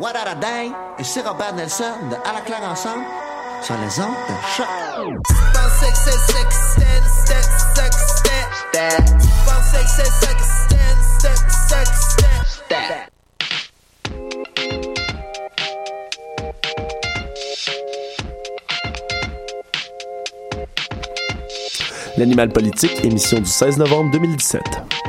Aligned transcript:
What 0.00 0.14
a 0.14 0.34
Day 0.36 0.70
et 0.96 1.02
c'est 1.02 1.26
Robert 1.26 1.54
Nelson 1.54 1.84
de 2.08 2.14
À 2.14 2.32
la 2.32 2.40
claire 2.42 2.62
ensemble 2.62 3.02
sur 3.62 3.74
les 3.74 4.00
ondes 4.00 4.14
de 4.28 4.34
choc. 4.56 4.66
L'animal 22.16 22.50
politique, 22.50 23.04
émission 23.04 23.38
du 23.40 23.46
16 23.46 23.78
novembre 23.78 24.12
2017. 24.12 25.07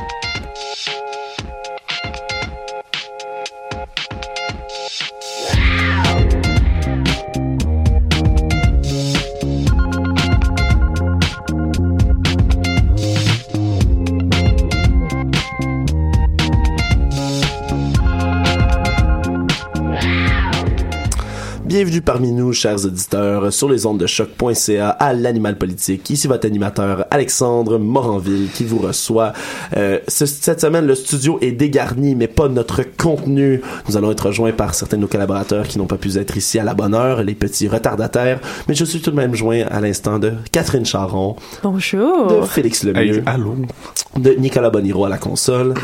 Parmi 22.12 22.32
nous, 22.32 22.52
chers 22.52 22.84
auditeurs, 22.84 23.52
sur 23.52 23.68
les 23.68 23.86
ondes 23.86 23.98
de 24.00 24.06
choc.ca 24.08 24.88
à 24.90 25.12
l'animal 25.12 25.56
politique. 25.56 26.10
Ici 26.10 26.26
votre 26.26 26.44
animateur 26.44 27.04
Alexandre 27.12 27.78
Moranville 27.78 28.48
qui 28.52 28.64
vous 28.64 28.78
reçoit. 28.78 29.32
Euh, 29.76 30.00
ce- 30.08 30.26
cette 30.26 30.60
semaine, 30.60 30.86
le 30.88 30.96
studio 30.96 31.38
est 31.40 31.52
dégarni, 31.52 32.16
mais 32.16 32.26
pas 32.26 32.48
notre 32.48 32.82
contenu. 32.82 33.60
Nous 33.88 33.96
allons 33.96 34.10
être 34.10 34.26
rejoints 34.26 34.50
par 34.50 34.74
certains 34.74 34.96
de 34.96 35.02
nos 35.02 35.06
collaborateurs 35.06 35.68
qui 35.68 35.78
n'ont 35.78 35.86
pas 35.86 35.98
pu 35.98 36.16
être 36.18 36.36
ici 36.36 36.58
à 36.58 36.64
la 36.64 36.74
bonne 36.74 36.94
heure, 36.96 37.22
les 37.22 37.36
petits 37.36 37.68
retardataires. 37.68 38.40
Mais 38.66 38.74
je 38.74 38.84
suis 38.84 39.00
tout 39.00 39.12
de 39.12 39.16
même 39.16 39.36
joint 39.36 39.62
à 39.70 39.80
l'instant 39.80 40.18
de 40.18 40.32
Catherine 40.50 40.84
Charon, 40.84 41.36
Bonjour. 41.62 42.26
de 42.26 42.42
Félix 42.44 42.82
Lemieux, 42.82 43.22
allô? 43.24 43.54
de 44.18 44.30
Nicolas 44.32 44.70
Boniro 44.70 45.04
à 45.04 45.08
la 45.08 45.18
console 45.18 45.74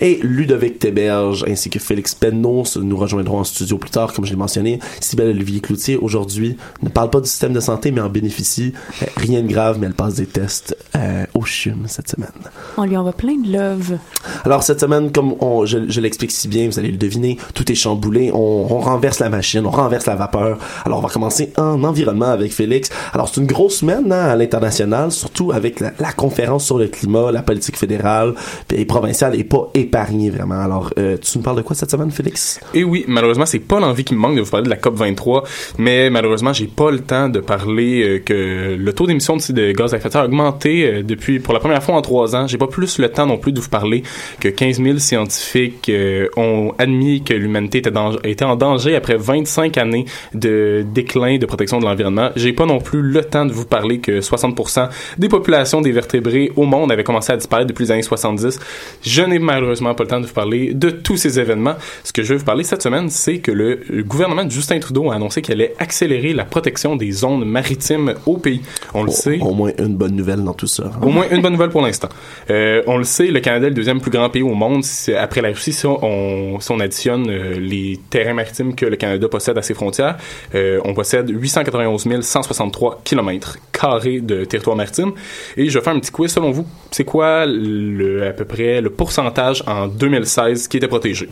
et 0.00 0.18
Ludovic 0.20 0.80
Théberge 0.80 1.44
ainsi 1.48 1.70
que 1.70 1.78
Félix 1.78 2.16
Pennos 2.16 2.76
nous 2.76 2.96
rejoindront 2.96 3.38
en 3.38 3.44
studio 3.44 3.78
plus 3.78 3.90
tard, 3.90 4.12
comme 4.12 4.24
je 4.24 4.30
l'ai 4.30 4.36
mentionné. 4.36 4.80
Sybelle 5.00 5.28
Olivier 5.28 5.60
Cloutier, 5.60 5.75
aujourd'hui, 6.00 6.56
ne 6.82 6.88
parle 6.88 7.10
pas 7.10 7.20
du 7.20 7.28
système 7.28 7.52
de 7.52 7.60
santé, 7.60 7.90
mais 7.90 8.00
en 8.00 8.08
bénéficie. 8.08 8.72
Euh, 9.02 9.06
rien 9.16 9.42
de 9.42 9.48
grave, 9.48 9.78
mais 9.80 9.86
elle 9.86 9.94
passe 9.94 10.14
des 10.14 10.26
tests 10.26 10.76
euh, 10.96 11.24
au 11.34 11.42
CHUM 11.44 11.84
cette 11.86 12.08
semaine. 12.08 12.30
On 12.76 12.84
lui 12.84 12.96
envoie 12.96 13.12
plein 13.12 13.36
de 13.36 13.52
love. 13.52 13.98
Alors 14.44 14.62
cette 14.62 14.80
semaine, 14.80 15.12
comme 15.12 15.34
on, 15.40 15.66
je, 15.66 15.88
je 15.88 16.00
l'explique 16.00 16.32
si 16.32 16.48
bien, 16.48 16.66
vous 16.66 16.78
allez 16.78 16.90
le 16.90 16.96
deviner, 16.96 17.38
tout 17.54 17.70
est 17.70 17.74
chamboulé, 17.74 18.30
on, 18.32 18.38
on 18.38 18.78
renverse 18.80 19.18
la 19.18 19.28
machine, 19.28 19.64
on 19.66 19.70
renverse 19.70 20.06
la 20.06 20.16
vapeur. 20.16 20.58
Alors 20.84 20.98
on 20.98 21.02
va 21.02 21.08
commencer 21.08 21.52
en 21.56 21.82
environnement 21.84 22.26
avec 22.26 22.52
Félix. 22.52 22.90
Alors 23.12 23.28
c'est 23.28 23.40
une 23.40 23.46
grosse 23.46 23.78
semaine 23.78 24.12
hein, 24.12 24.26
à 24.26 24.36
l'international, 24.36 25.12
surtout 25.12 25.52
avec 25.52 25.80
la, 25.80 25.92
la 25.98 26.12
conférence 26.12 26.64
sur 26.64 26.78
le 26.78 26.88
climat, 26.88 27.30
la 27.32 27.42
politique 27.42 27.76
fédérale 27.76 28.34
et 28.72 28.84
provinciale 28.84 29.38
est 29.38 29.44
pas 29.44 29.70
épargnée 29.74 30.30
vraiment. 30.30 30.60
Alors 30.60 30.92
euh, 30.98 31.16
tu 31.20 31.38
nous 31.38 31.44
parles 31.44 31.56
de 31.56 31.62
quoi 31.62 31.76
cette 31.76 31.90
semaine, 31.90 32.10
Félix? 32.10 32.60
Et 32.74 32.84
oui, 32.84 33.04
malheureusement, 33.08 33.46
c'est 33.46 33.58
pas 33.58 33.80
l'envie 33.80 34.04
qui 34.04 34.14
me 34.14 34.18
manque 34.18 34.36
de 34.36 34.40
vous 34.40 34.50
parler 34.50 34.64
de 34.64 34.70
la 34.70 34.76
COP 34.76 34.96
23, 34.96 35.44
mais 35.78 36.10
malheureusement, 36.10 36.52
j'ai 36.52 36.66
pas 36.66 36.90
le 36.90 37.00
temps 37.00 37.28
de 37.28 37.40
parler 37.40 38.02
euh, 38.02 38.18
que 38.18 38.76
le 38.78 38.92
taux 38.92 39.06
d'émission 39.06 39.36
de, 39.36 39.72
gaz 39.72 39.94
à 39.94 39.98
effet 39.98 40.08
de 40.08 40.12
serre 40.12 40.22
a 40.22 40.26
augmenté 40.26 40.86
euh, 40.86 41.02
depuis 41.02 41.40
pour 41.40 41.54
la 41.54 41.60
première 41.60 41.82
fois 41.82 41.94
en 41.94 42.02
trois 42.02 42.34
ans. 42.36 42.46
J'ai 42.46 42.58
pas 42.58 42.66
plus 42.66 42.98
le 42.98 43.08
temps 43.08 43.26
non 43.26 43.38
plus 43.38 43.52
de 43.52 43.60
vous 43.60 43.68
parler 43.68 44.02
que 44.40 44.48
15 44.48 44.82
000 44.82 44.98
scientifiques 44.98 45.88
euh, 45.88 46.28
ont 46.36 46.72
admis 46.78 47.22
que 47.22 47.34
l'humanité 47.34 47.78
était 47.78 48.44
en 48.44 48.56
danger 48.56 48.96
après 48.96 49.16
25 49.16 49.78
années 49.78 50.04
de 50.34 50.84
déclin 50.92 51.38
de 51.38 51.46
protection 51.46 51.78
de 51.78 51.84
l'environnement. 51.84 52.30
J'ai 52.36 52.52
pas 52.52 52.66
non 52.66 52.78
plus 52.78 53.02
le 53.02 53.24
temps 53.24 53.46
de 53.46 53.52
vous 53.52 53.66
parler 53.66 53.98
que 53.98 54.20
60% 54.20 54.88
des 55.18 55.28
populations 55.28 55.80
des 55.80 55.92
vertébrés 55.92 56.52
au 56.56 56.64
monde 56.64 56.92
avaient 56.92 57.04
commencé 57.04 57.32
à 57.32 57.36
disparaître 57.36 57.68
depuis 57.68 57.84
les 57.84 57.92
années 57.92 58.02
70. 58.02 58.58
Je 59.02 59.22
n'ai 59.22 59.38
malheureusement 59.38 59.94
pas 59.94 60.04
le 60.04 60.08
temps 60.08 60.20
de 60.20 60.26
vous 60.26 60.32
parler 60.32 60.74
de 60.74 60.90
tous 60.90 61.16
ces 61.16 61.38
événements. 61.38 61.74
Ce 62.04 62.12
que 62.12 62.22
je 62.22 62.34
vais 62.34 62.38
vous 62.38 62.44
parler 62.44 62.64
cette 62.64 62.82
semaine, 62.82 63.08
c'est 63.10 63.38
que 63.38 63.50
le 63.50 63.80
gouvernement 64.02 64.44
de 64.44 64.50
Justin 64.50 64.78
Trudeau 64.78 65.10
a 65.10 65.14
annoncé 65.14 65.42
qu'il 65.46 65.54
allait 65.54 65.74
accélérer 65.78 66.32
la 66.32 66.44
protection 66.44 66.96
des 66.96 67.10
zones 67.12 67.44
maritimes 67.44 68.14
au 68.26 68.36
pays. 68.36 68.60
On 68.94 69.04
le 69.04 69.10
sait. 69.10 69.38
Au 69.40 69.52
moins 69.54 69.70
une 69.78 69.94
bonne 69.96 70.14
nouvelle 70.16 70.42
dans 70.42 70.52
tout 70.54 70.66
ça. 70.66 70.84
hein. 70.86 71.00
Au 71.02 71.08
moins 71.08 71.26
une 71.30 71.40
bonne 71.40 71.52
nouvelle 71.52 71.70
pour 71.70 71.82
l'instant. 71.82 72.08
Euh, 72.50 72.82
on 72.86 72.98
le 72.98 73.04
sait, 73.04 73.28
le 73.28 73.40
Canada 73.40 73.66
est 73.66 73.70
le 73.70 73.74
deuxième 73.76 74.00
plus 74.00 74.10
grand 74.10 74.28
pays 74.28 74.42
au 74.42 74.54
monde 74.54 74.82
après 75.18 75.40
la 75.40 75.48
Russie. 75.48 75.72
Si 75.72 75.86
on, 75.86 76.58
si 76.60 76.70
on 76.72 76.80
additionne 76.80 77.28
euh, 77.30 77.58
les 77.58 77.98
terrains 78.10 78.34
maritimes 78.34 78.74
que 78.74 78.86
le 78.86 78.96
Canada 78.96 79.28
possède 79.28 79.56
à 79.58 79.62
ses 79.62 79.74
frontières, 79.74 80.16
euh, 80.54 80.80
on 80.84 80.94
possède 80.94 81.30
891 81.30 82.20
163 82.20 83.00
kilomètres 83.04 83.58
carrés 83.72 84.20
de 84.20 84.44
territoire 84.44 84.76
maritime. 84.76 85.12
Et 85.56 85.68
je 85.68 85.78
vais 85.78 85.84
faire 85.84 85.94
un 85.94 86.00
petit 86.00 86.10
quiz. 86.10 86.32
Selon 86.32 86.50
vous, 86.50 86.66
c'est 86.90 87.04
quoi 87.04 87.46
le, 87.46 88.26
à 88.26 88.32
peu 88.32 88.44
près 88.44 88.80
le 88.80 88.90
pourcentage 88.90 89.62
en 89.66 89.86
2016 89.86 90.68
qui 90.68 90.76
était 90.78 90.88
protégé? 90.88 91.28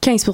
15 0.00 0.24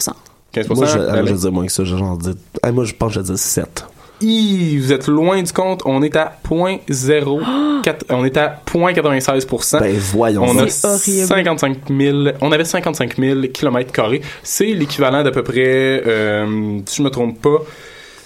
15 0.53 0.69
Moi, 0.71 0.87
je, 0.87 0.99
ah, 0.99 1.13
Alain? 1.13 1.27
je 1.27 1.33
vais 1.33 1.39
dire 1.41 1.53
moins 1.53 1.67
que 1.67 1.73
ça. 1.73 1.85
Je, 1.85 1.97
genre 1.97 2.17
dire- 2.19 2.35
ah, 2.63 2.73
moi, 2.73 2.85
je 2.85 2.93
pense 2.95 3.09
que 3.09 3.15
je 3.15 3.21
vais 3.21 3.27
dire 3.27 3.39
7. 3.39 3.87
Hi, 4.21 4.79
vous 4.79 4.93
êtes 4.93 5.09
loin 5.09 5.43
du 5.43 5.53
compte. 5.53 5.83
On 5.85 6.01
est 6.03 6.15
à 6.15 6.39
0.04, 6.49 7.95
on 8.11 8.25
est 8.25 8.37
à 8.37 8.61
0.96%. 8.73 9.81
Ben 9.81 9.97
voyons. 9.99 10.45
On 10.45 10.59
a 10.59 10.69
C'est 10.69 10.87
horrible. 10.87 11.27
55 11.27 11.77
000, 11.89 12.19
on 12.41 12.53
avait 12.53 12.65
55 12.65 13.17
000 13.19 13.41
kilomètres 13.53 13.91
carrés. 13.93 14.23
C'est 14.45 14.67
l'équivalent 14.67 15.23
d'à 15.25 15.33
peu 15.33 15.43
près, 15.43 16.03
euh, 16.07 16.79
si 16.87 16.99
je 16.99 17.03
me 17.03 17.11
trompe 17.11 17.41
pas, 17.43 17.59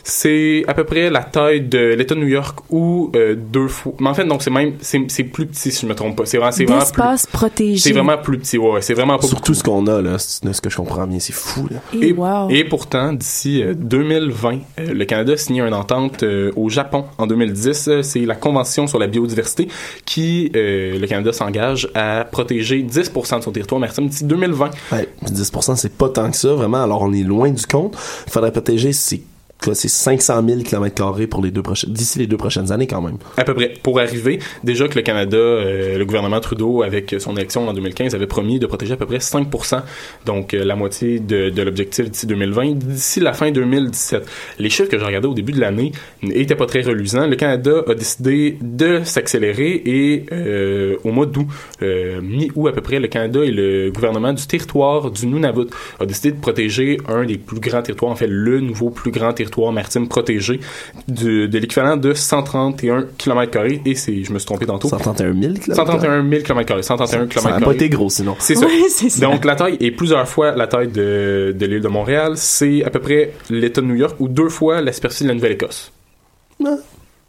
c'est 0.09 0.63
à 0.69 0.75
peu 0.75 0.85
près 0.85 1.11
la 1.11 1.25
taille 1.25 1.63
de 1.63 1.95
l'État 1.95 2.15
de 2.15 2.21
New 2.21 2.29
York 2.29 2.61
ou 2.71 3.11
euh, 3.17 3.35
deux 3.35 3.67
fois. 3.67 3.93
Mais 3.99 4.09
en 4.09 4.15
fait, 4.15 4.25
donc 4.25 4.41
c'est 4.41 4.51
même, 4.51 4.75
c'est 4.81 5.01
c'est 5.09 5.25
plus 5.25 5.47
petit 5.47 5.73
si 5.73 5.81
je 5.83 5.87
me 5.87 5.97
trompe 5.97 6.17
pas. 6.17 6.27
C'est 6.27 6.39
vraiment, 6.39 6.53
c'est 6.53 6.65
vraiment 6.65 6.85
plus. 6.85 7.27
Protégé. 7.33 7.79
C'est 7.79 7.93
vraiment 7.93 8.17
plus 8.17 8.39
petit, 8.39 8.57
ouais, 8.57 8.71
ouais, 8.71 8.83
c'est 8.83 8.95
vraiment 8.95 9.19
pas 9.19 9.27
Surtout 9.27 9.53
ce 9.53 9.65
qu'on 9.65 9.85
a, 9.89 10.01
là, 10.01 10.17
c'est 10.19 10.53
ce 10.53 10.61
que 10.61 10.71
je 10.71 10.77
comprends 10.77 11.09
bien, 11.09 11.19
c'est 11.19 11.33
fou, 11.33 11.67
là. 11.71 11.79
Et 11.93 12.11
et, 12.11 12.13
wow. 12.13 12.49
et 12.51 12.63
pourtant, 12.63 13.13
d'ici 13.13 13.63
euh, 13.63 13.75
2020, 13.75 14.59
euh, 14.79 14.95
le 14.95 15.05
Canada 15.07 15.33
a 15.33 15.37
signé 15.37 15.61
une 15.61 15.75
entente 15.75 16.23
euh, 16.23 16.53
au 16.55 16.69
Japon 16.69 17.07
en 17.19 17.27
2010. 17.27 17.89
Euh, 17.89 18.03
C'est 18.03 18.21
la 18.21 18.37
Convention 18.37 18.87
sur 18.87 19.01
la 19.01 19.09
biodiversité 19.09 19.67
qui, 20.05 20.53
euh, 20.55 20.99
le 21.01 21.07
Canada 21.09 21.33
s'engage 21.33 21.89
à 21.97 22.25
protéger 22.31 22.83
10% 22.83 23.39
de 23.39 23.45
son 23.45 23.51
territoire 23.51 23.81
maritime 23.81 24.07
d'ici 24.09 24.25
2020. 24.25 24.71
Ouais, 24.93 25.09
10%, 25.25 25.75
c'est 25.75 25.97
pas 25.97 26.09
tant 26.11 26.31
que 26.31 26.37
ça, 26.37 26.53
vraiment. 26.55 26.83
Alors, 26.85 27.03
on 27.03 27.13
est 27.13 27.25
loin 27.25 27.51
du 27.51 27.67
compte. 27.67 27.97
Il 28.29 28.33
faudrait 28.33 28.53
protéger, 28.53 28.93
c'est 28.93 29.21
c'est 29.75 29.89
500 29.89 30.43
000 30.47 30.61
km 30.63 31.27
pour 31.29 31.43
les 31.43 31.51
deux 31.51 31.63
prochaines, 31.63 31.93
d'ici 31.93 32.19
les 32.19 32.27
deux 32.27 32.37
prochaines 32.37 32.73
années, 32.73 32.87
quand 32.87 33.03
même. 33.03 33.19
À 33.37 33.45
peu 33.45 33.55
près. 33.55 33.75
Pour 33.83 33.99
arriver, 33.99 34.39
déjà 34.65 34.89
que 34.89 34.95
le 34.95 35.03
Canada, 35.03 35.37
euh, 35.37 35.99
le 35.99 36.05
gouvernement 36.05 36.41
Trudeau, 36.41 36.83
avec 36.83 37.15
son 37.19 37.37
élection 37.37 37.69
en 37.69 37.73
2015, 37.73 38.15
avait 38.15 38.27
promis 38.27 38.59
de 38.59 38.67
protéger 38.67 38.95
à 38.95 38.97
peu 38.97 39.07
près 39.07 39.19
5% 39.19 39.83
donc 40.25 40.55
euh, 40.55 40.65
la 40.65 40.77
moitié 40.77 41.21
de, 41.21 41.51
l'objectif 41.63 42.11
d'ici 42.11 42.27
2020, 42.27 42.77
d'ici 42.77 43.21
la 43.21 43.33
fin 43.33 43.51
2017. 43.51 44.27
Les 44.59 44.71
chiffres 44.71 44.89
que 44.89 44.99
j'ai 44.99 45.05
regardés 45.05 45.29
au 45.29 45.35
début 45.35 45.53
de 45.53 45.61
l'année 45.61 45.93
n'étaient 46.23 46.55
pas 46.55 46.67
très 46.67 46.83
reluisants. 46.83 47.27
Le 47.27 47.37
Canada 47.37 47.83
a 47.89 47.95
décidé 47.95 48.59
de 48.61 49.03
s'accélérer 49.05 49.83
et 49.85 50.27
euh, 50.33 50.97
au 51.05 51.11
mois 51.11 51.27
d'août, 51.27 51.47
mi-août 51.81 52.69
à 52.69 52.73
peu 52.73 52.81
près, 52.81 53.01
le 53.01 53.09
Canada 53.09 53.41
et 53.45 53.51
le 53.51 53.91
gouvernement 53.91 54.33
du 54.33 54.47
territoire 54.47 55.11
du 55.11 55.27
Nunavut 55.27 55.69
a 55.99 56.07
décidé 56.07 56.33
de 56.33 56.41
protéger 56.41 56.99
un 57.09 57.25
des 57.25 57.39
plus 57.39 57.61
grands 57.61 57.83
territoires, 57.83 58.13
en 58.13 58.17
fait 58.17 58.29
le 58.29 58.61
nouveau 58.61 58.91
plus 58.91 59.11
grand 59.11 59.33
territoire 59.33 59.46
maritime 59.73 60.09
protégé 60.09 60.61
du- 61.09 61.49
de 61.49 61.59
l'équivalent 61.59 61.97
de 61.97 62.15
131 62.15 63.07
km 63.19 63.59
et 63.85 63.95
c'est, 63.95 64.25
je 64.25 64.33
me 64.33 64.39
suis 64.39 64.47
trompé 64.47 64.67
tantôt. 64.67 64.89
131 64.89 65.33
000 65.33 65.55
km. 65.55 65.75
131 65.75 66.29
000 66.29 66.43
km 66.43 66.83
131 66.83 67.07
Ça 67.09 67.19
n'a 67.19 67.27
km 67.27 67.65
pas 67.65 67.73
été 67.75 67.89
gros, 67.89 68.11
sinon. 68.11 68.37
c'est 68.39 68.55
ça. 68.55 68.67
Ouais, 68.67 68.89
c'est 68.89 69.09
ça. 69.11 69.21
Donc 69.27 69.45
la 69.45 69.55
taille 69.57 69.77
est 69.81 69.91
plusieurs 69.93 70.29
fois 70.29 70.53
la 70.57 70.67
taille 70.67 70.89
de, 70.89 71.55
de 71.57 71.67
l'île 71.67 71.81
de 71.81 71.89
Montréal. 71.89 72.33
C'est 72.37 72.83
à 72.85 72.91
peu 72.91 72.99
près 73.01 73.33
l'État 73.51 73.81
de 73.81 73.87
New 73.87 73.95
York 73.95 74.17
ou 74.19 74.29
deux 74.29 74.49
fois 74.49 74.81
la 74.81 74.93
superficie 74.93 75.25
de 75.25 75.29
la 75.29 75.35
Nouvelle-Écosse. 75.35 75.93
Ah. 76.65 76.77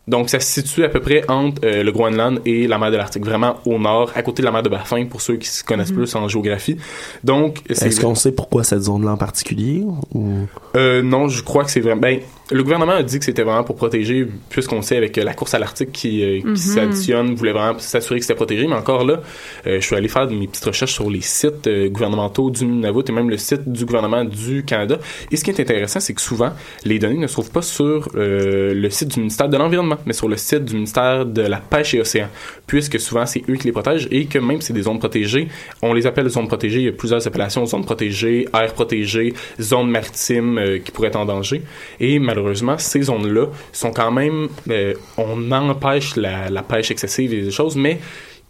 Donc 0.07 0.29
ça 0.29 0.39
se 0.39 0.61
situe 0.61 0.83
à 0.83 0.89
peu 0.89 0.99
près 0.99 1.23
entre 1.27 1.61
euh, 1.63 1.83
le 1.83 1.91
Groenland 1.91 2.39
et 2.45 2.67
la 2.67 2.77
mer 2.77 2.91
de 2.91 2.97
l'Arctique, 2.97 3.25
vraiment 3.25 3.57
au 3.65 3.77
nord, 3.77 4.11
à 4.15 4.21
côté 4.21 4.41
de 4.41 4.45
la 4.45 4.51
mer 4.51 4.63
de 4.63 4.69
Baffin 4.69 5.05
pour 5.05 5.21
ceux 5.21 5.35
qui 5.35 5.49
se 5.49 5.63
connaissent 5.63 5.91
plus 5.91 6.15
en 6.15 6.27
géographie. 6.27 6.77
Donc 7.23 7.59
c'est 7.69 7.87
Est-ce 7.87 8.01
qu'on 8.01 8.15
sait 8.15 8.31
pourquoi 8.31 8.63
cette 8.63 8.83
zone-là 8.83 9.11
en 9.11 9.17
particulier? 9.17 9.83
Ou... 10.13 10.47
euh, 10.75 11.01
non, 11.01 11.27
je 11.27 11.43
crois 11.43 11.63
que 11.63 11.71
c'est 11.71 11.81
vraiment. 11.81 12.01
Ben, 12.01 12.19
le 12.49 12.63
gouvernement 12.63 12.93
a 12.93 13.03
dit 13.03 13.19
que 13.19 13.25
c'était 13.25 13.43
vraiment 13.43 13.65
pour 13.65 13.75
protéger, 13.75 14.25
puisqu'on 14.49 14.81
sait 14.81 14.95
avec 14.95 15.17
euh, 15.17 15.23
la 15.23 15.33
course 15.33 15.53
à 15.53 15.59
l'Arctique 15.59 15.91
qui, 15.91 16.23
euh, 16.23 16.53
qui 16.53 16.61
s'additionne, 16.61 17.35
voulait 17.35 17.51
vraiment 17.51 17.77
s'assurer 17.77 18.19
que 18.19 18.25
c'était 18.25 18.35
protégé. 18.35 18.67
Mais 18.67 18.75
encore 18.75 19.03
là, 19.03 19.21
euh, 19.65 19.81
je 19.81 19.85
suis 19.85 19.95
allé 19.95 20.07
faire 20.07 20.29
mes 20.29 20.47
petites 20.47 20.63
recherches 20.63 20.93
sur 20.93 21.09
les 21.09 21.19
sites 21.19 21.67
euh, 21.67 21.89
gouvernementaux 21.89 22.49
du 22.49 22.65
Nunavut 22.65 23.03
et 23.05 23.11
même 23.11 23.29
le 23.29 23.37
site 23.37 23.67
du 23.67 23.83
gouvernement 23.85 24.23
du 24.23 24.63
Canada. 24.63 24.97
Et 25.29 25.35
ce 25.35 25.43
qui 25.43 25.51
est 25.51 25.59
intéressant, 25.59 25.99
c'est 25.99 26.13
que 26.13 26.21
souvent, 26.21 26.51
les 26.85 26.99
données 26.99 27.17
ne 27.17 27.27
se 27.27 27.33
trouvent 27.33 27.51
pas 27.51 27.61
sur 27.61 28.07
euh, 28.15 28.73
le 28.73 28.89
site 28.89 29.09
du 29.09 29.19
ministère 29.19 29.49
de 29.49 29.57
l'Environnement, 29.57 29.96
mais 30.05 30.13
sur 30.13 30.27
le 30.27 30.37
site 30.37 30.65
du 30.65 30.75
ministère 30.75 31.25
de 31.25 31.41
la 31.41 31.57
Pêche 31.57 31.93
et 31.93 32.01
Océan, 32.01 32.27
puisque 32.65 32.99
souvent 32.99 33.25
c'est 33.25 33.43
eux 33.49 33.55
qui 33.55 33.65
les 33.65 33.71
protègent 33.71 34.07
et 34.11 34.25
que 34.25 34.39
même 34.39 34.61
si 34.61 34.67
c'est 34.67 34.73
des 34.73 34.83
zones 34.83 34.99
protégées, 34.99 35.47
on 35.81 35.93
les 35.93 36.05
appelle 36.05 36.29
zones 36.29 36.47
protégées. 36.47 36.79
Il 36.79 36.85
y 36.85 36.89
a 36.89 36.93
plusieurs 36.93 37.25
appellations 37.25 37.65
zones 37.65 37.85
protégées, 37.85 38.47
aires 38.53 38.73
protégées, 38.73 39.33
zones 39.59 39.89
maritimes 39.89 40.57
euh, 40.57 40.79
qui 40.79 40.91
pourraient 40.91 41.09
être 41.09 41.17
en 41.17 41.25
danger. 41.25 41.61
Et 41.99 42.19
malheureusement, 42.19 42.77
ces 42.77 43.03
zones-là 43.03 43.47
sont 43.71 43.91
quand 43.91 44.11
même, 44.11 44.47
euh, 44.69 44.93
on 45.17 45.51
empêche 45.51 46.15
la, 46.15 46.63
pêche 46.67 46.91
excessive 46.91 47.33
et 47.33 47.41
des 47.41 47.51
choses, 47.51 47.75
mais 47.75 47.99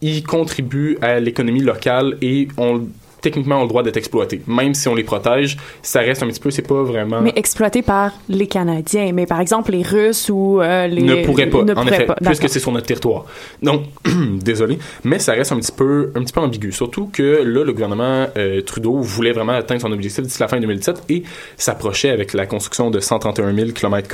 ils 0.01 0.23
contribuent 0.23 0.97
à 1.01 1.19
l'économie 1.19 1.61
locale 1.61 2.17
et 2.21 2.47
on 2.57 2.87
techniquement 3.21 3.59
ont 3.59 3.63
le 3.63 3.67
droit 3.67 3.83
d'être 3.83 3.97
exploités. 3.97 4.41
Même 4.47 4.73
si 4.73 4.87
on 4.87 4.95
les 4.95 5.03
protège, 5.03 5.57
ça 5.81 5.99
reste 6.01 6.23
un 6.23 6.27
petit 6.27 6.39
peu, 6.39 6.51
c'est 6.51 6.61
pas 6.61 6.83
vraiment... 6.83 7.21
Mais 7.21 7.33
exploité 7.35 7.81
par 7.81 8.11
les 8.29 8.47
Canadiens. 8.47 9.11
Mais 9.13 9.25
par 9.25 9.39
exemple, 9.39 9.71
les 9.71 9.83
Russes 9.83 10.29
ou 10.29 10.61
euh, 10.61 10.87
les. 10.87 11.01
ne 11.01 11.25
pourrait 11.25 11.47
pas, 11.47 11.63
ne 11.63 11.73
en 11.73 11.83
pourraient 11.83 11.95
effet, 11.95 12.05
pas. 12.05 12.15
puisque 12.15 12.49
c'est 12.49 12.59
sur 12.59 12.71
notre 12.71 12.85
territoire. 12.85 13.25
Donc, 13.61 13.83
désolé, 14.41 14.77
mais 15.03 15.19
ça 15.19 15.33
reste 15.33 15.51
un 15.51 15.59
petit 15.59 15.71
peu, 15.71 16.11
un 16.15 16.23
petit 16.23 16.33
peu 16.33 16.41
ambigu. 16.41 16.71
Surtout 16.71 17.09
que 17.11 17.43
là, 17.43 17.63
le 17.63 17.73
gouvernement 17.73 18.27
euh, 18.37 18.61
Trudeau 18.61 18.99
voulait 18.99 19.31
vraiment 19.31 19.53
atteindre 19.53 19.81
son 19.81 19.91
objectif 19.91 20.23
d'ici 20.23 20.39
la 20.39 20.47
fin 20.47 20.59
2017 20.59 21.03
et 21.09 21.23
s'approchait 21.55 22.09
avec 22.09 22.33
la 22.33 22.45
construction 22.45 22.89
de 22.91 22.99
131 22.99 23.53
000 23.53 23.71
km 23.71 24.07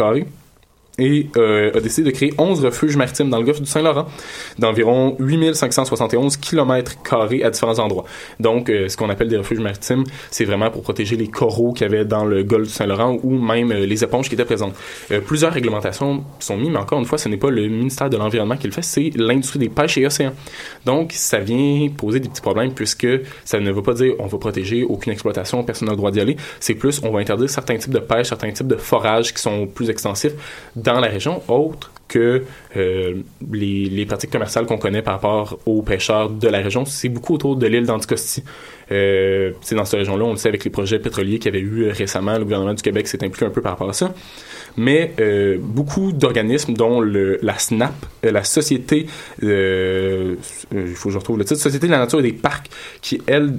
et 1.00 1.28
euh, 1.38 1.72
a 1.74 1.80
décidé 1.80 2.12
de 2.12 2.16
créer 2.16 2.34
11 2.38 2.64
refuges 2.64 2.96
maritimes 2.96 3.30
dans 3.30 3.40
le 3.40 3.46
golfe 3.46 3.62
du 3.62 3.66
Saint-Laurent, 3.66 4.06
d'environ 4.60 5.16
8571 5.20 6.38
km 6.38 6.94
à 7.12 7.50
différents 7.50 7.80
endroits. 7.80 8.06
Donc, 8.40 8.70
euh, 8.70 8.88
ce 8.90 8.98
qu'on 8.98 9.10
appelle 9.10 9.28
des 9.28 9.38
refuges 9.38 9.60
maritimes, 9.60 10.04
c'est 10.30 10.46
vraiment 10.46 10.70
pour 10.70 10.84
protéger 10.84 11.16
les 11.16 11.28
coraux 11.28 11.74
qu'il 11.74 11.88
y 11.88 11.94
avait 11.94 12.06
dans 12.06 12.26
le 12.26 12.44
golfe 12.44 12.68
du 12.68 12.74
Saint-Laurent 12.74 13.18
ou 13.24 13.40
même 13.40 13.72
euh, 13.72 13.86
les 13.86 14.04
éponges 14.04 14.30
qui 14.30 14.36
étaient 14.36 14.46
présentes. 14.46 14.76
Plusieurs 15.26 15.54
réglementations 15.54 16.24
sont 16.40 16.58
mises, 16.58 16.70
mais 16.70 16.78
encore 16.78 17.00
une 17.00 17.06
fois, 17.06 17.18
ce 17.18 17.28
n'est 17.28 17.38
pas 17.38 17.50
le 17.50 17.68
ministère 17.68 18.10
de 18.10 18.18
l'Environnement 18.18 18.58
qui 18.58 18.68
le 18.68 18.74
fait, 18.74 18.82
c'est 18.82 19.12
l'industrie 19.16 19.60
des 19.60 19.70
pêches 19.70 19.98
et 19.98 20.06
océans. 20.06 20.34
Donc, 20.86 21.12
ça 21.14 21.40
vient 21.40 21.90
poser 21.90 22.20
des 22.20 22.30
petits 22.30 22.42
problèmes 22.42 22.74
puisque 22.74 23.08
ça 23.46 23.60
ne 23.60 23.72
veut 23.72 23.82
pas 23.82 23.94
dire 23.94 24.14
on 24.20 24.28
va 24.28 24.38
protéger 24.38 24.84
aucune 24.84 25.12
exploitation, 25.12 25.64
personne 25.64 25.88
n'a 25.88 25.94
le 25.94 25.98
droit 25.98 26.12
d'y 26.12 26.20
aller. 26.20 26.38
C'est 26.60 26.76
plus 26.76 27.02
on 27.04 27.12
va 27.12 27.20
interdire 27.20 27.50
certains 27.50 27.78
types 27.78 27.92
de 27.92 28.00
pêche, 28.00 28.28
certains 28.28 28.52
types 28.52 28.68
de 28.68 28.76
forages 28.76 29.34
qui 29.34 29.42
sont 29.42 29.66
plus 29.68 29.90
extensifs 29.90 30.34
dans 30.84 31.00
la 31.00 31.08
région, 31.08 31.42
autres 31.48 31.92
que 32.08 32.44
euh, 32.76 33.22
les, 33.52 34.06
pratiques 34.06 34.32
commerciales 34.32 34.66
qu'on 34.66 34.78
connaît 34.78 35.02
par 35.02 35.16
rapport 35.16 35.60
aux 35.66 35.82
pêcheurs 35.82 36.30
de 36.30 36.48
la 36.48 36.60
région. 36.60 36.86
C'est 36.86 37.10
beaucoup 37.10 37.36
autour 37.36 37.56
de 37.56 37.68
l'île 37.68 37.86
d'Anticosti. 37.86 38.44
Euh, 38.92 39.52
c'est 39.62 39.76
dans 39.76 39.86
cette 39.86 40.00
région-là, 40.00 40.26
on 40.26 40.32
le 40.32 40.38
sait 40.38 40.50
avec 40.50 40.64
les 40.64 40.70
projets 40.70 41.00
pétroliers 41.00 41.40
qu'il 41.40 41.54
y 41.54 41.58
avait 41.58 41.66
eu 41.66 41.84
euh, 41.84 41.92
récemment, 41.92 42.38
le 42.38 42.44
gouvernement 42.44 42.74
du 42.74 42.82
Québec 42.82 43.08
s'est 43.08 43.24
impliqué 43.24 43.46
un 43.46 43.50
peu 43.50 43.62
par 43.62 43.74
rapport 43.74 43.90
à 43.90 43.94
ça. 43.94 44.14
Mais 44.76 45.14
beaucoup 45.60 46.14
d'organismes, 46.14 46.74
dont 46.74 47.00
la 47.00 47.60
SNAP, 47.60 47.94
la 48.24 48.44
Société, 48.44 49.06
il 49.44 50.38
faut 50.96 51.12
Société 51.12 51.86
de 51.86 51.92
la 51.92 52.00
nature 52.00 52.20
et 52.22 52.24
des 52.24 52.34
parcs, 52.34 52.72
qui, 53.00 53.22
elle, 53.28 53.54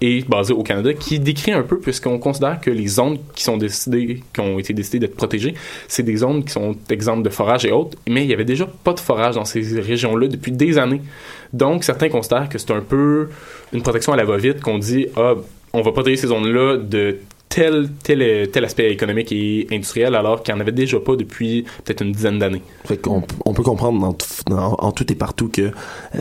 est 0.00 0.28
basée 0.28 0.52
au 0.52 0.62
Canada, 0.62 0.94
qui 0.94 1.18
décrit 1.18 1.50
un 1.50 1.64
peu, 1.64 1.80
puisqu'on 1.80 2.20
considère 2.20 2.60
que 2.60 2.70
les 2.70 2.86
zones 2.86 3.18
qui 3.34 3.42
sont 3.42 3.56
décidées, 3.56 4.22
qui 4.32 4.40
ont 4.40 4.60
été 4.60 4.72
décidées 4.72 5.00
d'être 5.00 5.16
protégées, 5.16 5.54
c'est 5.88 6.04
des 6.04 6.18
zones 6.18 6.44
qui 6.44 6.52
sont 6.52 6.76
exemples 6.88 7.24
de 7.24 7.30
forage 7.30 7.64
et 7.64 7.72
autres, 7.72 7.98
mais 8.08 8.22
il 8.22 8.30
y 8.30 8.32
avait 8.32 8.43
déjà 8.44 8.66
pas 8.84 8.92
de 8.92 9.00
forage 9.00 9.34
dans 9.34 9.44
ces 9.44 9.60
régions-là 9.80 10.28
depuis 10.28 10.52
des 10.52 10.78
années. 10.78 11.02
Donc, 11.52 11.84
certains 11.84 12.08
considèrent 12.08 12.48
que 12.48 12.58
c'est 12.58 12.72
un 12.72 12.80
peu 12.80 13.28
une 13.72 13.82
protection 13.82 14.12
à 14.12 14.16
la 14.16 14.24
va-vite, 14.24 14.60
qu'on 14.60 14.78
dit, 14.78 15.06
ah, 15.16 15.34
on 15.72 15.82
va 15.82 15.92
protéger 15.92 16.16
ces 16.16 16.28
zones-là 16.28 16.78
de 16.78 17.18
tel, 17.54 17.88
tel, 18.02 18.50
tel 18.50 18.64
aspect 18.64 18.90
économique 18.90 19.30
et 19.30 19.68
industriel, 19.70 20.16
alors 20.16 20.42
qu'il 20.42 20.52
n'y 20.52 20.58
en 20.58 20.60
avait 20.60 20.72
déjà 20.72 20.98
pas 20.98 21.14
depuis 21.14 21.64
peut-être 21.84 22.02
une 22.02 22.10
dizaine 22.10 22.40
d'années. 22.40 22.62
Fait 22.84 22.96
qu'on 22.96 23.22
on 23.44 23.54
peut 23.54 23.62
comprendre 23.62 24.00
dans, 24.00 24.12
t- 24.12 24.26
dans- 24.48 24.74
en 24.74 24.90
tout 24.90 25.10
et 25.12 25.14
partout 25.14 25.48
que 25.48 25.62
euh, 25.62 25.70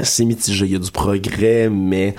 c'est 0.04 0.25
mitigé. 0.25 0.66
Il 0.68 0.74
y 0.74 0.75
a 0.75 0.80
du 0.80 0.92
progrès, 0.92 1.70
mais 1.72 2.13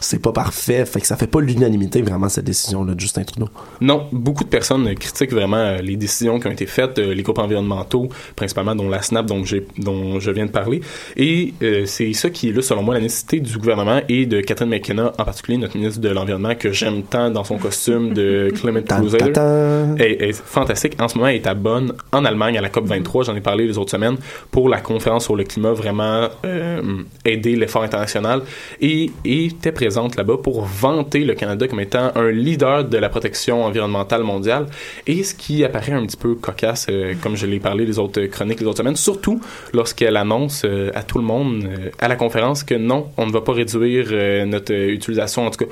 c'est 0.00 0.20
pas 0.20 0.32
parfait. 0.32 0.84
Fait 0.84 1.00
que 1.00 1.06
ça 1.06 1.16
fait 1.16 1.26
pas 1.26 1.40
l'unanimité, 1.40 2.02
vraiment, 2.02 2.28
cette 2.28 2.44
décision-là 2.44 2.94
de 2.94 3.00
Justin 3.00 3.22
Trudeau. 3.24 3.48
Non, 3.80 4.08
beaucoup 4.12 4.44
de 4.44 4.50
personnes 4.50 4.94
critiquent 4.94 5.32
vraiment 5.32 5.56
euh, 5.56 5.78
les 5.78 5.96
décisions 5.96 6.38
qui 6.38 6.46
ont 6.46 6.50
été 6.52 6.66
faites, 6.66 6.98
euh, 6.98 7.14
les 7.14 7.22
groupes 7.22 7.38
environnementaux, 7.38 8.10
principalement 8.36 8.74
dont 8.74 8.90
la 8.90 9.00
SNAP 9.00 9.24
dont, 9.24 9.42
je 9.44 10.30
viens 10.30 10.46
de 10.46 10.50
parler. 10.50 10.82
Et 11.16 11.54
euh, 11.62 11.86
c'est 11.86 12.12
ça 12.12 12.28
qui 12.28 12.50
est 12.50 12.52
là, 12.52 12.60
selon 12.60 12.82
moi, 12.82 12.92
la 12.94 13.00
nécessité 13.00 13.40
du 13.40 13.56
gouvernement 13.56 14.02
et 14.08 14.26
de 14.26 14.42
Catherine 14.42 14.68
McKenna, 14.68 15.12
en 15.18 15.24
particulier 15.24 15.56
notre 15.56 15.78
ministre 15.78 16.00
de 16.02 16.10
l'Environnement, 16.10 16.54
que 16.54 16.72
j'aime 16.72 17.02
tant 17.04 17.30
dans 17.30 17.44
son 17.44 17.56
costume 17.56 18.12
de 18.12 18.49
Crusader. 18.52 19.32
tan, 19.32 19.32
tan. 19.32 19.96
est, 19.98 20.22
est 20.22 20.32
fantastique. 20.32 21.00
En 21.00 21.08
ce 21.08 21.16
moment, 21.16 21.28
elle 21.28 21.36
est 21.36 21.46
à 21.46 21.54
Bonn, 21.54 21.92
en 22.12 22.24
Allemagne, 22.24 22.58
à 22.58 22.60
la 22.60 22.68
COP 22.68 22.86
23. 22.86 23.24
J'en 23.24 23.36
ai 23.36 23.40
parlé 23.40 23.66
les 23.66 23.78
autres 23.78 23.90
semaines 23.90 24.16
pour 24.50 24.68
la 24.68 24.80
conférence 24.80 25.24
sur 25.24 25.36
le 25.36 25.44
climat, 25.44 25.72
vraiment 25.72 26.28
euh, 26.44 27.02
aider 27.24 27.56
l'effort 27.56 27.82
international. 27.82 28.42
Et, 28.80 29.10
et 29.24 29.46
était 29.46 29.72
présente 29.72 30.16
là-bas 30.16 30.38
pour 30.42 30.64
vanter 30.64 31.24
le 31.24 31.34
Canada 31.34 31.66
comme 31.68 31.80
étant 31.80 32.12
un 32.14 32.30
leader 32.30 32.84
de 32.84 32.98
la 32.98 33.08
protection 33.08 33.64
environnementale 33.64 34.22
mondiale. 34.22 34.66
Et 35.06 35.22
ce 35.22 35.34
qui 35.34 35.64
apparaît 35.64 35.92
un 35.92 36.06
petit 36.06 36.16
peu 36.16 36.34
cocasse, 36.34 36.86
euh, 36.90 37.14
comme 37.22 37.36
je 37.36 37.46
l'ai 37.46 37.60
parlé 37.60 37.86
les 37.86 37.98
autres 37.98 38.22
chroniques 38.26 38.60
les 38.60 38.66
autres 38.66 38.78
semaines, 38.78 38.96
surtout 38.96 39.40
lorsqu'elle 39.72 40.16
annonce 40.16 40.62
euh, 40.64 40.90
à 40.94 41.02
tout 41.02 41.18
le 41.18 41.24
monde 41.24 41.64
euh, 41.64 41.90
à 41.98 42.08
la 42.08 42.16
conférence 42.16 42.64
que 42.64 42.74
non, 42.74 43.08
on 43.16 43.26
ne 43.26 43.32
va 43.32 43.40
pas 43.40 43.52
réduire 43.52 44.46
notre 44.46 44.72
utilisation, 44.72 45.46
en 45.46 45.50
tout 45.50 45.64
cas 45.64 45.70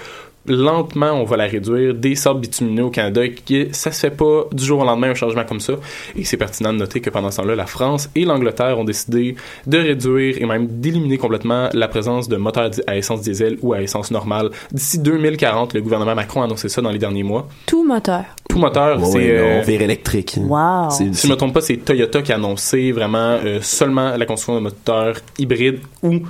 lentement, 0.49 1.12
on 1.12 1.25
va 1.25 1.37
la 1.37 1.45
réduire 1.47 1.95
des 1.95 2.14
sables 2.14 2.40
bitumineux 2.40 2.85
au 2.85 2.90
Canada. 2.90 3.23
Qui, 3.28 3.69
ça 3.73 3.93
se 3.93 4.00
fait 4.00 4.11
pas 4.17 4.45
du 4.52 4.64
jour 4.64 4.81
au 4.81 4.85
lendemain 4.85 5.11
un 5.11 5.14
changement 5.14 5.45
comme 5.45 5.61
ça. 5.61 5.75
Et 6.17 6.25
c'est 6.25 6.37
pertinent 6.37 6.73
de 6.73 6.78
noter 6.78 7.00
que 7.00 7.11
pendant 7.11 7.31
ce 7.31 7.38
temps-là, 7.38 7.55
la 7.55 7.67
France 7.67 8.09
et 8.14 8.25
l'Angleterre 8.25 8.78
ont 8.78 8.85
décidé 8.85 9.37
de 9.67 9.78
réduire 9.78 10.37
et 10.40 10.47
même 10.47 10.67
d'éliminer 10.67 11.19
complètement 11.19 11.69
la 11.73 11.88
présence 11.88 12.28
de 12.28 12.37
moteurs 12.37 12.71
à 12.87 12.97
essence 12.97 13.23
diesel 13.23 13.59
ou 13.62 13.73
à 13.73 13.83
essence 13.83 14.11
normale. 14.11 14.50
D'ici 14.73 14.99
2040, 14.99 15.75
le 15.75 15.81
gouvernement 15.81 16.14
Macron 16.14 16.43
a 16.43 16.45
annoncé 16.45 16.69
ça 16.69 16.81
dans 16.83 16.90
les 16.90 16.99
derniers 16.99 17.23
mois. 17.23 17.49
Tout 17.67 17.85
moteur. 17.87 18.25
Tout 18.49 18.59
moteur, 18.59 18.99
Ouais, 19.00 19.07
c'est... 19.12 19.31
euh, 19.31 19.61
on 19.61 19.62
vire 19.62 19.83
électrique. 19.83 20.37
Wow. 20.38 20.90
C'est- 20.90 21.12
si 21.14 21.23
je 21.23 21.26
ne 21.28 21.33
me 21.33 21.37
trompe 21.37 21.55
pas, 21.55 21.61
c'est 21.61 21.76
Toyota 21.76 22.23
qui 22.23 22.33
a 22.33 22.37
annoncé 22.37 22.93
vraiment 22.93 23.38
euh, 23.45 23.59
seulement 23.61 24.17
la 24.17 24.26
construction 24.26 24.57
de 24.57 24.61
moteurs 24.61 25.17
hybrides 25.38 25.81
ou 26.02 26.21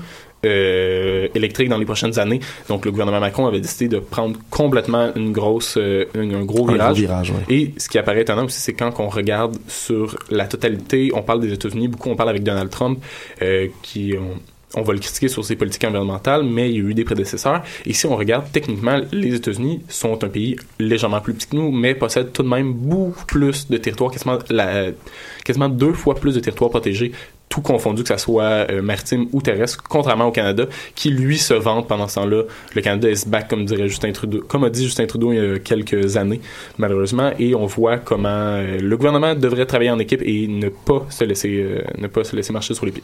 euh, 0.44 1.28
électriques 1.34 1.68
dans 1.68 1.78
les 1.78 1.84
prochaines 1.84 2.18
années. 2.18 2.40
Donc, 2.68 2.84
le 2.84 2.90
gouvernement 2.90 3.20
Macron 3.20 3.46
avait 3.46 3.60
décidé 3.60 3.88
de 3.88 3.98
prendre 3.98 4.38
complètement 4.50 5.10
une 5.16 5.32
grosse, 5.32 5.76
euh, 5.76 6.04
un, 6.14 6.32
un 6.34 6.44
gros 6.44 6.68
Un 6.68 6.72
virage. 6.74 6.86
gros 6.86 6.94
virage. 6.94 7.32
Et 7.48 7.72
ce 7.76 7.88
qui 7.88 7.98
apparaît 7.98 8.22
étonnant 8.22 8.44
aussi, 8.44 8.60
c'est 8.60 8.74
quand 8.74 8.92
on 9.00 9.08
regarde 9.08 9.56
sur 9.66 10.16
la 10.30 10.46
totalité, 10.46 11.10
on 11.14 11.22
parle 11.22 11.40
des 11.40 11.52
États-Unis, 11.52 11.88
beaucoup 11.88 12.08
on 12.10 12.16
parle 12.16 12.30
avec 12.30 12.42
Donald 12.42 12.70
Trump, 12.70 12.98
euh, 13.42 13.68
qui 13.82 14.14
ont 14.16 14.38
on 14.76 14.82
va 14.82 14.92
le 14.92 14.98
critiquer 14.98 15.28
sur 15.28 15.42
ses 15.42 15.56
politiques 15.56 15.84
environnementales, 15.84 16.42
mais 16.44 16.68
il 16.70 16.76
y 16.76 16.78
a 16.78 16.90
eu 16.90 16.92
des 16.92 17.02
prédécesseurs. 17.04 17.62
Et 17.86 17.94
si 17.94 18.04
on 18.04 18.14
regarde, 18.14 18.44
techniquement, 18.52 19.00
les 19.12 19.34
États-Unis 19.34 19.80
sont 19.88 20.22
un 20.22 20.28
pays 20.28 20.56
légèrement 20.78 21.22
plus 21.22 21.32
petit 21.32 21.46
que 21.48 21.56
nous, 21.56 21.72
mais 21.72 21.94
possèdent 21.94 22.32
tout 22.34 22.42
de 22.42 22.48
même 22.48 22.74
beaucoup 22.74 23.24
plus 23.24 23.66
de 23.70 23.78
territoires, 23.78 24.10
quasiment, 24.10 24.36
la- 24.50 24.88
quasiment 25.42 25.70
deux 25.70 25.94
fois 25.94 26.16
plus 26.16 26.34
de 26.34 26.40
territoires 26.40 26.68
protégés, 26.68 27.12
tout 27.48 27.60
confondu, 27.60 28.02
que 28.02 28.08
ça 28.08 28.18
soit 28.18 28.42
euh, 28.70 28.82
maritime 28.82 29.26
ou 29.32 29.40
terrestre, 29.40 29.82
contrairement 29.88 30.26
au 30.26 30.32
Canada, 30.32 30.66
qui 30.94 31.10
lui 31.10 31.38
se 31.38 31.54
vante 31.54 31.88
pendant 31.88 32.08
ce 32.08 32.16
temps-là. 32.16 32.42
Le 32.74 32.82
Canada 32.82 33.08
est 33.08 33.28
back, 33.28 33.48
comme 33.48 33.64
dirait 33.64 33.88
Justin 33.88 34.12
Trudeau, 34.12 34.42
comme 34.46 34.64
a 34.64 34.70
dit 34.70 34.84
Justin 34.84 35.06
Trudeau 35.06 35.32
il 35.32 35.36
y 35.36 35.40
a 35.54 35.58
quelques 35.58 36.16
années, 36.16 36.40
malheureusement, 36.78 37.32
et 37.38 37.54
on 37.54 37.66
voit 37.66 37.98
comment 37.98 38.28
euh, 38.28 38.78
le 38.78 38.96
gouvernement 38.96 39.34
devrait 39.34 39.66
travailler 39.66 39.90
en 39.90 39.98
équipe 39.98 40.22
et 40.24 40.46
ne 40.46 40.68
pas 40.68 41.06
se 41.10 41.24
laisser, 41.24 41.48
euh, 41.62 41.82
ne 41.98 42.06
pas 42.06 42.24
se 42.24 42.36
laisser 42.36 42.52
marcher 42.52 42.74
sur 42.74 42.86
les 42.86 42.92
pieds. 42.92 43.02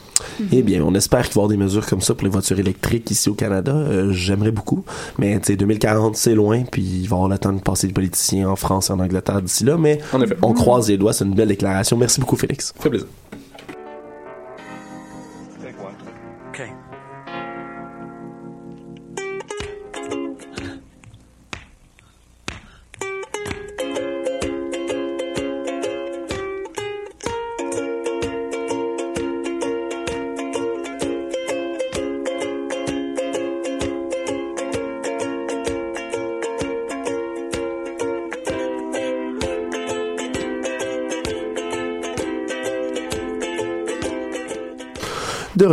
Eh 0.53 0.63
bien, 0.63 0.83
on 0.83 0.95
espère 0.95 1.23
qu'il 1.23 1.35
va 1.35 1.43
y 1.43 1.45
avoir 1.45 1.49
des 1.49 1.57
mesures 1.57 1.87
comme 1.87 2.01
ça 2.01 2.15
pour 2.15 2.25
les 2.25 2.31
voitures 2.33 2.59
électriques 2.59 3.11
ici 3.11 3.29
au 3.29 3.35
Canada. 3.35 3.73
Euh, 3.75 4.13
J'aimerais 4.13 4.51
beaucoup. 4.53 4.85
Mais, 5.19 5.39
tu 5.41 5.47
sais, 5.47 5.57
2040, 5.57 6.17
c'est 6.17 6.35
loin, 6.35 6.63
puis 6.71 6.83
il 6.83 7.09
va 7.09 7.17
y 7.17 7.19
avoir 7.19 7.29
le 7.29 7.39
temps 7.39 7.53
de 7.53 7.61
passer 7.61 7.87
des 7.87 7.93
politiciens 7.93 8.49
en 8.49 8.57
France 8.57 8.91
et 8.91 8.93
en 8.93 9.01
Angleterre 9.01 9.41
d'ici 9.43 9.65
là. 9.65 9.77
Mais 9.79 9.99
En 10.13 10.21
effet. 10.21 10.37
on 10.43 10.53
croise 10.53 10.89
les 10.89 10.97
doigts, 10.99 11.13
c'est 11.13 11.25
une 11.25 11.35
belle 11.35 11.49
déclaration. 11.49 11.97
Merci 11.97 12.21
beaucoup, 12.21 12.37
Félix. 12.37 12.73
Ça 12.77 12.83
fait 12.83 12.91
plaisir. 12.91 13.07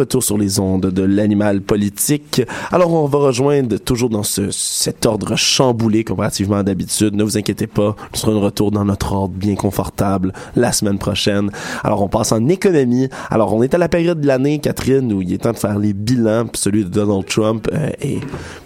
Retour 0.01 0.23
sur 0.23 0.37
les 0.37 0.59
ondes 0.59 0.87
de 0.87 1.03
l'animal 1.03 1.61
politique. 1.61 2.41
Alors, 2.71 2.93
on 2.93 3.05
va 3.05 3.19
rejoindre 3.19 3.77
toujours 3.77 4.09
dans 4.09 4.23
ce, 4.23 4.51
cet 4.51 5.05
ordre 5.05 5.35
chamboulé 5.35 6.03
comparativement 6.03 6.57
à 6.57 6.63
d'habitude. 6.63 7.15
Ne 7.15 7.23
vous 7.23 7.37
inquiétez 7.37 7.67
pas, 7.67 7.95
nous 8.13 8.19
serons 8.19 8.33
de 8.33 8.45
retour 8.45 8.71
dans 8.71 8.83
notre 8.83 9.13
ordre 9.13 9.33
bien 9.35 9.55
confortable 9.55 10.33
la 10.55 10.71
semaine 10.71 10.97
prochaine. 10.97 11.51
Alors, 11.83 12.01
on 12.01 12.07
passe 12.07 12.31
en 12.31 12.47
économie. 12.47 13.09
Alors, 13.29 13.53
on 13.53 13.63
est 13.63 13.73
à 13.73 13.77
la 13.77 13.89
période 13.89 14.19
de 14.19 14.27
l'année, 14.27 14.59
Catherine, 14.59 15.13
où 15.13 15.21
il 15.21 15.31
est 15.33 15.37
temps 15.37 15.53
de 15.53 15.57
faire 15.57 15.79
les 15.79 15.93
bilans. 15.93 16.47
Puis 16.47 16.61
celui 16.61 16.83
de 16.83 16.89
Donald 16.89 17.25
Trump 17.25 17.67
euh, 17.71 17.89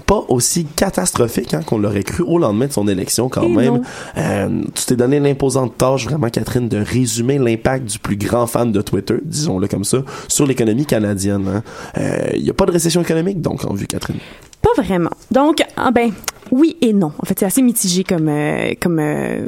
pas 0.05 0.24
aussi 0.29 0.65
catastrophique 0.65 1.53
hein, 1.53 1.62
qu'on 1.65 1.77
l'aurait 1.77 2.03
cru 2.03 2.24
au 2.24 2.38
lendemain 2.38 2.67
de 2.67 2.71
son 2.71 2.88
élection 2.88 3.29
quand 3.29 3.43
Et 3.43 3.47
même. 3.50 3.81
Euh, 4.17 4.62
tu 4.74 4.85
t'es 4.85 4.95
donné 4.95 5.19
l'imposante 5.19 5.77
tâche, 5.77 6.05
vraiment, 6.05 6.29
Catherine, 6.29 6.67
de 6.69 6.77
résumer 6.77 7.38
l'impact 7.38 7.85
du 7.85 8.00
plus 8.00 8.15
grand 8.17 8.47
fan 8.47 8.71
de 8.71 8.81
Twitter, 8.81 9.15
disons-le 9.24 9.67
comme 9.67 9.83
ça, 9.83 9.97
sur 10.27 10.45
l'économie 10.45 10.85
canadienne. 10.85 11.47
hein. 11.47 11.63
Euh, 11.97 12.29
Il 12.35 12.43
n'y 12.43 12.50
a 12.50 12.53
pas 12.53 12.65
de 12.65 12.71
récession 12.71 13.01
économique, 13.01 13.41
donc, 13.41 13.65
en 13.65 13.74
vue, 13.74 13.88
Catherine? 13.88 14.17
Pas 14.62 14.81
vraiment. 14.81 15.12
Donc, 15.31 15.63
ah 15.77 15.91
ben, 15.91 16.12
oui 16.51 16.77
et 16.81 16.93
non. 16.93 17.12
En 17.19 17.25
fait, 17.25 17.39
c'est 17.39 17.45
assez 17.45 17.62
mitigé 17.62 18.03
comme, 18.03 18.29
euh, 18.29 18.74
comme 18.81 19.00
euh, 19.00 19.47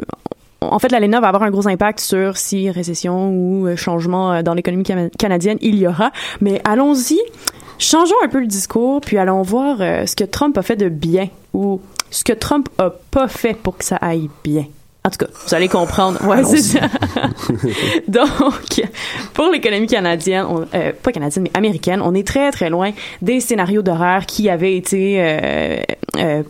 en 0.62 0.80
fait, 0.80 0.92
l'ALENA 0.92 1.20
va 1.20 1.28
avoir 1.28 1.44
un 1.44 1.52
gros 1.52 1.68
impact 1.68 2.00
sur 2.00 2.38
si 2.38 2.70
récession 2.70 3.30
ou 3.30 3.68
euh, 3.68 3.76
changement 3.76 4.34
euh, 4.34 4.42
dans 4.42 4.54
l'économie 4.54 4.84
cana- 4.84 5.10
canadienne 5.18 5.58
il 5.62 5.76
y 5.76 5.88
aura. 5.88 6.12
Mais 6.42 6.62
allons-y, 6.64 7.20
changeons 7.80 8.16
un 8.24 8.28
peu 8.28 8.40
le 8.40 8.48
discours, 8.48 9.02
puis 9.02 9.18
allons 9.18 9.42
voir 9.44 9.78
euh, 9.82 10.06
ce 10.06 10.16
que 10.16 10.24
Trump 10.24 10.58
a 10.58 10.62
fait 10.64 10.76
de 10.76 10.90
bien 10.90 11.30
ou 11.54 11.80
ce 12.10 12.24
que 12.24 12.34
Trump 12.34 12.70
a 12.78 12.90
pas 13.12 13.28
fait 13.28 13.54
pour 13.56 13.78
que 13.78 13.86
ça 13.86 13.98
aille 13.98 14.30
bien. 14.44 14.66
En 15.06 15.10
tout 15.10 15.20
cas, 15.26 15.32
vous 15.46 15.54
allez 15.56 15.70
comprendre. 15.70 16.20
Ouais, 16.28 16.44
c'est 16.44 16.58
ça. 16.58 16.80
Donc, 18.08 18.82
pour 19.34 19.50
l'économie 19.52 19.88
canadienne, 19.88 20.46
on- 20.50 20.66
euh, 20.74 20.92
pas 21.02 21.12
canadienne, 21.12 21.44
mais 21.44 21.52
américaine, 21.58 22.02
on 22.04 22.14
est 22.14 22.28
très, 22.28 22.52
très 22.52 22.70
loin 22.70 22.92
des 23.22 23.40
scénarios 23.40 23.82
d'horreur 23.82 24.26
qui 24.26 24.50
avaient 24.50 24.76
été 24.76 25.16
euh, 25.22 25.78
euh, 26.18 26.44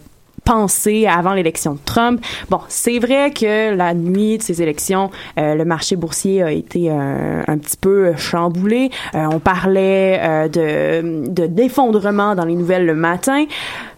pensés 0.48 1.06
avant 1.08 1.34
l'élection 1.34 1.74
de 1.74 1.80
Trump. 1.84 2.24
Bon, 2.50 2.62
c'est 2.70 3.00
vrai 3.00 3.32
que 3.32 3.76
la 3.76 3.94
nuit 3.94 4.38
de 4.38 4.44
ces 4.44 4.62
élections, 4.62 5.12
euh, 5.38 5.56
le 5.56 5.66
marché 5.66 5.98
boursier 5.98 6.42
a 6.42 6.52
été 6.52 6.90
euh, 6.90 7.44
un 7.46 7.58
petit 7.58 7.76
peu 7.76 8.16
chamboulé. 8.16 8.90
Euh, 9.14 9.28
on 9.30 9.40
parlait 9.40 10.48
de, 10.48 11.28
de 11.30 11.48
d'effondrement 11.48 12.34
dans 12.34 12.46
les 12.46 12.56
nouvelles 12.56 12.86
le 12.86 12.96
matin, 12.96 13.46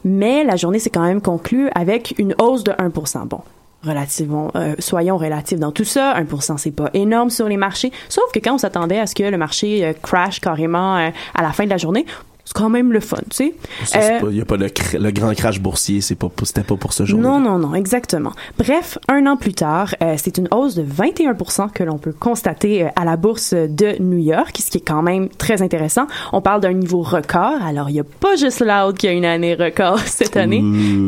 mais 0.03 0.44
la 0.44 0.56
journée 0.56 0.79
s'est 0.79 0.89
quand 0.89 1.06
même 1.06 1.22
conclue 1.22 1.70
avec 1.75 2.15
une 2.18 2.34
hausse 2.39 2.63
de 2.63 2.72
1% 2.72 3.27
Bon, 3.27 3.41
relativement, 3.84 4.51
soyons 4.79 5.18
relatifs 5.18 5.60
dans 5.60 5.72
tout 5.72 5.84
ça. 5.84 6.20
1%, 6.20 6.58
c'est 6.58 6.72
pas 6.72 6.89
énorme 6.96 7.29
sur 7.29 7.48
les 7.48 7.58
marchés. 7.58 7.91
Sauf 8.08 8.25
que 8.34 8.39
quand 8.39 8.56
on 8.56 8.58
s'attendait 8.58 9.00
à 9.00 9.06
ce 9.06 9.13
que 9.13 9.24
le 9.24 9.38
marché 9.38 9.94
crash 10.01 10.39
carrément 10.39 10.96
à 10.96 11.41
la 11.41 11.51
fin 11.51 11.65
de 11.65 11.70
la 11.70 11.77
journée, 11.77 12.06
c'est 12.50 12.60
quand 12.60 12.70
même 12.70 12.91
le 12.91 13.00
fun, 13.00 13.18
tu 13.29 13.36
sais. 13.36 13.53
Euh, 13.96 14.20
Il 14.32 14.36
n'y 14.36 14.41
a 14.41 14.46
pas 14.46 14.58
le, 14.58 15.12
grand 15.12 15.36
crash 15.36 15.60
boursier, 15.60 16.01
c'est 16.01 16.15
pas, 16.15 16.32
c'était 16.41 16.63
pas 16.63 16.77
pour 16.77 16.94
ce 16.94 17.06
jour 17.06 17.20
non, 17.20 17.39
non, 17.39 17.60
non, 17.60 17.75
exactement. 17.75 18.32
Bref, 18.58 18.98
un 19.08 19.27
an 19.27 19.38
plus 19.38 19.53
tard, 19.53 19.94
euh, 20.01 20.15
c'est 20.18 20.39
une 20.39 20.48
hausse 20.50 20.74
de 20.74 20.84
21% 20.84 21.72
que 21.72 21.84
l'on 21.84 22.00
peut 22.00 22.12
constater 22.12 22.86
euh, 22.86 22.88
à 22.96 23.06
la 23.06 23.18
bourse 23.18 23.53
de 23.53 24.01
New 24.01 24.18
York, 24.18 24.58
ce 24.60 24.72
qui 24.72 24.79
est 24.79 24.88
quand 24.88 25.03
même 25.03 25.29
très 25.29 25.62
intéressant. 25.62 26.08
On 26.34 26.41
parle 26.41 26.62
d'un 26.62 26.74
niveau 26.74 27.03
record. 27.03 27.62
Alors, 27.63 27.91
il 27.91 27.94
n'y 27.94 28.00
a 28.00 28.03
pas 28.03 28.36
juste 28.36 28.62
Loud 28.62 28.98
qui 28.98 29.08
a 29.08 29.12
une 29.12 29.25
année 29.25 29.53
record 29.53 30.00
cette 30.06 30.36
année. 30.36 30.63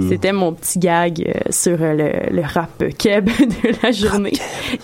C'était 0.10 0.34
mon 0.34 0.54
petit 0.54 0.78
gag 0.78 1.24
euh, 1.28 1.40
sur 1.50 1.82
euh, 1.82 1.94
le, 1.94 2.36
le 2.36 2.44
rap 2.46 2.84
keb 3.00 3.26
de 3.40 3.82
la 3.82 3.92
journée. 3.92 4.34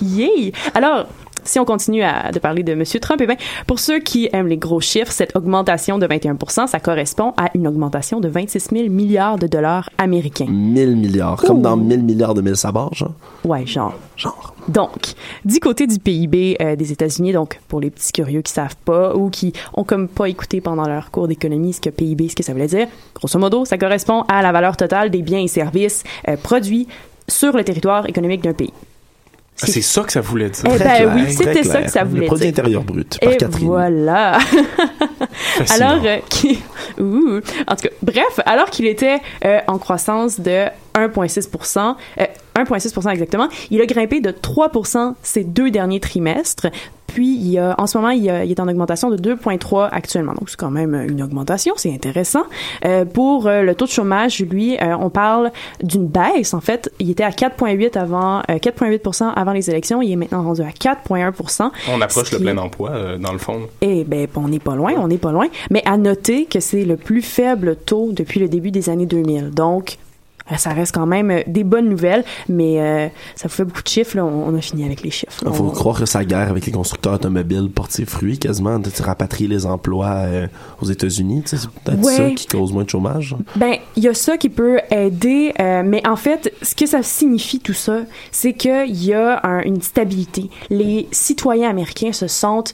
Yay! 0.01 0.53
Alors, 0.73 1.05
si 1.47 1.59
on 1.59 1.65
continue 1.65 2.03
à, 2.03 2.31
de 2.31 2.39
parler 2.39 2.63
de 2.63 2.73
M. 2.73 2.83
Trump, 3.01 3.21
eh 3.21 3.27
bien, 3.27 3.37
pour 3.65 3.79
ceux 3.79 3.99
qui 3.99 4.29
aiment 4.33 4.47
les 4.47 4.57
gros 4.57 4.81
chiffres, 4.81 5.11
cette 5.11 5.35
augmentation 5.35 5.97
de 5.97 6.07
21% 6.07 6.67
ça 6.67 6.79
correspond 6.79 7.33
à 7.37 7.49
une 7.53 7.67
augmentation 7.67 8.19
de 8.19 8.27
26 8.27 8.69
000 8.71 8.89
milliards 8.89 9.37
de 9.37 9.47
dollars 9.47 9.89
américains. 9.97 10.47
1000 10.47 10.95
milliards, 10.95 11.37
comme 11.37 11.61
dans 11.61 11.77
1000 11.77 12.03
milliards 12.03 12.33
de 12.33 12.41
mille 12.41 12.55
sabords, 12.55 12.93
genre. 12.93 13.13
Ouais, 13.43 13.65
genre. 13.65 13.93
Genre. 14.15 14.53
Donc, 14.67 15.13
du 15.45 15.59
côté 15.59 15.87
du 15.87 15.99
PIB 15.99 16.57
euh, 16.59 16.75
des 16.75 16.91
États-Unis, 16.91 17.33
donc 17.33 17.59
pour 17.67 17.79
les 17.79 17.89
petits 17.89 18.11
curieux 18.11 18.41
qui 18.41 18.51
savent 18.51 18.75
pas 18.83 19.15
ou 19.15 19.29
qui 19.29 19.53
ont 19.73 19.83
comme 19.83 20.07
pas 20.07 20.27
écouté 20.27 20.59
pendant 20.59 20.87
leur 20.87 21.11
cours 21.11 21.27
d'économie 21.27 21.73
ce 21.73 21.81
que 21.81 21.89
PIB, 21.89 22.29
ce 22.29 22.35
que 22.35 22.43
ça 22.43 22.51
voulait 22.53 22.67
dire, 22.67 22.87
grosso 23.15 23.39
modo, 23.39 23.63
ça 23.65 23.77
correspond 23.77 24.23
à 24.27 24.41
la 24.41 24.51
valeur 24.51 24.75
totale 24.75 25.09
des 25.09 25.21
biens 25.21 25.39
et 25.39 25.47
services 25.47 26.03
euh, 26.27 26.35
produits 26.35 26.87
sur 27.27 27.55
le 27.55 27.63
territoire 27.63 28.07
économique 28.07 28.41
d'un 28.41 28.53
pays. 28.53 28.73
Ah, 29.61 29.65
c'est 29.65 29.81
ça 29.81 30.03
que 30.03 30.11
ça 30.11 30.21
voulait 30.21 30.49
dire. 30.51 30.63
Eh 30.65 30.69
ben 30.69 30.77
clair, 30.77 31.11
oui, 31.15 31.33
c'était 31.33 31.63
ça 31.63 31.81
que 31.81 31.89
ça 31.89 32.03
voulait 32.03 32.21
Le 32.21 32.27
produit 32.27 32.45
dire. 32.51 32.59
intérieur 32.59 32.83
brut, 32.83 33.19
par 33.19 33.31
Et 33.31 33.37
Catherine. 33.37 33.67
voilà. 33.67 34.37
Alors, 35.71 35.99
euh, 36.05 36.17
qui- 36.29 36.59
Ouh. 36.99 37.39
en 37.67 37.75
tout 37.75 37.83
cas, 37.87 37.89
bref, 38.01 38.39
alors 38.45 38.69
qu'il 38.69 38.85
était 38.85 39.17
euh, 39.45 39.59
en 39.67 39.77
croissance 39.77 40.39
de 40.39 40.65
1,6 40.95 41.95
euh, 42.19 42.25
1,6 42.57 43.09
exactement, 43.11 43.47
il 43.71 43.81
a 43.81 43.85
grimpé 43.85 44.19
de 44.21 44.31
3 44.31 44.71
ces 45.23 45.43
deux 45.43 45.71
derniers 45.71 45.99
trimestres. 45.99 46.67
Puis, 47.07 47.35
il 47.35 47.47
y 47.51 47.57
a, 47.57 47.73
en 47.77 47.87
ce 47.87 47.97
moment, 47.97 48.09
il, 48.09 48.21
y 48.23 48.29
a- 48.29 48.43
il 48.43 48.51
est 48.51 48.59
en 48.59 48.67
augmentation 48.67 49.09
de 49.09 49.15
2,3 49.15 49.87
actuellement. 49.91 50.33
Donc, 50.33 50.49
c'est 50.49 50.57
quand 50.59 50.69
même 50.69 50.93
une 50.93 51.23
augmentation, 51.23 51.73
c'est 51.77 51.91
intéressant. 51.91 52.43
Euh, 52.85 53.05
pour 53.05 53.47
euh, 53.47 53.61
le 53.61 53.75
taux 53.75 53.85
de 53.85 53.89
chômage, 53.89 54.39
lui, 54.41 54.75
euh, 54.77 54.95
on 54.99 55.09
parle 55.09 55.51
d'une 55.81 56.05
baisse. 56.07 56.53
En 56.53 56.59
fait, 56.59 56.91
il 56.99 57.09
était 57.09 57.23
à 57.23 57.31
4,8 57.31 57.97
avant, 57.97 58.39
euh, 58.51 58.57
4,8 58.59 59.31
avant 59.35 59.53
les 59.53 59.69
élections. 59.69 60.01
Il 60.01 60.11
est 60.11 60.15
maintenant 60.17 60.43
rendu 60.43 60.61
à 60.61 60.71
4,1 60.71 61.71
On 61.89 62.01
approche 62.01 62.31
le 62.33 62.37
qui- 62.39 62.43
plein 62.43 62.57
emploi, 62.57 62.91
dans 63.17 63.31
le 63.31 63.39
fond. 63.39 63.61
eh 63.81 64.03
ben, 64.03 64.27
on 64.35 64.49
n'est 64.49 64.59
pas 64.59 64.75
loin, 64.75 64.93
on 64.97 65.07
n'est 65.07 65.17
pas 65.17 65.31
loin. 65.31 65.47
Mais 65.71 65.81
à 65.85 65.97
noter 65.97 66.45
que 66.45 66.59
c'est 66.59 66.83
le 66.83 66.97
plus 66.97 67.21
faible 67.21 67.77
taux 67.77 68.11
depuis 68.11 68.41
le 68.41 68.49
début 68.49 68.69
des 68.71 68.89
années 68.89 69.05
2000. 69.05 69.51
Donc, 69.51 69.97
ça 70.55 70.71
reste 70.71 70.93
quand 70.93 71.05
même 71.05 71.43
des 71.47 71.63
bonnes 71.63 71.89
nouvelles, 71.89 72.23
mais 72.47 73.11
ça 73.35 73.47
vous 73.47 73.53
fait 73.53 73.65
beaucoup 73.65 73.83
de 73.83 73.87
chiffres. 73.87 74.17
Là. 74.17 74.25
On, 74.25 74.55
a 74.55 74.61
fini 74.61 74.85
avec 74.85 75.01
les 75.01 75.11
chiffres. 75.11 75.43
Il 75.45 75.53
faut 75.53 75.69
croire 75.69 75.99
que 75.99 76.05
sa 76.05 76.23
guerre 76.23 76.49
avec 76.49 76.65
les 76.65 76.71
constructeurs 76.71 77.13
automobiles 77.13 77.69
porte 77.69 77.91
ses 77.91 78.05
fruits 78.05 78.39
quasiment, 78.39 78.79
de 78.79 78.89
rapatrier 79.01 79.47
les 79.47 79.65
emplois 79.65 80.23
aux 80.81 80.85
États-Unis. 80.85 81.43
C'est 81.45 81.69
peut-être 81.69 82.03
ça 82.05 82.29
qui 82.31 82.47
cause 82.47 82.71
moins 82.71 82.83
de 82.83 82.89
chômage. 82.89 83.35
Ben, 83.55 83.75
il 83.95 84.03
y 84.03 84.07
a 84.07 84.13
ça 84.13 84.37
qui 84.37 84.49
peut 84.49 84.79
aider, 84.91 85.53
mais 85.59 86.05
en 86.07 86.15
fait, 86.15 86.53
ce 86.61 86.75
que 86.75 86.85
ça 86.85 87.03
signifie 87.03 87.59
tout 87.59 87.73
ça, 87.73 88.01
c'est 88.31 88.53
qu'il 88.53 89.03
y 89.03 89.13
a 89.13 89.41
une 89.65 89.81
stabilité. 89.81 90.49
Les 90.69 91.07
citoyens 91.11 91.69
américains 91.69 92.13
se 92.13 92.27
sentent 92.27 92.73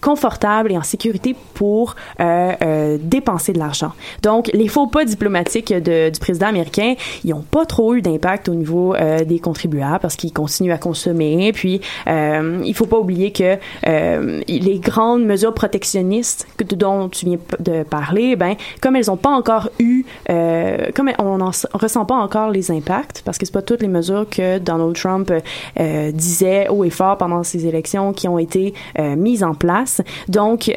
confortables 0.00 0.72
et 0.72 0.78
en 0.78 0.82
sécurité 0.82 1.34
pour 1.54 1.94
euh, 2.20 2.52
euh, 2.62 2.98
dépenser 3.00 3.52
de 3.52 3.58
l'argent. 3.58 3.92
Donc, 4.22 4.50
les 4.52 4.68
faux 4.68 4.86
pas 4.86 5.04
diplomatiques 5.04 5.72
de, 5.72 6.10
du 6.10 6.20
président 6.20 6.46
américain, 6.46 6.94
ils 7.24 7.30
n'ont 7.30 7.42
pas 7.42 7.66
trop 7.66 7.94
eu 7.94 8.02
d'impact 8.02 8.48
au 8.48 8.54
niveau 8.54 8.94
euh, 8.94 9.24
des 9.24 9.38
contribuables 9.38 10.00
parce 10.00 10.16
qu'ils 10.16 10.32
continuent 10.32 10.72
à 10.72 10.78
consommer. 10.78 11.52
Puis, 11.52 11.80
euh, 12.08 12.60
il 12.64 12.74
faut 12.74 12.86
pas 12.86 12.98
oublier 12.98 13.32
que 13.32 13.56
euh, 13.86 14.40
les 14.48 14.78
grandes 14.78 15.24
mesures 15.24 15.54
protectionnistes 15.54 16.46
que, 16.56 16.64
dont 16.64 17.08
tu 17.08 17.26
viens 17.26 17.38
de 17.58 17.82
parler, 17.82 18.36
ben, 18.36 18.54
comme 18.80 18.96
elles 18.96 19.06
n'ont 19.08 19.16
pas 19.16 19.30
encore 19.30 19.70
eu, 19.78 20.04
euh, 20.30 20.88
comme 20.94 21.10
on 21.18 21.38
ne 21.38 21.44
ressent 21.78 22.04
pas 22.04 22.16
encore 22.16 22.50
les 22.50 22.70
impacts, 22.70 23.22
parce 23.24 23.38
que 23.38 23.46
c'est 23.46 23.52
pas 23.52 23.62
toutes 23.62 23.82
les 23.82 23.88
mesures 23.88 24.26
que 24.28 24.58
Donald 24.58 24.94
Trump 24.94 25.32
disait 26.12 26.68
haut 26.68 26.84
et 26.84 26.90
fort 26.90 27.18
pendant 27.18 27.42
ces 27.42 27.66
élections 27.66 28.12
qui 28.12 28.28
ont 28.28 28.38
été 28.38 28.74
mises 28.98 29.42
en 29.42 29.54
place. 29.54 30.02
Donc, 30.28 30.70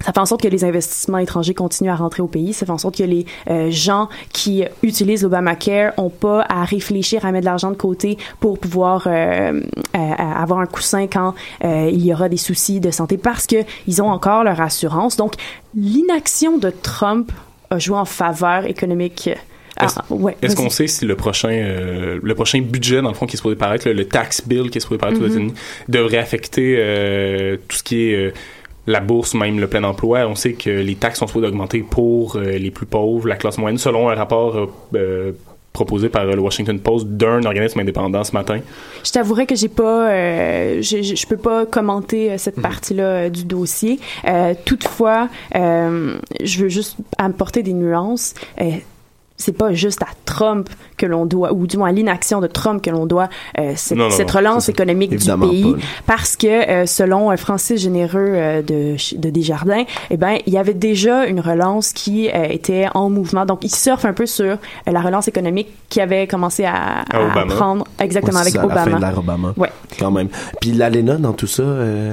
ça 0.00 0.12
fait 0.12 0.18
en 0.18 0.26
sorte 0.26 0.42
que 0.42 0.48
les 0.48 0.64
investissements 0.64 1.18
étrangers 1.18 1.54
continuent 1.54 1.90
à 1.90 1.96
rentrer 1.96 2.22
au 2.22 2.26
pays. 2.26 2.52
Ça 2.52 2.66
fait 2.66 2.72
en 2.72 2.78
sorte 2.78 2.96
que 2.96 3.04
les 3.04 3.26
euh, 3.48 3.70
gens 3.70 4.08
qui 4.32 4.64
utilisent 4.82 5.22
l'Obamacare 5.22 5.92
ont 5.96 6.10
pas 6.10 6.44
à 6.48 6.64
réfléchir 6.64 7.24
à 7.24 7.32
mettre 7.32 7.42
de 7.42 7.50
l'argent 7.50 7.70
de 7.70 7.76
côté 7.76 8.18
pour 8.40 8.58
pouvoir 8.58 9.06
euh, 9.06 9.60
avoir 9.94 10.60
un 10.60 10.66
coussin 10.66 11.06
quand 11.06 11.34
il 11.62 12.04
y 12.04 12.12
aura 12.12 12.28
des 12.28 12.36
soucis 12.36 12.80
de 12.80 12.90
santé 12.90 13.16
parce 13.16 13.46
que 13.46 13.56
ils 13.86 14.02
ont 14.02 14.08
encore 14.08 14.44
leur 14.44 14.60
assurance. 14.60 15.16
Donc, 15.16 15.34
l'inaction 15.74 16.58
de 16.58 16.70
Trump 16.70 17.32
a 17.70 17.78
joué 17.78 17.96
en 17.96 18.04
faveur 18.04 18.66
économique 18.66 19.30
ah, 19.76 19.88
est-ce 20.40 20.54
qu'on 20.54 20.70
sait 20.70 20.86
si 20.86 21.04
le 21.04 21.16
prochain, 21.16 21.50
euh, 21.50 22.20
le 22.22 22.34
prochain 22.34 22.60
budget, 22.60 23.02
dans 23.02 23.08
le 23.08 23.14
fond, 23.14 23.26
qui 23.26 23.34
est 23.34 23.36
supposé 23.36 23.56
paraître, 23.56 23.88
le, 23.88 24.04
tax 24.04 24.46
bill 24.46 24.70
qui 24.70 24.78
est 24.78 24.80
supposé 24.80 24.98
paraître 24.98 25.20
aux 25.20 25.24
mm-hmm. 25.24 25.30
États-Unis, 25.30 25.54
devrait 25.88 26.18
affecter 26.18 26.76
euh, 26.78 27.56
tout 27.68 27.76
ce 27.76 27.82
qui 27.82 28.08
est 28.08 28.14
euh, 28.14 28.32
la 28.86 29.00
bourse, 29.00 29.34
même 29.34 29.60
le 29.60 29.66
plein 29.66 29.84
emploi? 29.84 30.26
On 30.26 30.34
sait 30.34 30.52
que 30.52 30.70
les 30.70 30.94
taxes 30.94 31.18
sont 31.18 31.26
supposées 31.26 31.46
augmenter 31.46 31.80
pour 31.80 32.38
les 32.38 32.70
plus 32.70 32.86
pauvres, 32.86 33.28
la 33.28 33.36
classe 33.36 33.58
moyenne, 33.58 33.78
selon 33.78 34.08
un 34.08 34.14
rapport 34.14 34.68
proposé 35.72 36.08
par 36.08 36.24
le 36.24 36.40
Washington 36.40 36.78
Post 36.78 37.08
d'un 37.08 37.44
organisme 37.44 37.80
indépendant 37.80 38.22
ce 38.22 38.32
matin. 38.32 38.60
Je 39.04 39.10
t'avouerai 39.10 39.46
que 39.46 39.56
j'ai 39.56 39.68
pas, 39.68 40.08
je, 40.80 41.02
je, 41.02 41.26
peux 41.26 41.36
pas 41.36 41.66
commenter 41.66 42.38
cette 42.38 42.58
mm-hmm. 42.58 42.62
partie-là 42.62 43.30
du 43.30 43.44
dossier. 43.44 43.98
toutefois, 44.64 45.28
je 45.52 46.62
veux 46.62 46.68
juste 46.68 46.96
apporter 47.18 47.62
des 47.62 47.72
nuances 47.72 48.34
c'est 49.44 49.52
pas 49.52 49.74
juste 49.74 50.02
à 50.02 50.08
Trump 50.24 50.68
que 50.96 51.06
l'on 51.06 51.26
doit, 51.26 51.52
ou 51.52 51.66
du 51.66 51.76
moins 51.76 51.90
à 51.90 51.92
l'inaction 51.92 52.40
de 52.40 52.46
Trump 52.46 52.82
que 52.82 52.90
l'on 52.90 53.04
doit 53.04 53.28
euh, 53.58 53.72
cette, 53.76 53.98
cette 54.12 54.30
relance 54.30 54.68
économique 54.68 55.16
du 55.16 55.30
pays, 55.36 55.74
parce 56.06 56.36
que 56.36 56.46
euh, 56.46 56.86
selon 56.86 57.30
euh, 57.30 57.36
Francis 57.36 57.80
Généreux 57.80 58.32
euh, 58.34 58.62
de, 58.62 58.96
de 59.18 59.30
Desjardins, 59.30 59.84
eh 60.10 60.16
ben 60.16 60.38
il 60.46 60.52
y 60.52 60.58
avait 60.58 60.74
déjà 60.74 61.26
une 61.26 61.40
relance 61.40 61.92
qui 61.92 62.26
était 62.26 62.86
en 62.94 63.10
mouvement. 63.10 63.44
Donc 63.44 63.64
il 63.64 63.74
surfe 63.74 64.04
un 64.04 64.12
peu 64.12 64.26
sur 64.26 64.56
la 64.86 65.00
relance 65.00 65.28
économique 65.28 65.68
qui 65.88 66.00
avait 66.00 66.26
commencé 66.26 66.64
à, 66.64 67.02
à, 67.02 67.46
prendre 67.46 67.84
exactement 68.00 68.38
avec 68.38 68.54
Obama. 68.56 68.72
À 68.80 68.84
la 68.86 69.10
fin 69.10 69.12
de 69.12 69.18
Obama. 69.18 69.54
Ouais. 69.56 69.70
Quand 69.98 70.10
même. 70.10 70.28
Puis 70.60 70.72
l'ALENA 70.72 71.16
dans 71.16 71.32
tout 71.32 71.46
ça, 71.46 71.64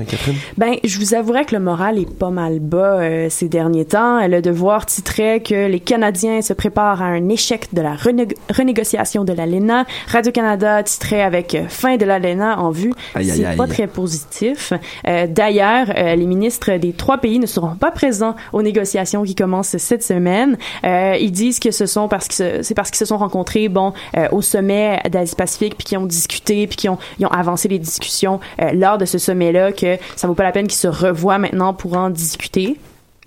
Catherine? 0.08 0.36
Ben 0.58 0.76
je 0.84 1.00
vous 1.00 1.14
avouerais 1.14 1.46
que 1.46 1.56
le 1.56 1.62
moral 1.62 1.98
est 1.98 2.14
pas 2.14 2.30
mal 2.30 2.60
bas 2.60 3.30
ces 3.30 3.48
derniers 3.48 3.86
temps. 3.86 4.28
Le 4.28 4.42
devoir 4.42 4.86
titrait 4.86 5.40
que 5.40 5.68
les 5.68 5.80
Canadiens 5.80 6.42
se 6.42 6.54
préparent 6.54 7.02
à 7.02 7.06
un 7.06 7.21
échec 7.30 7.68
de 7.74 7.82
la 7.82 7.96
renégociation 7.96 9.24
de 9.24 9.34
l'ALENA. 9.34 9.86
Radio-Canada 10.08 10.84
titrait 10.84 11.22
avec 11.22 11.56
euh, 11.56 11.68
fin 11.68 11.98
de 11.98 12.06
l'ALENA 12.06 12.60
en 12.60 12.72
vue. 12.72 12.94
C'est 13.22 13.56
pas 13.56 13.68
très 13.68 13.88
positif. 13.88 14.74
Euh, 15.08 15.28
d'ailleurs, 15.28 15.88
euh, 15.96 16.16
les 16.16 16.26
ministres 16.26 16.78
des 16.78 16.94
trois 16.94 17.18
pays 17.18 17.40
ne 17.40 17.46
seront 17.46 17.76
pas 17.76 17.92
présents 17.92 18.36
aux 18.54 18.62
négociations 18.62 19.24
qui 19.24 19.36
commencent 19.36 19.78
cette 19.78 20.04
semaine. 20.04 20.58
ils 20.84 21.32
disent 21.32 21.60
que 21.60 21.72
ce 21.72 21.86
sont 21.86 22.08
parce 22.08 22.28
que 22.28 22.62
c'est 22.62 22.74
parce 22.76 22.90
qu'ils 22.90 23.00
se 23.00 23.06
sont 23.06 23.18
rencontrés, 23.18 23.70
bon, 23.70 23.94
au 24.32 24.42
sommet 24.42 25.02
d'Asie-Pacifique, 25.10 25.76
puis 25.78 25.86
qu'ils 25.86 25.98
ont 25.98 26.06
discuté, 26.06 26.68
puis 26.68 26.76
qu'ils 26.76 26.90
ont, 26.90 26.98
ont 27.22 27.28
avancé 27.28 27.68
les 27.68 27.80
discussions 27.80 28.40
lors 28.74 28.98
de 28.98 29.06
ce 29.06 29.18
sommet-là, 29.18 29.72
que 29.72 29.98
ça 30.16 30.28
vaut 30.28 30.34
pas 30.34 30.44
la 30.44 30.52
peine 30.52 30.68
qu'ils 30.68 30.78
se 30.78 30.88
revoient 30.88 31.38
maintenant 31.38 31.74
pour 31.74 31.96
en 31.96 32.10
discuter. 32.10 32.78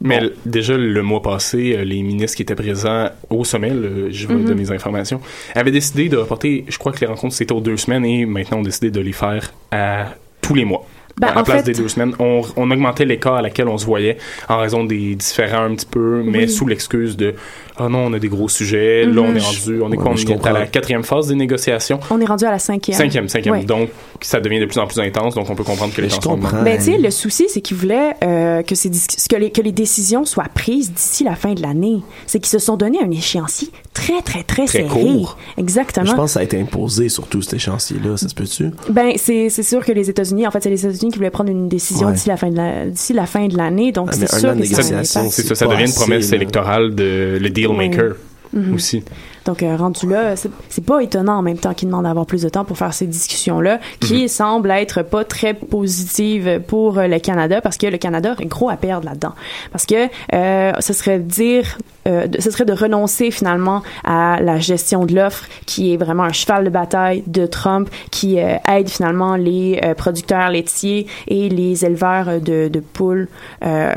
Mais 0.04 0.20
déjà 0.44 0.76
le 0.76 1.02
mois 1.02 1.22
passé, 1.22 1.74
euh, 1.76 1.84
les 1.84 2.02
ministres 2.02 2.36
qui 2.36 2.42
étaient 2.42 2.54
présents 2.54 3.08
au 3.30 3.42
sommet, 3.42 3.70
je 4.10 4.26
veux 4.26 4.44
de 4.44 4.52
mhm. 4.52 4.58
mes 4.60 4.70
informations, 4.70 5.20
avaient 5.54 5.70
décidé 5.70 6.10
de 6.10 6.18
reporter, 6.18 6.64
je 6.68 6.76
crois 6.78 6.92
que 6.92 7.00
les 7.00 7.06
rencontres 7.06 7.34
c'était 7.34 7.52
aux 7.52 7.60
deux 7.60 7.78
semaines 7.78 8.04
et 8.04 8.26
maintenant 8.26 8.58
on 8.58 8.62
décidé 8.62 8.90
de 8.90 9.00
les 9.00 9.12
faire 9.12 9.54
à 9.70 10.14
tous 10.42 10.54
les 10.54 10.66
mois. 10.66 10.86
Ben, 11.18 11.28
à 11.28 11.34
la 11.34 11.42
place 11.42 11.64
des 11.64 11.74
deux 11.74 11.88
semaines, 11.88 12.14
on, 12.18 12.42
on 12.56 12.70
augmentait 12.70 13.04
l'écart 13.04 13.34
à 13.34 13.42
laquelle 13.42 13.68
on 13.68 13.78
se 13.78 13.86
voyait 13.86 14.18
en 14.48 14.58
raison 14.58 14.84
des 14.84 15.14
différents 15.14 15.64
un 15.64 15.74
petit 15.74 15.86
peu, 15.86 16.22
mais 16.24 16.48
sous 16.48 16.66
l'excuse 16.66 17.16
de 17.16 17.34
ah 17.76 17.88
non, 17.88 18.06
on 18.06 18.12
a 18.12 18.20
des 18.20 18.28
gros 18.28 18.48
sujets. 18.48 19.04
Là, 19.04 19.22
on 19.22 19.34
est 19.34 19.40
rendu, 19.40 19.82
on 19.82 19.90
est 19.90 19.96
quoi? 19.96 20.12
On 20.12 20.16
est 20.16 20.46
à 20.46 20.52
la 20.52 20.66
quatrième 20.66 21.02
phase 21.02 21.26
des 21.26 21.34
négociations. 21.34 21.98
On 22.10 22.20
est 22.20 22.24
rendu 22.24 22.44
à 22.44 22.52
la 22.52 22.60
cinquième. 22.60 22.96
Cinquième, 22.96 23.28
cinquième. 23.28 23.64
Donc, 23.64 23.90
ça 24.20 24.40
devient 24.40 24.60
de 24.60 24.66
plus 24.66 24.78
en 24.78 24.86
plus 24.86 25.00
intense. 25.00 25.34
Donc, 25.34 25.50
on 25.50 25.56
peut 25.56 25.64
comprendre 25.64 25.92
que 25.92 26.00
les 26.00 26.08
gens 26.08 26.20
sont 26.20 26.36
Ben, 26.36 26.78
tu 26.78 26.84
sais, 26.84 26.98
le 26.98 27.10
souci, 27.10 27.46
c'est 27.48 27.60
qu'ils 27.60 27.76
voulaient 27.76 28.14
euh, 28.22 28.62
que, 28.62 28.76
ces 28.76 28.90
que, 28.90 29.36
les, 29.36 29.50
que 29.50 29.60
les 29.60 29.72
décisions 29.72 30.24
soient 30.24 30.46
prises 30.54 30.92
d'ici 30.92 31.24
la 31.24 31.34
fin 31.34 31.54
de 31.54 31.62
l'année. 31.62 32.00
C'est 32.26 32.38
qu'ils 32.38 32.50
se 32.50 32.60
sont 32.60 32.76
donné 32.76 32.98
un 33.02 33.10
échéancier 33.10 33.70
très, 33.92 34.22
très, 34.22 34.44
très, 34.44 34.66
très 34.66 34.84
serré. 34.84 34.88
Court. 34.88 35.36
Exactement. 35.56 36.06
Je 36.06 36.14
pense 36.14 36.30
que 36.30 36.34
ça 36.34 36.40
a 36.40 36.42
été 36.44 36.60
imposé, 36.60 37.08
surtout, 37.08 37.42
cet 37.42 37.54
échéancier-là. 37.54 38.16
Ça 38.16 38.28
se 38.28 38.34
peut-tu? 38.34 38.70
Ben, 38.88 39.14
c'est 39.16 39.50
sûr 39.50 39.84
que 39.84 39.90
les 39.90 40.08
États-Unis, 40.10 40.46
en 40.46 40.52
fait, 40.52 40.62
c'est 40.62 40.70
les 40.70 40.86
États-Unis 40.86 41.03
qui 41.10 41.18
voulaient 41.18 41.30
prendre 41.30 41.50
une 41.50 41.68
décision 41.68 42.10
d'ici 42.10 42.28
la 42.28 42.36
fin 42.36 42.50
de 42.50 42.56
la, 42.56 42.86
d'ici 42.86 43.12
la 43.12 43.26
fin 43.26 43.46
de 43.46 43.56
l'année. 43.56 43.92
Donc, 43.92 44.10
ah, 44.12 44.16
c'est 44.16 44.38
sûr 44.38 44.56
que 44.56 44.64
ça, 44.64 45.04
ça, 45.04 45.54
ça 45.54 45.66
devient 45.66 45.86
une 45.86 45.94
promesse 45.94 46.32
électorale 46.32 46.94
de 46.94 47.38
le 47.40 47.50
deal 47.50 47.72
maker. 47.72 48.14
Mhm. 48.54 48.74
aussi. 48.74 49.02
Donc, 49.44 49.62
euh, 49.62 49.76
rendu 49.76 50.08
là, 50.08 50.34
c'est 50.36 50.84
pas 50.84 51.00
étonnant 51.00 51.38
en 51.38 51.42
même 51.42 51.58
temps 51.58 51.74
qu'il 51.74 51.88
demande 51.88 52.04
d'avoir 52.04 52.24
plus 52.24 52.42
de 52.42 52.48
temps 52.48 52.64
pour 52.64 52.78
faire 52.78 52.94
ces 52.94 53.06
discussions-là, 53.06 53.80
qui 54.00 54.22
mhm. 54.22 54.28
semblent 54.28 54.70
être 54.70 55.02
pas 55.02 55.24
très 55.24 55.54
positives 55.54 56.60
pour 56.66 56.94
le 56.94 57.18
Canada, 57.18 57.60
parce 57.60 57.76
que 57.76 57.86
le 57.86 57.98
Canada 57.98 58.32
aurait 58.32 58.46
gros 58.46 58.70
à 58.70 58.76
perdre 58.76 59.06
là-dedans. 59.06 59.34
Parce 59.72 59.86
que 59.86 60.08
euh, 60.34 60.72
ce 60.78 60.92
serait 60.92 61.18
dire 61.18 61.78
euh, 62.06 62.26
ce 62.38 62.50
serait 62.50 62.64
de 62.64 62.72
renoncer 62.72 63.30
finalement 63.30 63.82
à 64.04 64.38
la 64.40 64.58
gestion 64.58 65.06
de 65.06 65.14
l'offre 65.14 65.46
qui 65.66 65.92
est 65.92 65.96
vraiment 65.96 66.24
un 66.24 66.32
cheval 66.32 66.64
de 66.64 66.70
bataille 66.70 67.22
de 67.26 67.46
Trump 67.46 67.88
qui 68.10 68.38
euh, 68.38 68.56
aide 68.70 68.88
finalement 68.88 69.36
les 69.36 69.80
euh, 69.82 69.94
producteurs 69.94 70.50
laitiers 70.50 71.06
et 71.28 71.48
les 71.48 71.84
éleveurs 71.84 72.40
de, 72.40 72.70
poules 72.92 73.28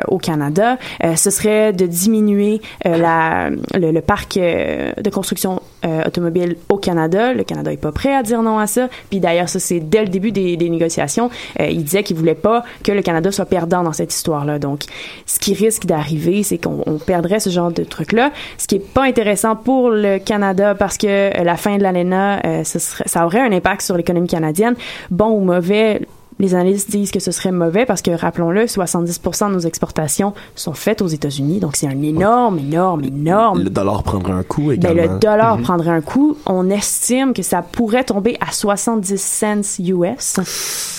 au 0.07 0.17
Canada. 0.17 0.77
ce 1.15 1.29
serait 1.29 1.73
de 1.73 1.85
diminuer 1.85 2.61
la, 2.85 3.49
le, 3.73 3.99
parc 3.99 4.35
de 4.37 5.09
construction 5.09 5.61
automobile 6.05 6.55
au 6.69 6.77
Canada. 6.77 7.33
Le 7.33 7.43
Canada 7.43 7.71
est 7.71 7.77
pas 7.77 7.91
prêt 7.91 8.15
à 8.15 8.23
dire 8.23 8.41
non 8.41 8.59
à 8.59 8.67
ça. 8.67 8.87
Puis 9.09 9.19
d'ailleurs, 9.19 9.49
ça 9.49 9.59
c'est 9.59 9.79
dès 9.79 10.03
le 10.03 10.09
début 10.09 10.31
des, 10.31 10.57
négociations. 10.57 11.29
il 11.59 11.83
disait 11.83 12.03
qu'il 12.03 12.15
voulait 12.15 12.35
pas 12.35 12.63
que 12.83 12.91
le 12.91 13.01
Canada 13.01 13.31
soit 13.31 13.45
perdant 13.45 13.83
dans 13.83 13.93
cette 13.93 14.13
histoire-là. 14.13 14.59
Donc, 14.59 14.83
ce 15.25 15.39
qui 15.39 15.53
risque 15.53 15.85
d'arriver, 15.85 16.43
c'est 16.43 16.57
qu'on 16.57 16.99
perdrait 17.05 17.39
ce 17.39 17.49
genre 17.49 17.71
de 17.71 17.83
truc-là. 17.97 18.31
Ce 18.57 18.67
qui 18.67 18.75
est 18.75 18.93
pas 18.93 19.05
intéressant 19.05 19.55
pour 19.55 19.89
le 19.89 20.19
Canada 20.19 20.75
parce 20.75 20.97
que 20.97 21.07
euh, 21.07 21.43
la 21.43 21.57
fin 21.57 21.77
de 21.77 21.83
l'ALENA, 21.83 22.41
euh, 22.45 22.63
ça 22.63 23.25
aurait 23.25 23.41
un 23.41 23.51
impact 23.51 23.81
sur 23.81 23.97
l'économie 23.97 24.27
canadienne. 24.27 24.75
Bon 25.09 25.29
ou 25.31 25.39
mauvais, 25.39 26.01
les 26.39 26.53
analystes 26.53 26.91
disent 26.91 27.11
que 27.11 27.19
ce 27.19 27.31
serait 27.31 27.51
mauvais 27.51 27.85
parce 27.85 28.01
que, 28.01 28.11
rappelons-le, 28.11 28.65
70% 28.65 29.49
de 29.49 29.53
nos 29.53 29.59
exportations 29.59 30.33
sont 30.55 30.73
faites 30.73 31.01
aux 31.01 31.07
États-Unis. 31.07 31.59
Donc, 31.59 31.75
c'est 31.75 31.87
un 31.87 32.01
énorme, 32.01 32.59
énorme, 32.59 33.03
énorme. 33.03 33.63
Le 33.63 33.69
dollar 33.69 34.03
prendrait 34.03 34.33
un 34.33 34.43
coup 34.43 34.71
également. 34.71 35.01
Ben, 35.01 35.13
le 35.13 35.19
dollar 35.19 35.57
mhm. 35.57 35.63
prendrait 35.63 35.91
un 35.91 36.01
coup. 36.01 36.37
On 36.45 36.69
estime 36.69 37.33
que 37.33 37.41
ça 37.41 37.63
pourrait 37.63 38.03
tomber 38.03 38.37
à 38.39 38.51
70 38.51 39.19
cents 39.19 39.79
US. 39.79 40.39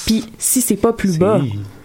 Puis, 0.06 0.24
si 0.38 0.60
c'est 0.60 0.76
pas 0.76 0.92
plus 0.92 1.18
bas, 1.18 1.40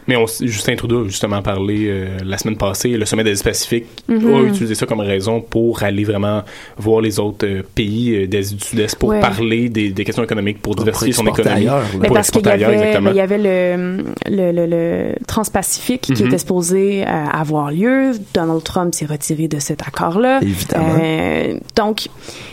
Mais 0.07 0.15
on, 0.15 0.25
Justin 0.27 0.75
Trudeau 0.75 1.05
a 1.05 1.07
justement 1.07 1.41
parlé 1.41 1.85
euh, 1.87 2.17
la 2.25 2.37
semaine 2.37 2.57
passée, 2.57 2.89
le 2.89 3.05
sommet 3.05 3.23
des 3.23 3.35
Pacifique 3.43 3.85
Mhm. 4.07 4.33
a 4.35 4.41
utilisé 4.47 4.75
ça 4.75 4.85
comme 4.85 4.99
raison 5.01 5.41
pour 5.41 5.83
aller 5.83 6.03
vraiment 6.03 6.43
voir 6.77 7.01
les 7.01 7.19
autres 7.19 7.45
euh, 7.45 7.61
pays 7.75 8.15
euh, 8.15 8.27
d'Asie 8.27 8.55
du 8.55 8.63
Sud-Est 8.63 8.95
pour 8.97 9.09
Ouais. 9.09 9.19
parler 9.19 9.69
des, 9.69 9.89
des 9.91 10.03
questions 10.05 10.23
économiques, 10.23 10.61
pour 10.61 10.75
diversifier 10.75 11.13
son 11.13 11.27
économie. 11.27 11.55
ailleurs, 11.61 11.79
là. 11.79 11.85
Mais 11.99 12.07
Pour 12.07 12.15
parce 12.15 12.31
qu'il 12.31 12.37
y 12.37 12.49
exporter 12.49 12.49
ailleurs, 12.63 12.69
avait, 12.69 12.77
exactement. 12.87 13.09
ben, 13.09 13.15
il 13.15 13.17
y 13.17 13.21
avait 13.21 13.37
le, 13.37 14.03
le, 14.29 14.51
le, 14.51 14.65
le 14.67 15.15
Transpacifique 15.27 16.01
qui 16.01 16.13
Mhm. 16.13 16.27
était 16.27 16.37
supposé 16.37 17.03
euh, 17.05 17.25
avoir 17.31 17.71
lieu. 17.71 18.11
Donald 18.33 18.63
Trump 18.63 18.93
s'est 18.95 19.05
retiré 19.05 19.47
de 19.47 19.59
cet 19.59 19.81
accord-là. 19.87 20.39
Évidemment. 20.41 20.95
Euh, 21.01 21.57
donc, 21.75 22.07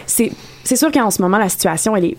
c'est 0.07 0.33
c'est 0.65 0.77
sûr 0.77 0.91
qu'en 0.93 1.11
ce 1.11 1.21
moment, 1.23 1.39
la 1.39 1.49
situation, 1.49 1.97
elle 1.97 2.05
est 2.05 2.17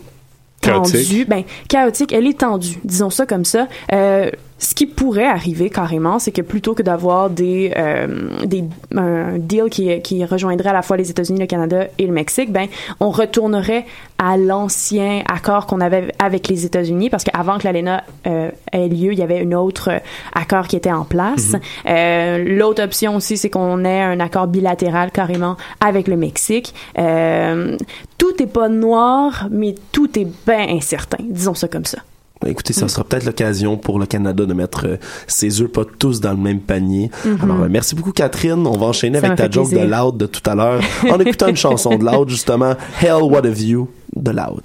tendue. 0.61 0.91
Chaotique. 0.91 1.29
Ben, 1.29 1.43
chaotique, 1.67 2.11
elle 2.13 2.27
est 2.27 2.37
tendue, 2.39 2.77
disons 2.83 3.09
ça 3.09 3.25
comme 3.25 3.45
ça. 3.45 3.67
Euh, 3.93 4.29
ce 4.61 4.75
qui 4.75 4.85
pourrait 4.85 5.25
arriver 5.25 5.71
carrément, 5.71 6.19
c'est 6.19 6.31
que 6.31 6.43
plutôt 6.43 6.75
que 6.75 6.83
d'avoir 6.83 7.31
des, 7.31 7.73
euh, 7.75 8.45
des 8.45 8.63
un 8.95 9.39
deal 9.39 9.65
qui, 9.71 9.99
qui 10.03 10.23
rejoindrait 10.23 10.69
à 10.69 10.73
la 10.73 10.83
fois 10.83 10.97
les 10.97 11.09
États-Unis, 11.09 11.39
le 11.39 11.47
Canada 11.47 11.87
et 11.97 12.05
le 12.05 12.13
Mexique, 12.13 12.51
ben 12.51 12.67
on 12.99 13.09
retournerait 13.09 13.85
à 14.19 14.37
l'ancien 14.37 15.23
accord 15.27 15.65
qu'on 15.65 15.81
avait 15.81 16.13
avec 16.19 16.47
les 16.47 16.63
États-Unis 16.63 17.09
parce 17.09 17.23
qu'avant 17.23 17.57
que 17.57 17.63
l'ALENA 17.63 18.03
euh, 18.27 18.51
ait 18.71 18.87
lieu, 18.87 19.13
il 19.13 19.17
y 19.17 19.23
avait 19.23 19.41
un 19.41 19.51
autre 19.53 19.89
accord 20.35 20.67
qui 20.67 20.75
était 20.75 20.91
en 20.91 21.05
place. 21.05 21.55
Euh, 21.87 22.43
L'autre 22.45 22.83
option 22.83 23.15
aussi, 23.15 23.37
c'est 23.37 23.49
qu'on 23.49 23.83
ait 23.83 24.01
un 24.01 24.19
accord 24.19 24.45
bilatéral 24.45 25.09
carrément 25.09 25.57
avec 25.79 26.07
le 26.07 26.17
Mexique. 26.17 26.75
Euh, 26.99 27.77
tout 28.19 28.41
est 28.43 28.47
pas 28.47 28.69
noir, 28.69 29.47
mais 29.49 29.73
tout 29.91 30.19
est 30.19 30.27
bien 30.45 30.69
incertain. 30.69 31.17
Disons 31.27 31.55
ça 31.55 31.67
comme 31.67 31.85
ça. 31.85 31.97
Écoutez, 32.45 32.73
ça 32.73 32.87
sera 32.87 33.03
peut-être 33.03 33.25
l'occasion 33.25 33.77
pour 33.77 33.99
le 33.99 34.05
Canada 34.05 34.45
de 34.45 34.53
mettre 34.53 34.87
euh, 34.87 34.97
ses 35.27 35.61
œufs 35.61 35.71
pas 35.71 35.83
tous 35.85 36.19
dans 36.21 36.31
le 36.31 36.37
même 36.37 36.59
panier. 36.59 37.11
Mhm. 37.25 37.37
Alors, 37.43 37.61
euh, 37.61 37.67
merci 37.69 37.95
beaucoup, 37.95 38.11
Catherine. 38.11 38.65
On 38.65 38.77
va 38.77 38.87
enchaîner 38.87 39.19
Ça 39.19 39.27
avec 39.27 39.37
ta 39.37 39.49
joke 39.49 39.71
de. 39.71 39.79
Loud 39.79 40.17
de 40.17 40.25
tout 40.25 40.47
à 40.49 40.55
l'heure 40.55 40.81
en 41.09 41.19
écoutant 41.19 41.47
une 41.47 41.55
chanson 41.57 41.97
de 41.97 42.03
Loud, 42.05 42.29
justement, 42.29 42.75
Hell 43.01 43.23
What 43.23 43.45
a 43.45 43.49
View 43.49 43.89
de 44.15 44.31
Loud. 44.31 44.63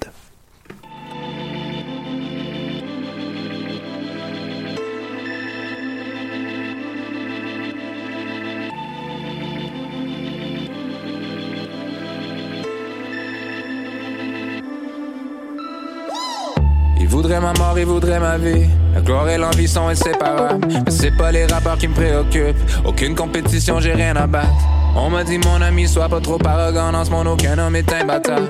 Voudrait 17.83 18.19
ma 18.19 18.37
vie. 18.37 18.67
La 18.93 19.01
gloire 19.01 19.29
et 19.29 19.37
l'envie 19.37 19.67
sont 19.67 19.87
inséparables. 19.87 20.67
Mais 20.67 20.91
c'est 20.91 21.15
pas 21.15 21.31
les 21.31 21.45
rappeurs 21.45 21.77
qui 21.77 21.87
me 21.87 21.93
préoccupent. 21.93 22.57
Aucune 22.85 23.15
compétition, 23.15 23.79
j'ai 23.79 23.93
rien 23.93 24.15
à 24.15 24.27
battre. 24.27 24.47
On 24.95 25.09
m'a 25.09 25.23
dit, 25.23 25.37
mon 25.37 25.61
ami, 25.61 25.87
sois 25.87 26.09
pas 26.09 26.19
trop 26.19 26.39
arrogant. 26.45 26.91
Dans 26.91 27.05
ce 27.05 27.11
monde, 27.11 27.27
aucun 27.27 27.57
homme 27.59 27.75
est 27.75 27.91
imbattable. 27.93 28.47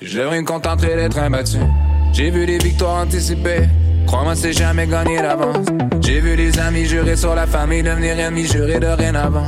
Je 0.00 0.18
devrais 0.18 0.40
me 0.40 0.46
contenter 0.46 0.96
d'être 0.96 1.18
imbattu. 1.18 1.58
J'ai 2.12 2.30
vu 2.30 2.46
des 2.46 2.58
victoires 2.58 3.02
anticipées. 3.02 3.68
Crois-moi, 4.06 4.34
c'est 4.34 4.52
jamais 4.52 4.86
gagné 4.86 5.18
d'avance. 5.18 5.66
J'ai 6.00 6.20
vu 6.20 6.36
des 6.36 6.58
amis 6.58 6.86
jurer 6.86 7.16
sur 7.16 7.34
la 7.34 7.46
famille, 7.46 7.82
devenir 7.82 8.18
ennemis, 8.18 8.46
jurer 8.46 8.80
de 8.80 8.86
rien 8.86 9.14
avant. 9.14 9.46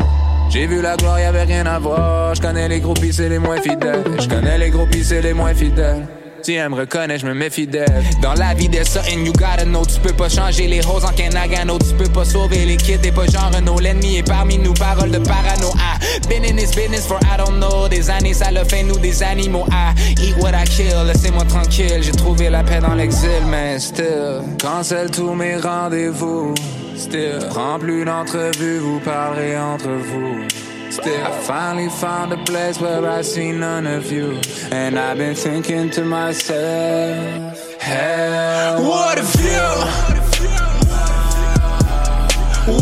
J'ai 0.51 0.67
vu 0.67 0.83
la 0.83 0.97
gloire, 0.97 1.21
y'avait 1.21 1.45
rien 1.45 1.65
à 1.65 1.79
voir. 1.79 2.35
Je 2.35 2.43
connais 2.43 2.69
les 2.69 2.81
groupies, 2.81 3.13
c'est 3.13 3.29
les 3.29 3.39
moins 3.39 3.61
fidèles. 3.61 4.03
Je 4.19 4.29
connais 4.29 4.59
les 4.59 4.71
groupies, 4.71 5.05
c'est 5.05 5.23
les 5.23 5.33
moins 5.33 5.55
fidèles. 5.55 6.07
Si 6.43 6.55
elle 6.55 6.71
me 6.71 6.77
reconnaît, 6.77 7.19
je 7.19 7.27
me 7.27 7.35
mets 7.35 7.51
fidèle. 7.51 8.03
Dans 8.23 8.35
la 8.35 8.55
vie, 8.55 8.69
there's 8.69 8.89
something 8.89 9.27
you 9.27 9.33
gotta 9.33 9.65
know. 9.65 9.85
Tu 9.85 10.01
peux 10.01 10.13
pas 10.13 10.29
changer 10.29 10.67
les 10.67 10.81
roses 10.81 11.05
en 11.05 11.13
Kenagano. 11.13 11.79
Tu 11.79 11.95
peux 11.95 12.09
pas 12.11 12.25
sauver 12.25 12.65
les 12.65 12.77
kids, 12.77 12.99
t'es 12.99 13.13
pas 13.13 13.27
genre 13.27 13.51
Renault. 13.55 13.79
L'ennemi 13.79 14.17
est 14.17 14.27
parmi 14.27 14.59
nous, 14.59 14.73
parole 14.75 15.11
de 15.11 15.19
parano. 15.19 15.73
Ah, 15.79 15.99
been 16.29 16.45
in 16.45 16.57
this 16.57 16.75
business 16.75 17.07
for 17.07 17.19
I 17.23 17.37
don't 17.37 17.59
know. 17.59 17.89
Des 17.89 18.09
années, 18.11 18.35
ça 18.35 18.51
le 18.51 18.65
fait 18.65 18.83
nous 18.83 18.99
des 18.99 19.23
animaux. 19.23 19.67
Ah, 19.71 19.93
eat 20.23 20.35
what 20.39 20.53
I 20.53 20.65
kill, 20.65 21.07
laissez-moi 21.07 21.45
tranquille. 21.45 22.03
J'ai 22.03 22.13
trouvé 22.13 22.49
la 22.49 22.63
paix 22.63 22.81
dans 22.81 22.95
l'exil, 22.95 23.45
mais 23.49 23.79
still. 23.79 24.41
Cancel 24.61 25.11
tous 25.11 25.35
mes 25.35 25.57
rendez-vous. 25.57 26.55
Still. 26.97 27.47
Prends 27.51 27.79
plus 27.79 28.05
d'entrevues, 28.05 28.79
vous 28.79 29.01
parlerez 29.01 29.59
entre 29.59 29.89
vous. 29.89 30.70
Still, 31.01 31.27
I 31.27 31.31
finally 31.31 31.89
found 31.89 32.31
a 32.31 32.37
place 32.45 32.79
where 32.79 33.09
I 33.09 33.23
see 33.23 33.53
none 33.53 33.87
of 33.87 34.13
you. 34.13 34.39
And 34.71 34.99
I've 34.99 35.17
been 35.17 35.35
thinking 35.35 35.89
to 35.93 36.05
myself, 36.05 37.81
hell, 37.81 38.83
what 38.83 39.19
a 39.19 39.23
view! 39.23 39.71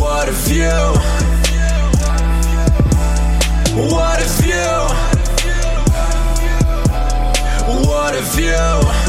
What 0.00 0.28
a 0.28 0.32
view! 0.32 0.98
What 3.88 4.18
a 4.20 4.28
view! 4.42 4.78
What 7.86 8.14
a 8.16 8.22
view! 8.34 9.07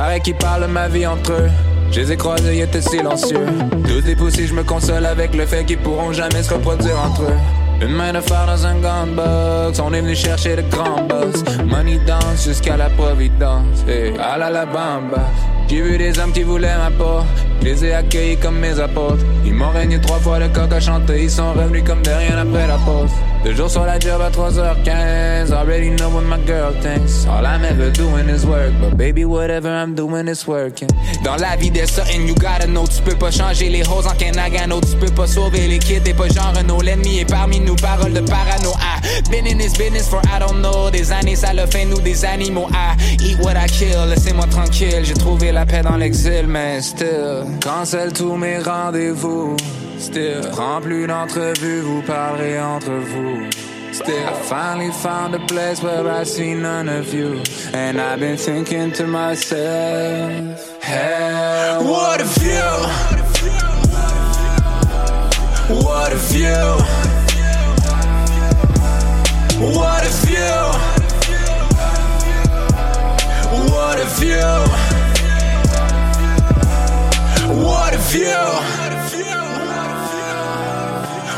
Pareil 0.00 0.22
qu'ils 0.22 0.34
parlent 0.34 0.62
de 0.62 0.66
ma 0.66 0.88
vie 0.88 1.06
entre 1.06 1.32
eux. 1.32 1.50
Je 1.92 2.00
les 2.00 2.12
ai 2.12 2.16
croisés, 2.16 2.56
ils 2.56 2.62
étaient 2.62 2.80
silencieux. 2.80 3.44
Tous 3.86 4.06
les 4.06 4.16
poussés, 4.16 4.46
je 4.46 4.54
me 4.54 4.62
console 4.62 5.04
avec 5.04 5.34
le 5.34 5.44
fait 5.44 5.66
qu'ils 5.66 5.76
pourront 5.76 6.10
jamais 6.10 6.42
se 6.42 6.54
reproduire 6.54 6.98
entre 6.98 7.24
eux. 7.24 7.36
Une 7.82 7.92
main 7.92 8.10
de 8.14 8.20
fer 8.22 8.46
dans 8.46 8.66
un 8.66 8.76
gunbox, 8.76 9.78
on 9.78 9.92
est 9.92 10.00
venu 10.00 10.14
chercher 10.14 10.56
le 10.56 10.62
grand 10.62 11.02
boss. 11.02 11.44
Money 11.66 12.00
danse 12.06 12.46
jusqu'à 12.46 12.78
la 12.78 12.88
providence, 12.88 13.84
et 13.86 14.14
à 14.18 14.38
la 14.38 14.48
la 14.48 14.64
bamba. 14.64 15.28
J'ai 15.68 15.82
vu 15.82 15.98
des 15.98 16.18
hommes 16.18 16.32
qui 16.32 16.44
voulaient 16.44 16.78
ma 16.78 16.90
peau, 16.90 17.20
je 17.60 17.66
les 17.66 17.84
ai 17.84 17.92
accueillis 17.92 18.38
comme 18.38 18.58
mes 18.58 18.80
apôtres. 18.80 19.22
Ils 19.44 19.52
m'ont 19.52 19.68
régné 19.68 20.00
trois 20.00 20.18
fois 20.18 20.38
le 20.38 20.48
coq 20.48 20.72
à 20.72 20.80
chanter, 20.80 21.24
ils 21.24 21.30
sont 21.30 21.52
revenus 21.52 21.84
comme 21.86 22.00
de 22.00 22.10
rien 22.10 22.38
après 22.38 22.66
la 22.66 22.78
pause. 22.78 23.10
Deux 23.42 23.54
jours 23.54 23.70
sur 23.70 23.86
la 23.86 23.98
job 23.98 24.20
à 24.20 24.28
3h15, 24.28 25.50
already 25.52 25.88
know 25.96 26.10
what 26.10 26.22
my 26.22 26.36
girl 26.44 26.74
thinks. 26.82 27.26
All 27.26 27.46
I'm 27.46 27.64
ever 27.64 27.90
doing 27.90 28.28
is 28.28 28.44
work, 28.44 28.72
but 28.82 28.98
baby, 28.98 29.24
whatever 29.24 29.70
I'm 29.70 29.94
doing 29.94 30.28
is 30.28 30.46
working. 30.46 30.88
Dans 31.24 31.36
la 31.36 31.56
vie, 31.56 31.70
there's 31.70 31.90
something 31.90 32.28
you 32.28 32.34
gotta 32.34 32.66
know. 32.66 32.84
Tu 32.86 33.00
peux 33.00 33.16
pas 33.16 33.30
changer 33.30 33.70
les 33.70 33.82
roses 33.82 34.06
en 34.06 34.14
Kenagano, 34.14 34.82
tu 34.82 34.94
peux 34.98 35.10
pas 35.14 35.26
sauver 35.26 35.68
les 35.68 35.78
kids, 35.78 36.02
t'es 36.04 36.12
pas 36.12 36.28
genre 36.28 36.52
Renault. 36.54 36.82
L'ennemi 36.82 37.20
est 37.20 37.30
parmi 37.30 37.60
nous, 37.60 37.76
parole 37.76 38.12
de 38.12 38.20
parano. 38.20 38.72
Ah, 38.78 39.00
been 39.30 39.46
in 39.46 39.56
this 39.56 39.72
business 39.72 40.06
for 40.06 40.20
I 40.26 40.38
don't 40.38 40.60
know. 40.60 40.90
Des 40.90 41.10
années, 41.10 41.36
ça 41.36 41.54
le 41.54 41.64
fait 41.64 41.86
nous 41.86 42.00
des 42.02 42.26
animaux. 42.26 42.68
Ah, 42.74 42.94
eat 43.22 43.38
what 43.42 43.54
I 43.56 43.66
kill, 43.68 44.06
laissez-moi 44.10 44.48
tranquille. 44.50 45.02
J'ai 45.02 45.14
trouvé 45.14 45.50
la 45.50 45.64
paix 45.64 45.80
dans 45.80 45.96
l'exil, 45.96 46.46
mais 46.46 46.82
still. 46.82 47.46
Cancel 47.64 48.12
tous 48.12 48.36
mes 48.36 48.58
rendez-vous. 48.58 49.56
Still, 50.00 50.42
prends 50.52 50.80
plus 50.80 51.06
d'entrevues, 51.06 51.82
vous 51.82 52.00
parlerez 52.00 52.58
entre 52.58 52.90
vous. 52.90 53.50
Still, 53.92 54.26
I 54.26 54.32
finally 54.32 54.90
found 54.92 55.34
a 55.34 55.38
place 55.46 55.82
where 55.82 56.08
I 56.08 56.24
see 56.24 56.54
none 56.54 56.88
of 56.88 57.12
you. 57.12 57.42
And 57.74 58.00
I've 58.00 58.18
been 58.18 58.38
thinking 58.38 58.92
to 58.92 59.06
myself, 59.06 60.82
hell, 60.82 61.84
what 61.84 62.22
a 62.22 62.24
view! 62.24 62.78
What 65.84 66.12
a 66.12 66.16
view! 66.16 66.78
What 69.76 70.00
a 70.00 70.00
view! 70.00 70.00
What 70.00 70.02
a 70.02 70.10
view! 70.24 70.60
What 73.70 73.98
a 74.00 74.06
view! 74.18 74.90
What 77.62 77.94
a 77.94 77.98
view! 77.98 78.89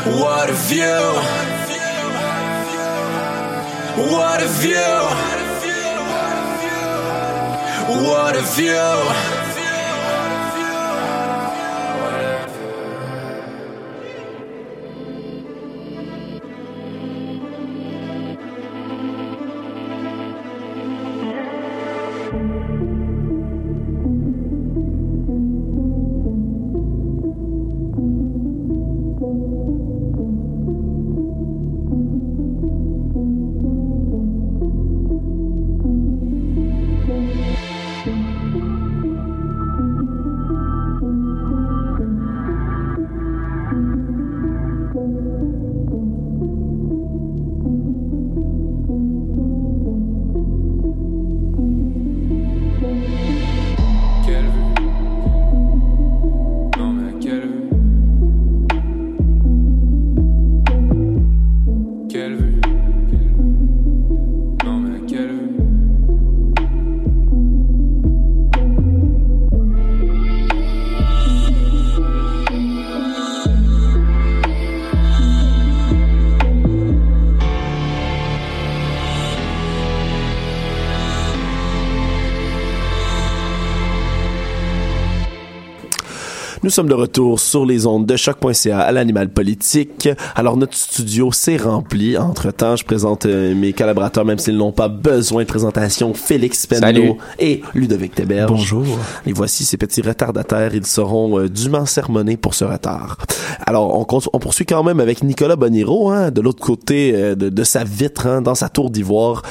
What 0.05 0.49
a 0.49 0.53
view! 0.53 1.23
What 8.03 8.35
a 8.35 8.41
view! 8.41 9.42
Nous 86.63 86.69
sommes 86.69 86.87
de 86.87 86.93
retour 86.93 87.41
sur 87.41 87.65
les 87.65 87.85
ondes 87.85 88.05
de 88.05 88.15
choc.ca 88.15 88.79
à 88.79 88.91
l'animal 88.93 89.27
politique. 89.27 90.07
Alors 90.33 90.55
notre 90.55 90.77
studio 90.77 91.29
s'est 91.33 91.57
rempli. 91.57 92.17
Entre-temps, 92.17 92.77
je 92.77 92.85
présente 92.85 93.25
euh, 93.25 93.53
mes 93.53 93.73
collaborateurs, 93.73 94.23
même 94.23 94.39
s'ils 94.39 94.55
n'ont 94.55 94.71
pas 94.71 94.87
besoin 94.87 95.43
de 95.43 95.47
présentation, 95.47 96.13
Félix 96.13 96.65
Penneau 96.65 97.17
et 97.37 97.61
Ludovic 97.73 98.15
Teberge. 98.15 98.49
Bonjour. 98.49 98.85
Et 99.25 99.33
voici 99.33 99.65
ces 99.65 99.75
petits 99.75 100.01
retardataires. 100.01 100.73
Ils 100.73 100.85
seront 100.85 101.37
euh, 101.37 101.49
dûment 101.49 101.85
sermonnés 101.85 102.37
pour 102.37 102.53
ce 102.53 102.63
retard. 102.63 103.17
Alors, 103.65 103.99
on, 103.99 104.07
on 104.31 104.39
poursuit 104.39 104.65
quand 104.65 104.83
même 104.85 105.01
avec 105.01 105.21
Nicolas 105.21 105.57
Boniro, 105.57 106.11
hein, 106.11 106.31
de 106.31 106.39
l'autre 106.39 106.63
côté 106.63 107.11
euh, 107.13 107.35
de, 107.35 107.49
de, 107.49 107.63
sa 107.65 107.83
vitre, 107.83 108.25
hein, 108.25 108.41
dans 108.41 108.55
sa 108.55 108.69
tour 108.69 108.89
d'ivoire. 108.89 109.41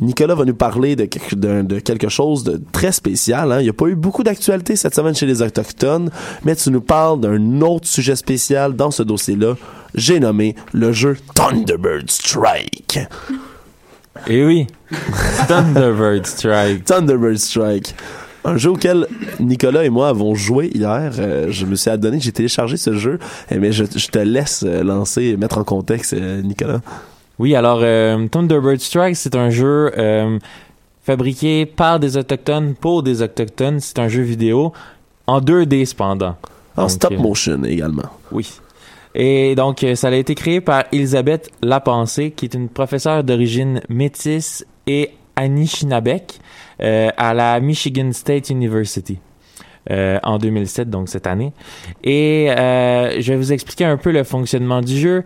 Nicolas 0.00 0.34
va 0.34 0.46
nous 0.46 0.54
parler 0.54 0.96
de, 0.96 1.06
de, 1.32 1.60
de 1.60 1.78
quelque 1.80 2.08
chose 2.08 2.44
de 2.44 2.62
très 2.72 2.92
spécial. 2.92 3.52
Hein. 3.52 3.60
Il 3.60 3.64
n'y 3.64 3.70
a 3.70 3.74
pas 3.74 3.88
eu 3.88 3.94
beaucoup 3.94 4.22
d'actualité 4.22 4.74
cette 4.74 4.94
semaine 4.94 5.14
chez 5.14 5.26
les 5.26 5.42
Autochtones, 5.42 6.10
mais 6.46 6.54
tu 6.62 6.70
nous 6.70 6.80
parles 6.80 7.20
d'un 7.20 7.60
autre 7.60 7.88
sujet 7.88 8.14
spécial 8.14 8.76
dans 8.76 8.90
ce 8.90 9.02
dossier-là. 9.02 9.54
J'ai 9.94 10.20
nommé 10.20 10.54
le 10.72 10.92
jeu 10.92 11.16
Thunderbird 11.34 12.08
Strike. 12.08 13.00
Eh 14.28 14.44
oui, 14.44 14.66
Thunderbird 15.48 16.24
Strike. 16.26 16.84
Thunderbird 16.84 17.38
Strike. 17.38 17.94
Un 18.44 18.56
jeu 18.56 18.70
auquel 18.70 19.06
Nicolas 19.40 19.84
et 19.84 19.90
moi 19.90 20.08
avons 20.08 20.34
joué 20.34 20.70
hier. 20.72 21.12
Euh, 21.18 21.46
je 21.50 21.66
me 21.66 21.74
suis 21.74 21.90
adonné, 21.90 22.20
j'ai 22.20 22.32
téléchargé 22.32 22.76
ce 22.76 22.94
jeu, 22.94 23.18
eh, 23.50 23.58
mais 23.58 23.72
je, 23.72 23.84
te 23.84 24.18
laisse 24.18 24.64
euh, 24.64 24.82
lancer 24.82 25.22
et 25.24 25.36
mettre 25.36 25.58
en 25.58 25.64
contexte, 25.64 26.12
euh, 26.12 26.42
Nicolas. 26.42 26.80
Oui, 27.38 27.56
alors 27.56 27.80
Thunderbird 28.30 28.78
Strike, 28.78 29.16
c'est 29.16 29.34
un 29.34 29.50
jeu 29.50 29.90
fabriqué 31.02 31.66
par 31.66 31.98
des 31.98 32.16
autochtones 32.16 32.74
pour 32.74 33.02
des 33.02 33.20
autochtones. 33.20 33.80
C'est 33.80 33.98
un 33.98 34.06
jeu 34.06 34.22
vidéo 34.22 34.72
en 35.26 35.40
2D 35.40 35.86
cependant. 35.86 36.36
En 36.76 36.88
stop 36.88 37.16
motion 37.18 37.62
également. 37.64 38.08
Oui. 38.30 38.48
Et 39.14 39.54
donc, 39.54 39.84
ça 39.94 40.08
a 40.08 40.14
été 40.14 40.34
créé 40.34 40.60
par 40.60 40.84
Elisabeth 40.90 41.50
Lapensée, 41.62 42.30
qui 42.30 42.46
est 42.46 42.54
une 42.54 42.68
professeure 42.68 43.22
d'origine 43.24 43.82
métisse 43.90 44.64
et 44.86 45.10
Anishinabek 45.36 46.40
euh, 46.80 47.10
à 47.16 47.34
la 47.34 47.60
Michigan 47.60 48.10
State 48.12 48.50
University. 48.50 49.18
Euh, 49.90 50.20
en 50.22 50.38
2007, 50.38 50.88
donc 50.90 51.08
cette 51.08 51.26
année. 51.26 51.52
Et 52.04 52.52
euh, 52.52 53.20
je 53.20 53.32
vais 53.32 53.36
vous 53.36 53.52
expliquer 53.52 53.84
un 53.84 53.96
peu 53.96 54.12
le 54.12 54.22
fonctionnement 54.22 54.80
du 54.80 54.96
jeu. 54.96 55.24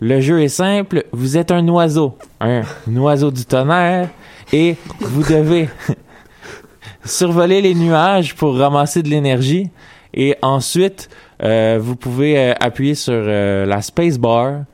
Le 0.00 0.20
jeu 0.20 0.42
est 0.42 0.48
simple. 0.48 1.04
Vous 1.12 1.38
êtes 1.38 1.50
un 1.50 1.66
oiseau, 1.68 2.18
un 2.40 2.64
oiseau 2.94 3.30
du 3.30 3.46
tonnerre, 3.46 4.10
et 4.52 4.76
vous 5.00 5.22
devez 5.22 5.70
survoler 7.06 7.62
les 7.62 7.74
nuages 7.74 8.34
pour 8.34 8.54
ramasser 8.54 9.02
de 9.02 9.08
l'énergie. 9.08 9.70
Et 10.14 10.36
ensuite, 10.42 11.10
vous 11.40 11.96
pouvez 11.96 12.54
appuyer 12.60 12.94
sur 12.94 13.20
la 13.20 13.82
space 13.82 14.18
bar. 14.18 14.64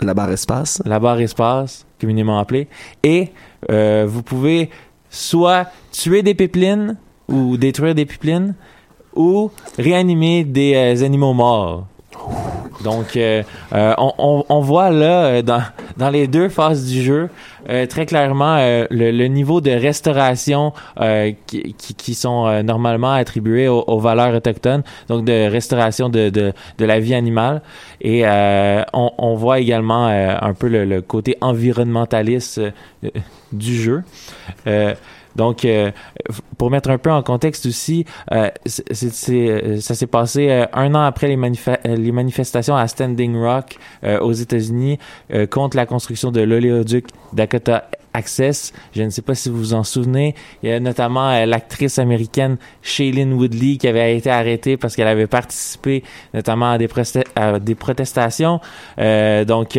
La 0.00 0.14
barre 0.14 0.30
espace. 0.30 0.80
La 0.84 1.00
barre 1.00 1.20
espace, 1.20 1.86
communément 2.00 2.38
appelée. 2.38 2.68
Et 3.02 3.32
vous 3.68 4.22
pouvez 4.22 4.70
soit 5.10 5.66
tuer 5.92 6.22
des 6.22 6.34
pipelines 6.34 6.96
ou 7.28 7.56
détruire 7.56 7.94
des 7.94 8.06
pipelines 8.06 8.54
ou 9.16 9.50
réanimer 9.78 10.44
des 10.44 10.74
euh, 10.74 11.04
animaux 11.04 11.32
morts. 11.32 11.86
Donc, 12.84 13.16
euh, 13.16 13.42
euh, 13.72 13.94
on, 13.98 14.44
on, 14.48 14.60
voit 14.60 14.90
là, 14.90 15.42
dans, 15.42 15.62
dans 15.96 16.10
les 16.10 16.26
deux 16.26 16.48
phases 16.48 16.86
du 16.86 17.02
jeu, 17.02 17.28
très 17.88 18.06
clairement 18.06 18.58
le, 18.90 19.26
niveau 19.26 19.60
de 19.60 19.72
restauration 19.72 20.72
qui, 21.46 21.74
qui, 21.74 22.14
sont 22.14 22.62
normalement 22.62 23.12
attribués 23.12 23.66
aux, 23.66 23.98
valeurs 23.98 24.34
autochtones, 24.34 24.84
donc 25.08 25.24
de 25.24 25.48
restauration 25.50 26.08
de, 26.08 26.28
de, 26.30 26.52
de 26.78 26.84
la 26.84 27.00
vie 27.00 27.14
animale. 27.14 27.62
Et 28.00 28.24
on, 28.92 29.10
on, 29.18 29.34
voit 29.34 29.58
également 29.58 30.06
un 30.06 30.54
peu 30.54 30.68
le, 30.68 30.84
le 30.84 31.02
côté 31.02 31.36
environnementaliste 31.40 32.60
du 33.52 33.74
jeu. 33.74 34.04
Donc, 35.36 35.64
euh, 35.64 35.90
pour 36.58 36.70
mettre 36.70 36.90
un 36.90 36.98
peu 36.98 37.10
en 37.12 37.22
contexte 37.22 37.66
aussi, 37.66 38.04
euh, 38.32 38.50
euh, 39.28 39.80
ça 39.80 39.94
s'est 39.94 40.06
passé 40.06 40.64
un 40.72 40.94
an 40.94 41.02
après 41.02 41.28
les, 41.28 41.36
les, 41.96 42.12
manifestations 42.12 42.74
à 42.74 42.88
Standing 42.88 43.36
Rock 43.36 43.76
aux 44.20 44.32
États-Unis 44.32 44.98
contre 45.50 45.76
la 45.76 45.86
construction 45.86 46.30
de 46.30 46.40
l'oléoduc 46.40 47.06
Dakota 47.32 47.88
Access. 48.14 48.72
Je 48.94 49.02
ne 49.02 49.10
sais 49.10 49.22
pas 49.22 49.34
si 49.34 49.50
vous 49.50 49.58
vous 49.58 49.74
en 49.74 49.84
souvenez. 49.84 50.34
Il 50.62 50.70
y 50.70 50.72
a 50.72 50.80
notamment 50.80 51.44
l'actrice 51.44 51.98
américaine 51.98 52.56
Shailene 52.82 53.34
Woodley 53.34 53.76
qui 53.76 53.88
avait 53.88 54.16
été 54.16 54.30
arrêtée 54.30 54.78
parce 54.78 54.96
qu'elle 54.96 55.08
avait 55.08 55.26
participé 55.26 56.02
notamment 56.32 56.70
à 56.70 56.78
des, 56.78 56.88
à 57.34 57.58
des 57.58 57.74
protestations. 57.74 58.60
donc, 58.98 59.78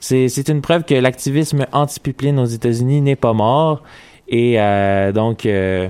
c'est 0.00 0.48
une 0.48 0.62
preuve 0.62 0.84
que 0.84 0.94
l'activisme 0.94 1.66
anti-pipeline 1.72 2.38
aux 2.38 2.46
États-Unis 2.46 3.02
n'est 3.02 3.16
pas 3.16 3.32
mort. 3.32 3.82
Et 4.32 4.58
euh, 4.58 5.12
donc, 5.12 5.44
euh, 5.44 5.88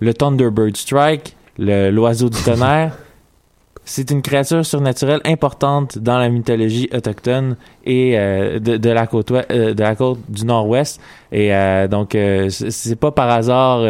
le 0.00 0.14
Thunderbird 0.14 0.76
Strike, 0.76 1.36
l'oiseau 1.58 2.30
du 2.30 2.40
tonnerre, 2.40 2.96
c'est 3.84 4.12
une 4.12 4.22
créature 4.22 4.64
surnaturelle 4.64 5.20
importante 5.24 5.98
dans 5.98 6.18
la 6.18 6.28
mythologie 6.28 6.88
autochtone 6.94 7.56
et 7.84 8.16
euh, 8.16 8.60
de, 8.60 8.90
la 8.90 9.08
côte 9.08 9.32
de 9.32 9.82
la 9.82 9.96
côte 9.96 10.20
du 10.28 10.44
nord-ouest. 10.44 11.00
Et 11.32 11.50
donc, 11.90 12.16
c'est 12.48 12.96
pas 12.96 13.10
par 13.10 13.28
hasard 13.28 13.82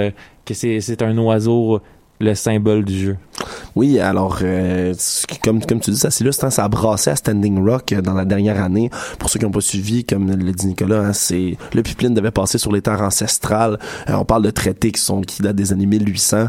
que 0.47 0.55
c'est 0.55 1.03
un 1.03 1.17
oiseau 1.19 1.81
le 2.21 2.35
symbole 2.35 2.85
du 2.85 2.99
jeu. 2.99 3.17
Oui, 3.75 3.99
alors 3.99 4.39
euh, 4.43 4.95
comme 5.43 5.65
comme 5.65 5.81
tu 5.81 5.91
dis, 5.91 5.97
ça 5.97 6.11
c'est 6.11 6.31
ça 6.33 6.65
a 6.65 6.69
brassé 6.69 7.11
à 7.11 7.17
Standing 7.17 7.65
Rock 7.65 7.93
euh, 7.93 8.03
dans 8.03 8.15
la 8.15 8.25
dernière 8.25 8.63
année. 8.63 8.91
Pour 9.19 9.31
ceux 9.31 9.39
qui 9.39 9.45
n'ont 9.45 9.51
pas 9.51 9.61
suivi, 9.61 10.05
comme 10.05 10.31
le 10.31 10.53
dit 10.53 10.67
Nicolas, 10.67 11.01
hein, 11.01 11.13
c'est 11.13 11.57
le 11.73 11.83
pipeline 11.83 12.15
devait 12.15 12.31
passer 12.31 12.59
sur 12.59 12.73
les 12.73 12.83
terres 12.83 13.01
ancestrales. 13.01 13.79
Euh, 14.09 14.15
on 14.15 14.25
parle 14.25 14.43
de 14.43 14.51
traités 14.51 14.93
qui 14.93 15.01
sont 15.01 15.23
qui 15.23 15.43
datent 15.43 15.57
des 15.57 15.73
années 15.73 15.87
1800. 15.87 16.49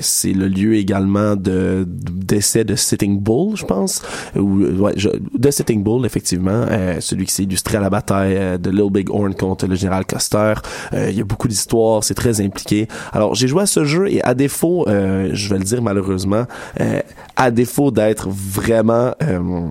c'est 0.00 0.32
le 0.32 0.48
lieu 0.48 0.74
également 0.74 1.36
de 1.36 1.84
d'essai 1.86 2.64
de 2.64 2.74
Sitting 2.74 3.20
Bull, 3.20 3.56
je 3.56 3.64
pense, 3.64 4.02
ou 4.34 4.64
ouais, 4.64 4.94
de 4.94 5.50
Sitting 5.50 5.82
Bull 5.82 6.04
effectivement, 6.06 6.66
celui 7.00 7.26
qui 7.26 7.32
s'est 7.32 7.44
illustré 7.44 7.78
à 7.78 7.80
la 7.80 7.90
bataille 7.90 8.58
de 8.58 8.70
Little 8.70 8.90
Big 8.90 9.10
Horn 9.10 9.34
contre 9.34 9.66
le 9.66 9.74
général 9.74 10.04
Custer. 10.06 10.54
Il 10.92 11.14
y 11.14 11.20
a 11.20 11.24
beaucoup 11.24 11.48
d'histoires, 11.48 12.02
c'est 12.02 12.14
très 12.14 12.40
impliqué. 12.40 12.88
Alors 13.12 13.34
j'ai 13.34 13.48
joué 13.48 13.62
à 13.62 13.66
ce 13.66 13.84
jeu 13.84 14.10
et 14.10 14.22
à 14.22 14.34
défaut, 14.34 14.84
je 14.88 15.48
vais 15.48 15.58
le 15.58 15.64
dire 15.64 15.82
malheureusement 15.86 16.46
euh, 16.80 17.00
à 17.36 17.50
défaut 17.50 17.90
d'être 17.90 18.28
vraiment 18.28 19.12
euh, 19.22 19.68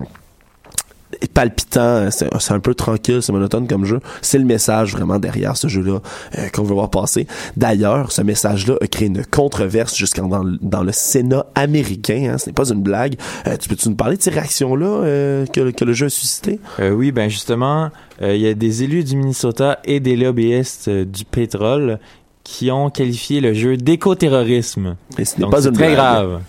palpitant, 1.34 2.08
c'est 2.10 2.52
un 2.52 2.60
peu 2.60 2.74
tranquille, 2.74 3.22
c'est 3.22 3.32
monotone 3.32 3.68
comme 3.68 3.84
jeu. 3.84 4.00
C'est 4.22 4.38
le 4.38 4.44
message 4.44 4.92
vraiment 4.92 5.18
derrière 5.18 5.56
ce 5.56 5.68
jeu-là 5.68 6.00
euh, 6.38 6.48
qu'on 6.52 6.62
veut 6.62 6.74
voir 6.74 6.90
passer. 6.90 7.26
D'ailleurs, 7.56 8.12
ce 8.12 8.22
message-là 8.22 8.76
a 8.80 8.86
créé 8.86 9.08
une 9.08 9.24
controverse 9.24 9.96
jusqu'en 9.96 10.28
dans, 10.60 10.82
le 10.82 10.92
Sénat 10.92 11.46
américain. 11.54 12.32
Hein, 12.32 12.38
ce 12.38 12.46
n'est 12.46 12.52
pas 12.52 12.70
une 12.70 12.82
blague. 12.82 13.16
tu 13.60 13.68
peux-tu 13.68 13.88
nous 13.88 13.94
parler 13.94 14.16
de 14.16 14.22
ces 14.22 14.30
réactions-là 14.30 15.46
que, 15.52 15.70
que, 15.70 15.84
le 15.84 15.92
jeu 15.92 16.06
a 16.06 16.10
suscité? 16.10 16.60
oui, 16.80 17.12
ben 17.12 17.28
justement, 17.28 17.90
il 18.20 18.36
y 18.36 18.48
a 18.48 18.54
des 18.54 18.82
élus 18.82 19.04
du 19.04 19.16
Minnesota 19.16 19.78
et 19.84 20.00
des 20.00 20.16
lobbyistes 20.16 20.88
du 20.88 21.24
pétrole 21.24 21.98
qui 22.46 22.70
ont 22.70 22.90
qualifié 22.90 23.40
le 23.40 23.54
jeu 23.54 23.76
d'éco-terrorisme. 23.76 24.94
Et 25.18 25.24
ce 25.24 25.40
n'est 25.40 25.50
pas 25.50 25.66
une 25.66 25.72
très 25.72 25.94
grave. 25.94 26.42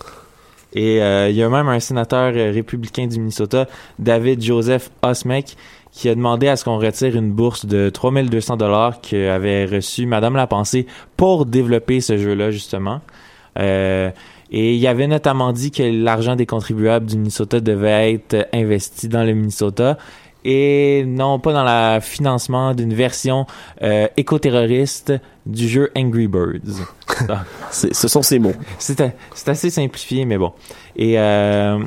Et 0.72 1.02
euh, 1.02 1.28
il 1.28 1.34
y 1.34 1.42
a 1.42 1.48
même 1.48 1.68
un 1.68 1.80
sénateur 1.80 2.32
euh, 2.36 2.52
républicain 2.52 3.08
du 3.08 3.18
Minnesota, 3.18 3.66
David 3.98 4.40
Joseph 4.40 4.92
Osmek, 5.02 5.56
qui 5.90 6.08
a 6.08 6.14
demandé 6.14 6.46
à 6.46 6.54
ce 6.54 6.62
qu'on 6.62 6.78
retire 6.78 7.16
une 7.16 7.32
bourse 7.32 7.66
de 7.66 7.90
3200 7.90 8.58
dollars 8.58 9.00
qu'avait 9.00 9.64
reçu 9.64 10.06
Madame 10.06 10.36
La 10.36 10.46
Pensée 10.46 10.86
pour 11.16 11.46
développer 11.46 12.00
ce 12.00 12.16
jeu-là, 12.16 12.52
justement. 12.52 13.00
Euh, 13.58 14.10
et 14.52 14.74
il 14.74 14.78
y 14.80 14.86
avait 14.86 15.08
notamment 15.08 15.52
dit 15.52 15.72
que 15.72 15.82
l'argent 15.82 16.36
des 16.36 16.46
contribuables 16.46 17.06
du 17.06 17.16
Minnesota 17.16 17.58
devait 17.58 18.14
être 18.14 18.46
investi 18.52 19.08
dans 19.08 19.24
le 19.24 19.34
Minnesota 19.34 19.98
et 20.44 21.04
non 21.06 21.38
pas 21.38 21.52
dans 21.52 21.64
le 21.64 22.00
financement 22.00 22.74
d'une 22.74 22.94
version 22.94 23.46
euh, 23.82 24.06
éco-terroriste 24.16 25.12
du 25.46 25.68
jeu 25.68 25.90
Angry 25.96 26.28
Birds. 26.28 26.86
ce 27.70 28.08
sont 28.08 28.22
ces 28.22 28.38
mots. 28.38 28.54
C'est 28.78 29.48
assez 29.48 29.70
simplifié, 29.70 30.24
mais 30.24 30.38
bon. 30.38 30.52
Et 30.96 31.18
euh, 31.18 31.78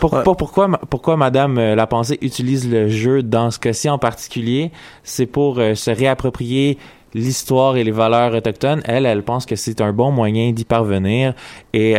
pourquoi, 0.00 0.68
pourquoi 0.90 1.16
Madame 1.16 1.58
euh, 1.58 1.74
La 1.74 1.86
Pensée 1.86 2.18
utilise 2.22 2.70
le 2.70 2.88
jeu 2.88 3.22
dans 3.22 3.50
ce 3.50 3.58
cas-ci 3.58 3.88
en 3.90 3.98
particulier? 3.98 4.72
C'est 5.02 5.26
pour 5.26 5.56
se 5.56 5.90
réapproprier 5.90 6.78
l'histoire 7.14 7.76
et 7.76 7.84
les 7.84 7.90
valeurs 7.90 8.34
autochtones, 8.34 8.80
elle, 8.86 9.04
elle 9.04 9.22
pense 9.22 9.44
que 9.44 9.54
c'est 9.54 9.82
un 9.82 9.92
bon 9.92 10.10
moyen 10.10 10.52
d'y 10.52 10.64
parvenir 10.64 11.34
et 11.74 11.94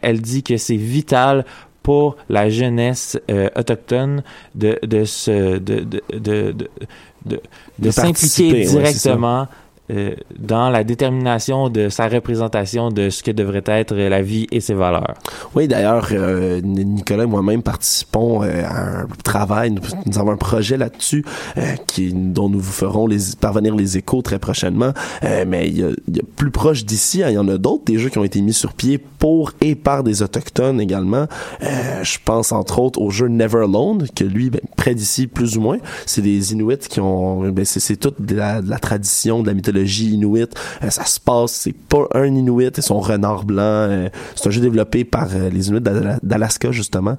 elle 0.00 0.22
dit 0.22 0.42
que 0.42 0.56
c'est 0.56 0.76
vital 0.76 1.44
pour 1.84 2.16
la 2.30 2.48
jeunesse 2.48 3.20
euh, 3.30 3.48
autochtone 3.54 4.24
de, 4.56 4.80
de, 4.82 5.04
se, 5.04 5.58
de, 5.58 5.80
de, 5.80 6.02
de, 6.18 6.54
de, 7.26 7.40
de 7.78 7.90
s'impliquer 7.90 8.64
directement 8.64 9.46
euh, 9.90 10.14
dans 10.38 10.70
la 10.70 10.82
détermination 10.82 11.68
de 11.68 11.90
sa 11.90 12.08
représentation 12.08 12.88
de 12.88 13.10
ce 13.10 13.22
que 13.22 13.30
devrait 13.30 13.62
être 13.66 13.94
la 13.94 14.22
vie 14.22 14.46
et 14.50 14.60
ses 14.60 14.72
valeurs. 14.72 15.12
Oui, 15.54 15.68
d'ailleurs, 15.68 16.08
euh, 16.12 16.62
Nicolas 16.62 17.24
et 17.24 17.26
moi-même 17.26 17.62
participons 17.62 18.42
euh, 18.42 18.64
à 18.64 19.00
un 19.00 19.06
travail, 19.22 19.72
nous, 19.72 20.18
avons 20.18 20.30
un 20.30 20.38
projet 20.38 20.78
là-dessus 20.78 21.22
qui 21.86 22.14
dont 22.14 22.48
nous 22.48 22.60
vous 22.60 22.72
ferons 22.72 23.06
les, 23.06 23.18
parvenir 23.38 23.76
les 23.76 23.98
échos 23.98 24.22
très 24.22 24.38
prochainement. 24.38 24.94
mais 25.46 25.68
il 25.68 25.76
y, 25.76 25.80
y, 25.80 26.20
a, 26.20 26.22
plus 26.36 26.50
proche 26.50 26.86
d'ici, 26.86 27.22
hein, 27.22 27.28
il 27.28 27.34
y 27.34 27.38
en 27.38 27.48
a 27.48 27.58
d'autres 27.58 27.84
des 27.84 27.98
jeux 27.98 28.08
qui 28.08 28.16
ont 28.16 28.24
été 28.24 28.40
mis 28.40 28.54
sur 28.54 28.72
pied 28.72 28.96
pour 28.96 29.52
et 29.60 29.74
par 29.74 30.02
des 30.02 30.22
autochtones 30.22 30.80
également. 30.80 31.26
je 31.60 32.18
pense 32.24 32.52
entre 32.52 32.78
autres 32.78 33.00
au 33.02 33.10
jeu 33.10 33.28
Never 33.28 33.64
Alone, 33.64 34.06
que 34.16 34.24
lui, 34.24 34.48
ben, 34.48 34.62
près 34.76 34.94
d'ici 34.94 35.26
plus 35.26 35.58
ou 35.58 35.60
moins, 35.60 35.78
c'est 36.06 36.22
des 36.22 36.54
Inuits 36.54 36.88
qui 36.88 37.00
ont, 37.00 37.50
ben, 37.50 37.66
c'est 37.66 37.96
toute 37.96 38.16
la, 38.30 38.62
de 38.62 38.70
la 38.70 38.78
tradition, 38.78 39.42
de 39.42 39.48
la 39.48 39.54
mythologie 39.54 39.74
inuit. 39.84 40.48
Euh, 40.82 40.90
ça 40.90 41.04
se 41.04 41.20
passe, 41.20 41.52
c'est 41.52 41.74
pas 41.74 42.06
un 42.14 42.26
inuit 42.26 42.78
et 42.78 42.82
son 42.82 43.00
renard 43.00 43.44
blanc. 43.44 43.62
Euh, 43.62 44.08
c'est 44.34 44.48
un 44.48 44.50
jeu 44.50 44.60
développé 44.60 45.04
par 45.04 45.28
euh, 45.34 45.50
les 45.50 45.68
Inuits 45.68 45.80
d'Alaska 46.22 46.72
justement. 46.72 47.16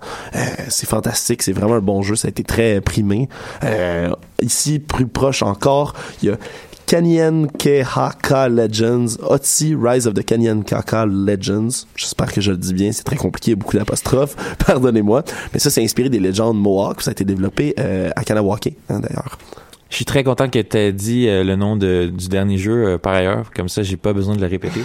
c'est 0.70 0.88
fantastique, 0.88 1.44
c'est 1.44 1.54
vraiment 1.54 1.76
un 1.76 1.82
bon 1.82 2.02
jeu. 2.02 2.16
Ça 2.16 2.28
a 2.28 2.30
été 2.30 2.44
très 2.44 2.82
primé. 2.82 3.30
ici, 4.42 4.80
plus 4.80 5.08
proche 5.08 5.44
encore, 5.44 5.94
il 6.22 6.30
y 6.30 6.32
a 6.32 6.38
Kanyen 6.86 7.48
Kehaka 7.58 8.48
Legends, 8.48 9.18
Otzi 9.24 9.76
Rise 9.76 10.08
of 10.08 10.14
the 10.14 10.24
Kanyen 10.24 10.64
Kehaka 10.64 11.06
Legends. 11.06 11.88
J'espère 11.96 12.32
que 12.32 12.42
je 12.42 12.52
le 12.52 12.58
dis 12.58 12.74
bien, 12.74 12.92
c'est 12.92 13.04
très 13.04 13.16
compliqué, 13.16 13.56
beaucoup 13.56 13.78
d'apostrophes, 13.78 14.36
pardonnez-moi. 14.66 15.24
Mais 15.54 15.60
ça, 15.60 15.70
c'est 15.70 15.84
inspiré 15.84 16.10
des 16.10 16.20
légendes 16.20 16.60
Mohawk, 16.60 17.02
ça 17.02 17.10
a 17.10 17.14
été 17.14 17.26
développé 17.26 17.74
à 18.16 18.24
Kanawake, 18.24 18.74
hein, 18.90 19.00
d'ailleurs. 19.00 19.38
Je 19.96 20.00
suis 20.00 20.06
très 20.06 20.26
content 20.26 20.50
que 20.50 20.60
tu 20.60 20.76
aies 20.76 20.92
dit 20.92 21.30
euh, 21.30 21.46
le 21.46 21.56
nom 21.56 21.78
de, 21.78 22.12
du 22.14 22.28
dernier 22.28 22.58
jeu 22.58 22.86
euh, 22.86 22.98
par 22.98 23.14
ailleurs, 23.14 23.50
comme 23.56 23.70
ça 23.70 23.82
j'ai 23.82 23.96
pas 23.96 24.12
besoin 24.12 24.36
de 24.36 24.42
le 24.42 24.48
répéter. 24.48 24.82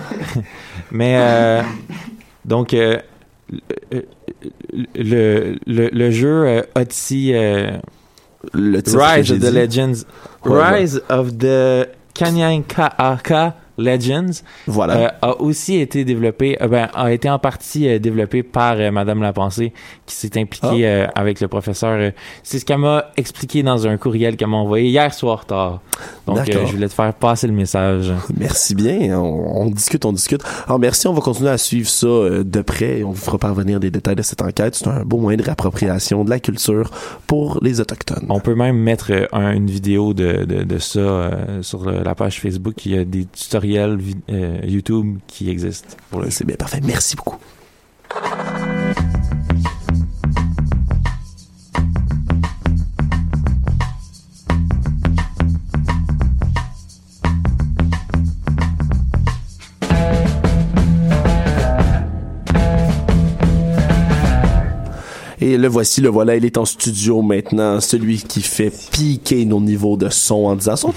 Mais 0.90 1.18
euh, 1.18 1.60
donc 2.42 2.72
le, 2.72 3.02
le, 4.94 5.58
le, 5.66 6.10
jeu 6.10 6.62
Odyssey 6.74 7.78
Rise 8.54 9.32
of 9.32 9.38
the 9.38 9.52
Legends. 9.52 10.06
Rise 10.46 11.02
of 11.10 11.36
the 11.36 11.88
Kanyaka 12.14 13.54
Legends 13.82 14.42
voilà. 14.66 14.96
Euh, 14.96 15.08
a 15.22 15.40
aussi 15.40 15.76
été 15.76 16.04
développé, 16.04 16.56
euh, 16.60 16.68
ben, 16.68 16.88
a 16.94 17.12
été 17.12 17.28
en 17.28 17.38
partie 17.38 17.88
euh, 17.88 17.98
développé 17.98 18.42
par 18.42 18.76
Madame 18.92 19.22
La 19.22 19.32
Pensée 19.32 19.72
qui 20.06 20.14
s'est 20.14 20.38
impliquée 20.38 20.86
ah. 20.86 21.10
avec 21.14 21.40
le 21.40 21.48
professeur. 21.48 22.12
c'est 22.42 22.58
ce 22.58 22.64
qu'elle 22.64 22.78
m'a 22.78 23.06
expliqué 23.16 23.62
dans 23.62 23.86
un 23.86 23.96
courriel 23.96 24.36
qu'elle 24.36 24.48
m'a 24.48 24.56
envoyé 24.56 24.88
hier 24.88 25.12
soir 25.12 25.44
tard. 25.44 25.80
Donc 26.26 26.38
je 26.46 26.58
voulais 26.58 26.88
te 26.88 26.94
faire 26.94 27.12
passer 27.14 27.46
le 27.46 27.52
message. 27.52 28.12
Merci 28.36 28.74
bien. 28.74 29.18
On, 29.18 29.66
discute, 29.70 30.04
on 30.04 30.12
discute. 30.12 30.42
Alors 30.66 30.78
merci, 30.78 31.06
on 31.06 31.12
va 31.12 31.20
continuer 31.20 31.50
à 31.50 31.58
suivre 31.58 31.88
ça 31.88 32.06
de 32.06 32.62
près 32.62 32.98
et 32.98 33.04
on 33.04 33.10
vous 33.10 33.20
fera 33.20 33.38
parvenir 33.38 33.80
des 33.80 33.90
détails 33.90 34.16
de 34.16 34.22
cette 34.22 34.42
enquête. 34.42 34.74
C'est 34.74 34.88
un 34.88 35.04
beau 35.04 35.18
moyen 35.18 35.38
de 35.38 35.42
réappropriation 35.42 36.24
de 36.24 36.30
la 36.30 36.40
culture 36.40 36.90
pour 37.26 37.58
les 37.62 37.80
autochtones. 37.80 38.26
On 38.28 38.40
peut 38.40 38.54
même 38.54 38.76
mettre 38.76 39.10
une 39.32 39.66
vidéo 39.66 40.14
de, 40.14 40.44
de, 40.44 40.62
de 40.62 40.78
ça 40.78 41.30
sur 41.62 41.90
la 41.90 42.14
page 42.14 42.40
Facebook. 42.40 42.84
Il 42.86 42.92
y 42.92 42.98
a 42.98 43.04
des 43.04 43.26
tutoriels 43.26 43.71
euh, 43.78 44.60
YouTube 44.64 45.18
qui 45.26 45.50
existe. 45.50 45.96
C'est 46.30 46.46
bien 46.46 46.56
parfait. 46.56 46.80
Merci 46.82 47.16
beaucoup. 47.16 47.38
Et 65.42 65.56
le 65.56 65.66
voici, 65.66 66.00
le 66.00 66.08
voilà, 66.08 66.36
il 66.36 66.44
est 66.44 66.56
en 66.56 66.64
studio 66.64 67.20
maintenant, 67.20 67.80
celui 67.80 68.18
qui 68.22 68.42
fait 68.42 68.72
piquer 68.92 69.44
nos 69.44 69.60
niveaux 69.60 69.96
de 69.96 70.08
son 70.08 70.46
en 70.46 70.54
disant 70.54 70.76
son 70.76 70.94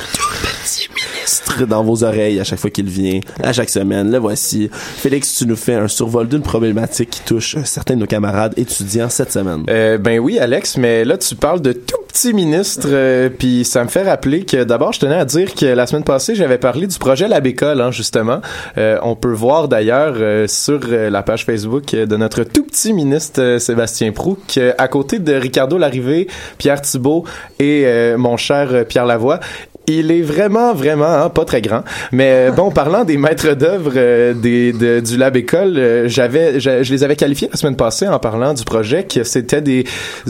petit 1.25 1.65
dans 1.65 1.83
vos 1.83 2.03
oreilles 2.03 2.39
à 2.39 2.43
chaque 2.43 2.59
fois 2.59 2.69
qu'il 2.69 2.87
vient, 2.87 3.19
à 3.41 3.53
chaque 3.53 3.69
semaine. 3.69 4.11
Le 4.11 4.17
voici. 4.17 4.69
Félix, 4.71 5.35
tu 5.35 5.45
nous 5.45 5.55
fais 5.55 5.75
un 5.75 5.87
survol 5.87 6.27
d'une 6.27 6.41
problématique 6.41 7.09
qui 7.09 7.21
touche 7.21 7.57
certains 7.63 7.95
de 7.95 8.01
nos 8.01 8.05
camarades 8.05 8.53
étudiants 8.57 9.09
cette 9.09 9.31
semaine. 9.31 9.63
Euh, 9.69 9.97
ben 9.97 10.19
oui, 10.19 10.39
Alex, 10.39 10.77
mais 10.77 11.05
là, 11.05 11.17
tu 11.17 11.35
parles 11.35 11.61
de 11.61 11.73
tout 11.73 11.95
petit 12.07 12.33
ministre, 12.33 12.87
euh, 12.89 13.29
puis 13.29 13.65
ça 13.65 13.83
me 13.83 13.89
fait 13.89 14.03
rappeler 14.03 14.45
que 14.45 14.63
d'abord, 14.63 14.93
je 14.93 14.99
tenais 14.99 15.15
à 15.15 15.25
dire 15.25 15.53
que 15.53 15.65
la 15.65 15.85
semaine 15.85 16.03
passée, 16.03 16.35
j'avais 16.35 16.57
parlé 16.57 16.87
du 16.87 16.97
projet 16.97 17.27
La 17.27 17.41
Bécole, 17.41 17.81
hein, 17.81 17.91
justement. 17.91 18.41
Euh, 18.77 18.97
on 19.03 19.15
peut 19.15 19.33
voir 19.33 19.67
d'ailleurs 19.67 20.15
euh, 20.17 20.47
sur 20.47 20.79
euh, 20.87 21.09
la 21.09 21.23
page 21.23 21.45
Facebook 21.45 21.95
de 21.95 22.17
notre 22.17 22.43
tout 22.43 22.63
petit 22.63 22.93
ministre 22.93 23.57
Sébastien 23.59 24.11
Prou 24.11 24.37
qu'à 24.47 24.87
côté 24.87 25.19
de 25.19 25.33
Ricardo 25.33 25.77
Larrivée, 25.77 26.27
Pierre 26.57 26.81
Thibault 26.81 27.25
et 27.59 27.85
mon 28.17 28.37
cher 28.37 28.85
Pierre 28.87 29.05
Lavoie, 29.05 29.39
il 29.87 30.11
est 30.11 30.21
vraiment, 30.21 30.73
vraiment 30.73 31.05
hein, 31.05 31.29
pas 31.29 31.45
très 31.45 31.61
grand. 31.61 31.83
Mais 32.11 32.49
euh, 32.49 32.51
bon, 32.51 32.71
parlant 32.71 33.03
des 33.03 33.17
maîtres 33.17 33.53
d'œuvre 33.53 33.93
euh, 33.95 34.33
du 34.33 35.17
Lab 35.17 35.35
École, 35.35 35.77
euh, 35.77 36.07
j'avais, 36.07 36.59
je, 36.59 36.91
les 36.91 37.03
avais 37.03 37.15
qualifiés 37.15 37.49
la 37.51 37.57
semaine 37.57 37.75
passée 37.75 38.07
en 38.07 38.19
parlant 38.19 38.53
du 38.53 38.63
projet 38.63 39.03
que 39.03 39.23
c'était 39.23 39.61
des 39.61 39.85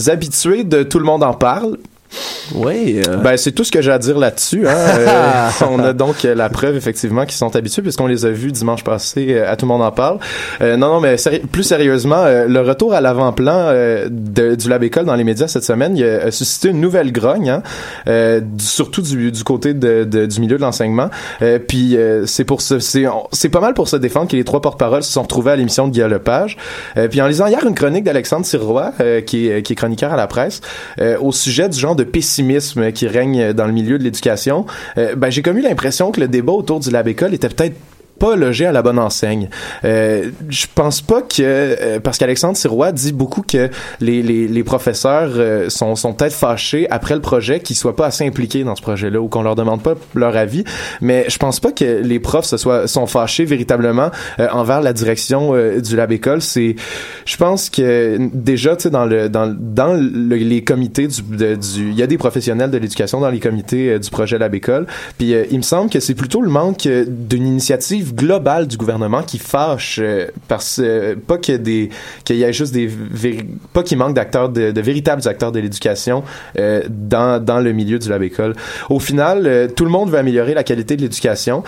habitués 0.08 0.64
de 0.64 0.84
Tout 0.84 1.00
le 1.00 1.06
monde 1.06 1.24
en 1.24 1.34
parle. 1.34 1.78
Oui. 2.54 3.02
Euh. 3.08 3.18
Ben, 3.18 3.38
c'est 3.38 3.52
tout 3.52 3.64
ce 3.64 3.72
que 3.72 3.82
j'ai 3.82 3.92
à 3.92 3.98
dire 3.98 4.18
là-dessus. 4.18 4.68
Hein. 4.68 4.76
Euh, 5.06 5.50
on 5.70 5.80
a 5.80 5.94
donc 5.94 6.24
la 6.24 6.50
preuve, 6.50 6.76
effectivement, 6.76 7.26
qu'ils 7.26 7.36
sont 7.36 7.56
habitués, 7.56 7.82
puisqu'on 7.82 8.08
les 8.08 8.26
a 8.26 8.30
vus 8.30 8.52
dimanche 8.52 8.84
passé, 8.84 9.28
euh, 9.30 9.52
à 9.52 9.56
tout 9.56 9.66
le 9.66 9.70
monde 9.70 9.82
en 9.82 9.92
parle. 9.92 10.18
non, 10.62 10.78
non, 10.78 11.00
mais 11.00 11.16
plus 11.52 11.64
sérieusement, 11.64 12.26
le 12.26 12.60
retour 12.62 12.94
à 12.94 13.02
l'avant-plan 13.02 13.72
du 14.10 14.70
Lab 14.70 14.84
École 14.84 15.06
dans 15.06 15.16
les 15.16 15.24
médias 15.24 15.48
cette 15.48 15.64
semaine 15.64 15.96
il 15.98 16.04
a, 16.04 16.32
suscité 16.32 16.70
une 16.70 16.82
nouvelle 16.82 17.12
grogne, 17.12 17.62
hein, 18.08 18.42
surtout 18.58 19.02
du, 19.02 19.32
du 19.32 19.44
côté 19.44 19.74
de, 19.74 20.04
du 20.04 20.40
milieu 20.40 20.58
de 20.58 20.62
l'enseignement. 20.62 21.10
puis 21.68 21.98
c'est 22.26 22.44
pour 22.44 22.62
ce, 22.62 22.80
c'est 22.80 23.50
pas 23.50 23.62
mal 23.62 23.74
pour 23.74 23.88
se 23.88 23.96
défendre 23.96 24.30
que 24.30 24.36
les 24.36 24.44
trois 24.44 24.62
porte-paroles 24.62 25.04
se 25.04 25.12
sont 25.12 25.24
retrouvés 25.24 25.52
à 25.52 25.56
l'émission 25.56 25.88
de 25.88 25.94
Guillaume 25.94 26.12
Lepage. 26.12 26.58
puis 27.10 27.22
en 27.22 27.28
lisant 27.28 27.48
hier 27.48 27.66
une 27.66 27.76
chronique 27.76 28.04
d'Alexandre 28.04 28.46
Sirois, 28.46 28.94
qui, 29.26 29.50
qui 29.64 29.74
est 29.74 29.76
chroniqueur 29.76 30.14
à 30.14 30.18
la 30.18 30.28
presse, 30.28 30.62
au 31.20 31.32
sujet 31.32 31.70
du 31.70 31.80
genre 31.80 31.96
de 31.96 32.05
pessimisme 32.06 32.92
qui 32.92 33.08
règne 33.08 33.54
dans 33.54 33.68
le 33.68 33.74
milieu 33.74 33.98
de 33.98 34.04
l'éducation, 34.04 34.66
euh, 34.98 35.16
ben, 35.16 35.30
j'ai 35.30 35.42
comme 35.42 35.58
eu 35.58 35.62
l'impression 35.62 36.12
que 36.12 36.20
le 36.20 36.28
débat 36.28 36.54
autour 36.54 36.80
du 36.80 36.90
lab 36.90 37.08
école 37.08 37.34
était 37.34 37.50
peut-être 37.50 37.76
pas 38.20 38.36
logé 38.36 38.66
à 38.66 38.72
la 38.72 38.82
bonne 38.82 39.00
enseigne. 39.00 39.50
Euh, 39.84 40.32
je 40.50 40.66
pense 40.74 41.02
pas 41.02 41.22
que 41.22 41.42
euh, 41.42 42.00
parce 42.00 42.18
qu'Alexandre 42.18 42.58
Sirois 42.58 42.92
dit 42.92 43.12
beaucoup 43.12 43.42
que 43.42 43.70
les, 44.00 44.22
les, 44.22 44.48
les 44.48 44.64
professeurs 44.64 45.32
euh, 45.36 45.70
sont, 45.70 45.96
sont 45.96 46.14
peut-être 46.14 46.34
fâchés 46.34 46.88
après 46.90 47.16
le 47.16 47.22
projet 47.22 47.60
qu'ils 47.60 47.76
soient 47.76 47.96
pas 47.96 48.08
assez 48.08 48.26
impliqués 48.26 48.64
dans 48.64 48.76
ce 48.76 48.82
projet-là 48.82 49.20
ou 49.20 49.28
qu'on 49.28 49.44
leur 49.44 49.56
demande 49.56 49.82
pas 49.82 49.96
leur 50.14 50.36
avis. 50.36 50.64
Mais 51.02 51.26
je 51.28 51.38
pense 51.38 51.60
pas 51.60 51.72
que 51.72 52.02
les 52.02 52.20
profs 52.20 52.46
se 52.46 52.58
soient 52.58 52.88
sont 52.88 53.08
fâchés 53.08 53.46
véritablement 53.46 54.12
envers 54.52 54.82
la 54.82 54.94
direction 54.94 55.54
du 55.80 55.96
lab 55.96 56.12
école. 56.12 56.42
C'est, 56.42 56.76
je 57.26 57.38
pense 57.38 57.70
que 57.70 58.18
déjà 58.34 58.76
tu 58.76 58.84
sais 58.84 58.90
dans 58.90 59.06
le 59.06 59.30
dans 59.30 59.54
dans 59.58 59.94
les 59.94 60.64
comités 60.64 61.08
du 61.08 61.22
du 61.22 61.90
il 61.90 61.96
y 61.96 62.04
a 62.04 62.08
des 62.08 62.18
professionnels 62.18 62.72
de 62.72 62.78
l'éducation 62.78 63.20
dans 63.20 63.30
les 63.30 63.40
comités 63.40 64.00
du 64.00 64.10
projet 64.10 64.38
lab 64.38 64.54
école. 64.56 64.88
Puis 65.18 65.34
il 65.52 65.58
me 65.58 65.64
semble 65.64 65.90
que 65.90 66.00
c'est 66.00 66.16
plutôt 66.16 66.42
le 66.42 66.50
manque 66.50 66.88
d'une 66.88 67.48
initiative 67.48 68.05
globale 68.14 68.68
du 68.68 68.78
gouvernement 68.78 69.24
qui 69.24 69.38
fâche 69.38 70.00
euh, 70.02 70.28
parce 70.48 70.80
euh, 70.84 71.16
pas 71.16 71.38
que 71.38 71.54
des 71.54 71.90
qu'il 72.24 72.38
y 72.38 72.44
ait 72.44 72.54
juste 72.54 72.74
des 72.74 72.90
pas 73.74 73.84
qu'il 73.84 73.98
manque 73.98 74.14
d'acteurs 74.14 74.50
de, 74.50 74.80
véritables 74.80 75.28
acteurs 75.28 75.52
de 75.52 75.60
l'éducation 75.60 76.24
euh, 76.60 76.84
dans 76.90 77.44
dans 77.44 77.60
le 77.60 77.72
milieu 77.72 78.00
du 78.00 78.10
lab 78.10 78.24
école. 78.24 78.54
Au 78.90 79.00
final, 79.00 79.70
tout 79.76 79.86
le 79.86 79.92
monde 79.92 80.10
veut 80.10 80.18
améliorer 80.18 80.54
la 80.54 80.64
qualité 80.64 80.96
de 80.96 81.02
l'éducation, 81.02 81.64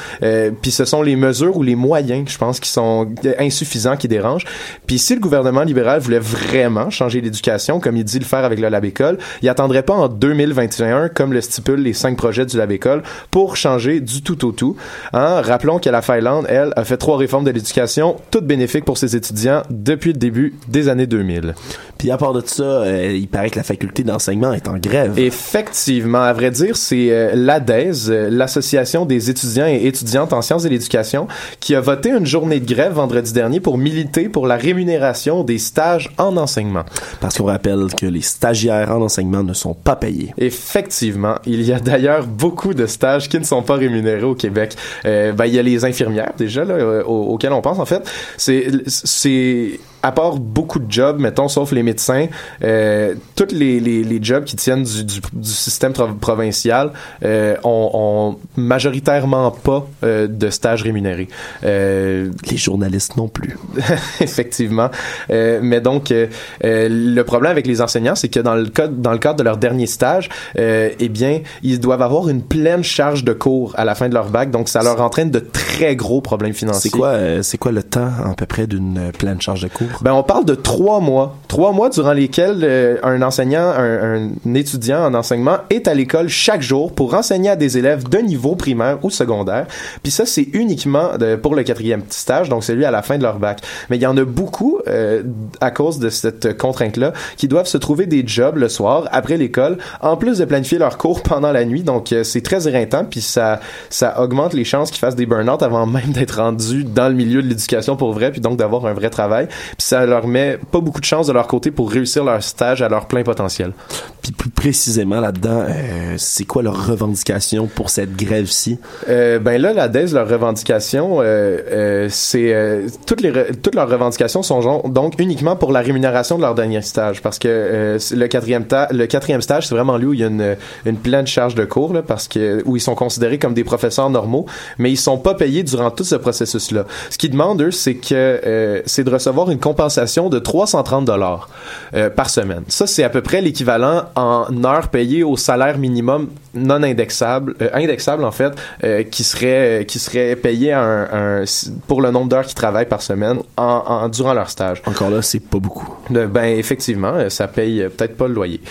puis 0.61 0.71
ce 0.71 0.85
sont 0.85 1.01
les 1.01 1.15
mesures 1.15 1.57
ou 1.57 1.63
les 1.63 1.75
moyens, 1.75 2.29
je 2.29 2.37
pense, 2.37 2.59
qui 2.59 2.69
sont 2.69 3.07
insuffisants 3.39 3.97
qui 3.97 4.07
dérangent. 4.07 4.45
Puis 4.85 4.99
si 4.99 5.15
le 5.15 5.21
gouvernement 5.21 5.63
libéral 5.63 5.99
voulait 5.99 6.19
vraiment 6.19 6.89
changer 6.89 7.21
l'éducation 7.21 7.79
comme 7.79 7.97
il 7.97 8.03
dit 8.03 8.19
le 8.19 8.25
faire 8.25 8.45
avec 8.45 8.59
le 8.59 8.69
lab 8.69 8.85
école, 8.85 9.17
il 9.41 9.49
attendrait 9.49 9.83
pas 9.83 9.93
en 9.93 10.07
2021 10.07 11.09
comme 11.09 11.33
le 11.33 11.41
stipulent 11.41 11.81
les 11.81 11.93
cinq 11.93 12.17
projets 12.17 12.45
du 12.45 12.57
lab 12.57 12.71
école 12.71 13.03
pour 13.31 13.55
changer 13.55 13.99
du 13.99 14.21
tout 14.21 14.45
au 14.45 14.51
tout. 14.51 14.75
Hein? 15.13 15.41
Rappelons 15.41 15.79
qu'à 15.79 15.91
la 15.91 16.01
faille 16.01 16.21
Hollande, 16.27 16.45
elle, 16.49 16.73
a 16.75 16.83
fait 16.83 16.97
trois 16.97 17.17
réformes 17.17 17.43
de 17.43 17.51
l'éducation, 17.51 18.17
toutes 18.31 18.45
bénéfiques 18.45 18.85
pour 18.85 18.97
ses 18.97 19.15
étudiants 19.15 19.63
depuis 19.69 20.13
le 20.13 20.19
début 20.19 20.55
des 20.67 20.89
années 20.89 21.07
2000. 21.07 21.53
Puis 21.97 22.11
à 22.11 22.17
part 22.17 22.33
de 22.33 22.41
ça, 22.45 22.63
euh, 22.63 23.13
il 23.15 23.27
paraît 23.27 23.49
que 23.49 23.55
la 23.55 23.63
faculté 23.63 24.03
d'enseignement 24.03 24.53
est 24.53 24.67
en 24.67 24.77
grève. 24.77 25.17
Effectivement, 25.17 26.21
à 26.21 26.33
vrai 26.33 26.51
dire, 26.51 26.77
c'est 26.77 27.09
euh, 27.09 27.31
l'ADES, 27.33 28.09
euh, 28.09 28.29
l'Association 28.29 29.05
des 29.05 29.29
étudiants 29.29 29.67
et 29.67 29.87
étudiantes 29.87 30.33
en 30.33 30.41
sciences 30.41 30.63
de 30.63 30.69
l'éducation, 30.69 31.27
qui 31.59 31.75
a 31.75 31.81
voté 31.81 32.09
une 32.11 32.25
journée 32.25 32.59
de 32.59 32.71
grève 32.71 32.93
vendredi 32.93 33.33
dernier 33.33 33.59
pour 33.59 33.77
militer 33.77 34.29
pour 34.29 34.47
la 34.47 34.57
rémunération 34.57 35.43
des 35.43 35.57
stages 35.57 36.11
en 36.17 36.37
enseignement. 36.37 36.83
Parce 37.19 37.37
qu'on 37.37 37.45
rappelle 37.45 37.87
que 37.97 38.05
les 38.05 38.21
stagiaires 38.21 38.91
en 38.91 39.01
enseignement 39.01 39.43
ne 39.43 39.53
sont 39.53 39.73
pas 39.73 39.95
payés. 39.95 40.33
Effectivement, 40.37 41.35
il 41.45 41.63
y 41.63 41.73
a 41.73 41.79
d'ailleurs 41.79 42.25
beaucoup 42.27 42.73
de 42.73 42.85
stages 42.85 43.29
qui 43.29 43.39
ne 43.39 43.43
sont 43.43 43.63
pas 43.63 43.75
rémunérés 43.75 44.23
au 44.23 44.35
Québec. 44.35 44.75
Ben, 45.03 45.45
il 45.45 45.53
y 45.53 45.59
a 45.59 45.63
les 45.63 45.85
infirmières 45.85 46.16
déjà 46.37 46.63
là, 46.63 46.75
euh, 46.75 47.03
auxquelles 47.03 47.53
on 47.53 47.61
pense 47.61 47.79
en 47.79 47.85
fait. 47.85 48.09
C'est 48.37 48.67
c'est 48.87 49.79
à 50.03 50.11
part 50.11 50.37
beaucoup 50.37 50.79
de 50.79 50.91
jobs, 50.91 51.19
mettons, 51.19 51.47
sauf 51.47 51.71
les 51.71 51.83
médecins, 51.83 52.27
euh, 52.63 53.15
tous 53.35 53.51
les, 53.51 53.79
les, 53.79 54.03
les 54.03 54.19
jobs 54.21 54.43
qui 54.43 54.55
tiennent 54.55 54.83
du, 54.83 55.03
du, 55.03 55.19
du 55.33 55.49
système 55.49 55.93
provincial 55.93 56.91
euh, 57.23 57.55
ont, 57.63 57.89
ont 57.93 58.37
majoritairement 58.55 59.51
pas 59.51 59.87
euh, 60.03 60.27
de 60.27 60.49
stages 60.49 60.83
rémunérés. 60.83 61.27
Euh, 61.63 62.29
les 62.49 62.57
journalistes 62.57 63.17
non 63.17 63.27
plus. 63.27 63.57
Effectivement. 64.21 64.89
Euh, 65.29 65.59
mais 65.61 65.81
donc, 65.81 66.11
euh, 66.11 66.27
le 66.61 67.21
problème 67.23 67.51
avec 67.51 67.67
les 67.67 67.81
enseignants, 67.81 68.15
c'est 68.15 68.29
que 68.29 68.39
dans 68.39 68.55
le 68.55 68.67
cadre, 68.67 68.93
dans 68.93 69.11
le 69.11 69.17
cadre 69.17 69.37
de 69.37 69.43
leur 69.43 69.57
dernier 69.57 69.87
stage, 69.87 70.29
euh, 70.57 70.89
eh 70.99 71.09
bien, 71.09 71.41
ils 71.63 71.79
doivent 71.79 72.01
avoir 72.01 72.29
une 72.29 72.41
pleine 72.41 72.83
charge 72.83 73.23
de 73.23 73.33
cours 73.33 73.73
à 73.77 73.85
la 73.85 73.95
fin 73.95 74.09
de 74.09 74.13
leur 74.13 74.29
bac, 74.29 74.51
donc 74.51 74.69
ça 74.69 74.83
leur 74.83 75.01
entraîne 75.01 75.31
de 75.31 75.39
très 75.39 75.95
gros 75.95 76.21
problèmes 76.21 76.53
financiers. 76.53 76.89
C'est 76.91 76.97
quoi, 76.97 77.09
euh, 77.09 77.41
c'est 77.41 77.57
quoi 77.57 77.71
le 77.71 77.83
temps 77.83 78.11
à 78.25 78.33
peu 78.35 78.45
près 78.45 78.67
d'une 78.67 79.11
pleine 79.17 79.41
charge 79.41 79.61
de 79.61 79.67
cours? 79.67 79.86
Ben, 80.01 80.13
on 80.13 80.23
parle 80.23 80.45
de 80.45 80.55
trois 80.55 80.99
mois. 80.99 81.35
Trois 81.47 81.71
mois 81.71 81.89
durant 81.89 82.13
lesquels 82.13 82.59
euh, 82.63 82.97
un 83.03 83.21
enseignant, 83.21 83.69
un, 83.77 84.27
un 84.45 84.53
étudiant 84.53 85.05
en 85.05 85.13
enseignement 85.13 85.57
est 85.69 85.87
à 85.87 85.93
l'école 85.93 86.27
chaque 86.29 86.61
jour 86.61 86.91
pour 86.93 87.13
enseigner 87.13 87.49
à 87.49 87.55
des 87.55 87.77
élèves 87.77 88.07
de 88.07 88.17
niveau 88.19 88.55
primaire 88.55 88.97
ou 89.03 89.09
secondaire. 89.09 89.65
Puis 90.03 90.11
ça, 90.11 90.25
c'est 90.25 90.47
uniquement 90.53 91.17
de- 91.17 91.35
pour 91.35 91.55
le 91.55 91.63
quatrième 91.63 92.01
stage, 92.09 92.49
donc 92.49 92.63
celui 92.63 92.85
à 92.85 92.91
la 92.91 93.01
fin 93.01 93.17
de 93.17 93.23
leur 93.23 93.39
bac. 93.39 93.61
Mais 93.89 93.97
il 93.97 94.01
y 94.01 94.05
en 94.05 94.17
a 94.17 94.23
beaucoup, 94.25 94.79
euh, 94.87 95.23
à 95.61 95.71
cause 95.71 95.99
de 95.99 96.09
cette 96.09 96.57
contrainte-là, 96.57 97.13
qui 97.37 97.47
doivent 97.47 97.67
se 97.67 97.77
trouver 97.77 98.05
des 98.05 98.23
jobs 98.27 98.57
le 98.57 98.69
soir, 98.69 99.07
après 99.11 99.37
l'école, 99.37 99.77
en 100.01 100.17
plus 100.17 100.37
de 100.39 100.45
planifier 100.45 100.77
leurs 100.77 100.97
cours 100.97 101.23
pendant 101.23 101.51
la 101.51 101.65
nuit. 101.65 101.83
Donc, 101.83 102.11
euh, 102.11 102.23
c'est 102.23 102.41
très 102.41 102.67
éreintant, 102.67 103.05
puis 103.09 103.21
ça, 103.21 103.59
ça 103.89 104.21
augmente 104.21 104.53
les 104.53 104.65
chances 104.65 104.91
qu'ils 104.91 104.99
fassent 104.99 105.15
des 105.15 105.25
burn-out 105.25 105.63
avant 105.63 105.85
même 105.85 106.11
d'être 106.11 106.37
rendus 106.41 106.83
dans 106.83 107.07
le 107.07 107.15
milieu 107.15 107.41
de 107.41 107.47
l'éducation 107.47 107.95
pour 107.95 108.11
vrai, 108.13 108.31
puis 108.31 108.41
donc 108.41 108.57
d'avoir 108.57 108.85
un 108.85 108.93
vrai 108.93 109.09
travail. 109.09 109.47
Ça 109.77 110.05
leur 110.05 110.27
met 110.27 110.57
pas 110.71 110.79
beaucoup 110.79 110.99
de 110.99 111.05
chance 111.05 111.27
de 111.27 111.33
leur 111.33 111.47
côté 111.47 111.69
pour 111.71 111.91
réussir 111.91 112.23
leur 112.23 112.41
stage 112.41 112.81
à 112.81 112.89
leur 112.89 113.05
plein 113.07 113.23
potentiel. 113.23 113.73
Puis 114.21 114.31
plus 114.31 114.49
précisément 114.49 115.19
là-dedans, 115.19 115.65
euh, 115.69 116.15
c'est 116.17 116.45
quoi 116.45 116.63
leur 116.63 116.87
revendication 116.87 117.67
pour 117.67 117.89
cette 117.89 118.15
grève-ci? 118.15 118.79
Euh, 119.07 119.39
ben 119.39 119.61
là, 119.61 119.73
la 119.73 119.87
DES, 119.87 120.13
leurs 120.13 120.27
revendications, 120.27 121.21
euh, 121.21 121.59
euh, 121.71 122.07
c'est 122.09 122.53
euh, 122.53 122.87
toutes 123.05 123.21
les 123.21 123.31
re- 123.31 123.55
toutes 123.61 123.75
leurs 123.75 123.89
revendications 123.89 124.41
sont 124.43 124.81
donc 124.89 125.13
uniquement 125.19 125.55
pour 125.55 125.71
la 125.71 125.81
rémunération 125.81 126.37
de 126.37 126.41
leur 126.41 126.55
dernier 126.55 126.81
stage, 126.81 127.21
parce 127.21 127.37
que 127.39 127.47
euh, 127.47 127.99
le 128.11 128.27
quatrième 128.27 128.65
le 128.91 129.05
quatrième 129.05 129.41
stage, 129.41 129.67
c'est 129.67 129.75
vraiment 129.75 129.97
lui 129.97 130.07
où 130.07 130.13
il 130.13 130.19
y 130.19 130.23
a 130.23 130.27
une, 130.27 130.57
une 130.85 130.97
pleine 130.97 131.27
charge 131.27 131.55
de 131.55 131.65
cours, 131.65 131.93
là, 131.93 132.01
parce 132.01 132.27
que 132.27 132.61
où 132.65 132.75
ils 132.75 132.81
sont 132.81 132.95
considérés 132.95 133.37
comme 133.37 133.53
des 133.53 133.63
professeurs 133.63 134.09
normaux, 134.09 134.45
mais 134.79 134.91
ils 134.91 134.97
sont 134.97 135.17
pas 135.19 135.35
payés 135.35 135.63
durant 135.63 135.91
tout 135.91 136.03
ce 136.03 136.15
processus-là. 136.15 136.85
Ce 137.09 137.17
qu'ils 137.17 137.31
demandent 137.31 137.61
eux, 137.61 137.71
c'est 137.71 137.95
que 137.95 138.13
euh, 138.13 138.81
c'est 138.85 139.03
de 139.03 139.09
recevoir 139.11 139.51
une 139.51 139.59
compensation 139.67 140.29
de 140.29 140.39
330 140.39 141.03
dollars 141.05 141.49
euh, 141.93 142.09
par 142.09 142.29
semaine. 142.29 142.63
Ça, 142.69 142.87
c'est 142.87 143.03
à 143.03 143.09
peu 143.09 143.21
près 143.21 143.41
l'équivalent 143.41 144.03
en 144.15 144.45
heures 144.63 144.87
payées 144.87 145.23
au 145.23 145.35
salaire 145.35 145.77
minimum 145.77 146.29
non 146.53 146.81
indexable, 146.83 147.55
euh, 147.61 147.69
indexable 147.73 148.23
en 148.23 148.31
fait, 148.31 148.53
euh, 148.83 149.03
qui 149.03 149.23
serait 149.23 149.85
qui 149.87 149.99
serait 149.99 150.35
payé 150.35 150.71
à 150.71 150.81
un, 150.81 151.41
un- 151.41 151.43
pour 151.87 152.01
le 152.01 152.09
nombre 152.11 152.29
d'heures 152.29 152.45
qu'ils 152.45 152.55
travaillent 152.55 152.87
par 152.87 153.01
semaine 153.01 153.37
en, 153.57 153.83
en- 153.85 154.09
durant 154.09 154.33
leur 154.33 154.49
stage. 154.49 154.81
Encore 154.85 155.09
là, 155.09 155.21
c'est 155.21 155.39
pas 155.41 155.59
beaucoup. 155.59 155.87
ben 156.09 156.45
effectivement, 156.57 157.13
ça 157.29 157.47
paye 157.47 157.85
peut-être 157.95 158.15
pas 158.17 158.27
le 158.27 158.33
loyer. 158.33 158.61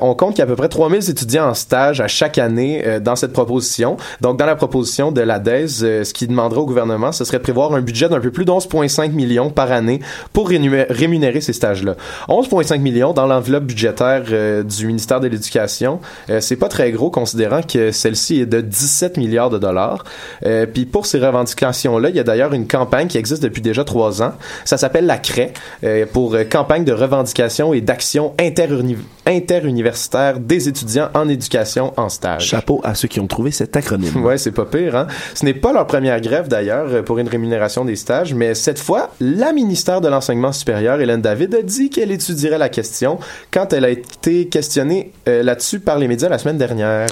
On 0.00 0.14
compte 0.14 0.30
qu'il 0.34 0.38
y 0.38 0.42
a 0.42 0.44
à 0.44 0.46
peu 0.46 0.56
près 0.56 0.68
3000 0.68 1.10
étudiants 1.10 1.48
en 1.48 1.54
stage 1.54 2.00
à 2.00 2.08
chaque 2.08 2.38
année 2.38 2.84
dans 3.00 3.16
cette 3.16 3.32
proposition. 3.32 3.96
Donc 4.20 4.38
dans 4.38 4.46
la 4.46 4.56
proposition 4.56 5.10
de 5.12 5.20
l'ADES, 5.20 5.66
euh, 5.82 6.04
ce 6.04 6.12
qui 6.14 6.26
demanderait 6.28 6.60
au 6.60 6.66
gouvernement, 6.66 7.10
ce 7.12 7.24
serait 7.24 7.38
de 7.38 7.42
prévoir 7.42 7.74
un 7.74 7.80
budget 7.80 8.08
d'un 8.08 8.20
peu 8.20 8.30
plus 8.30 8.44
d'11,5 8.44 9.10
millions 9.12 9.50
par 9.50 9.72
année 9.72 10.00
pour 10.32 10.48
rémunérer, 10.48 11.40
ces 11.40 11.52
stages-là. 11.52 11.94
11,5 12.28 12.78
millions 12.80 13.12
dans 13.12 13.26
l'enveloppe 13.26 13.64
budgétaire 13.64 14.24
euh, 14.30 14.62
du 14.62 14.86
ministère 14.86 15.20
de 15.20 15.26
l'Éducation, 15.28 16.00
euh, 16.30 16.40
c'est 16.40 16.56
pas 16.56 16.68
très 16.68 16.90
gros 16.92 17.10
considérant 17.10 17.60
que 17.62 17.90
celle-ci 17.92 18.40
est 18.40 18.46
de 18.46 18.60
17 18.60 19.16
milliards 19.16 19.50
de 19.50 19.58
dollars. 19.58 20.04
Euh, 20.46 20.66
Puis 20.66 20.84
pour 20.86 21.06
ces 21.06 21.18
revendications-là, 21.18 22.10
il 22.10 22.16
y 22.16 22.20
a 22.20 22.24
d'ailleurs 22.24 22.52
une 22.52 22.66
campagne 22.66 23.08
qui 23.08 23.18
existe 23.18 23.42
depuis 23.42 23.62
déjà 23.62 23.84
trois 23.84 24.22
ans. 24.22 24.32
Ça 24.64 24.76
s'appelle 24.76 25.06
la 25.06 25.18
CRAE, 25.18 25.48
euh, 25.84 26.06
pour 26.12 26.36
campagne 26.50 26.84
de 26.84 26.92
revendication 26.92 27.72
et 27.74 27.80
d'action 27.80 28.34
interuni- 28.38 28.96
interuniversitaire 29.26 30.38
des 30.38 30.68
étudiants 30.68 31.08
en 31.14 31.28
éducation 31.28 31.92
en 31.96 32.08
stage. 32.08 32.46
Chapeau 32.46 32.80
à 32.84 32.94
ceux 32.94 33.08
qui 33.08 33.20
ont 33.20 33.26
trouvé 33.26 33.50
cet 33.50 33.76
acronyme. 33.76 34.22
Ouais, 34.24 34.38
c'est 34.38 34.52
pas 34.52 34.64
pire, 34.64 34.96
hein. 34.96 35.06
Ce 35.34 35.44
n'est 35.44 35.54
pas 35.54 35.72
leur 35.72 35.86
première 35.86 36.20
grève 36.20 36.48
d'ailleurs 36.48 37.02
pour 37.04 37.18
une 37.18 37.28
rémunération 37.28 37.84
des 37.84 37.96
stages, 37.96 38.34
mais 38.34 38.54
cette 38.54 38.78
fois, 38.78 39.10
la 39.20 39.52
ministère 39.52 40.00
de 40.00 40.08
l'enseignement 40.18 40.50
supérieur, 40.50 41.00
Hélène 41.00 41.22
David, 41.22 41.54
a 41.54 41.62
dit 41.62 41.90
qu'elle 41.90 42.10
étudierait 42.10 42.58
la 42.58 42.68
question 42.68 43.20
quand 43.52 43.72
elle 43.72 43.84
a 43.84 43.90
été 43.90 44.48
questionnée 44.48 45.12
euh, 45.28 45.44
là-dessus 45.44 45.78
par 45.78 45.96
les 45.96 46.08
médias 46.08 46.28
la 46.28 46.38
semaine 46.38 46.58
dernière. 46.58 47.06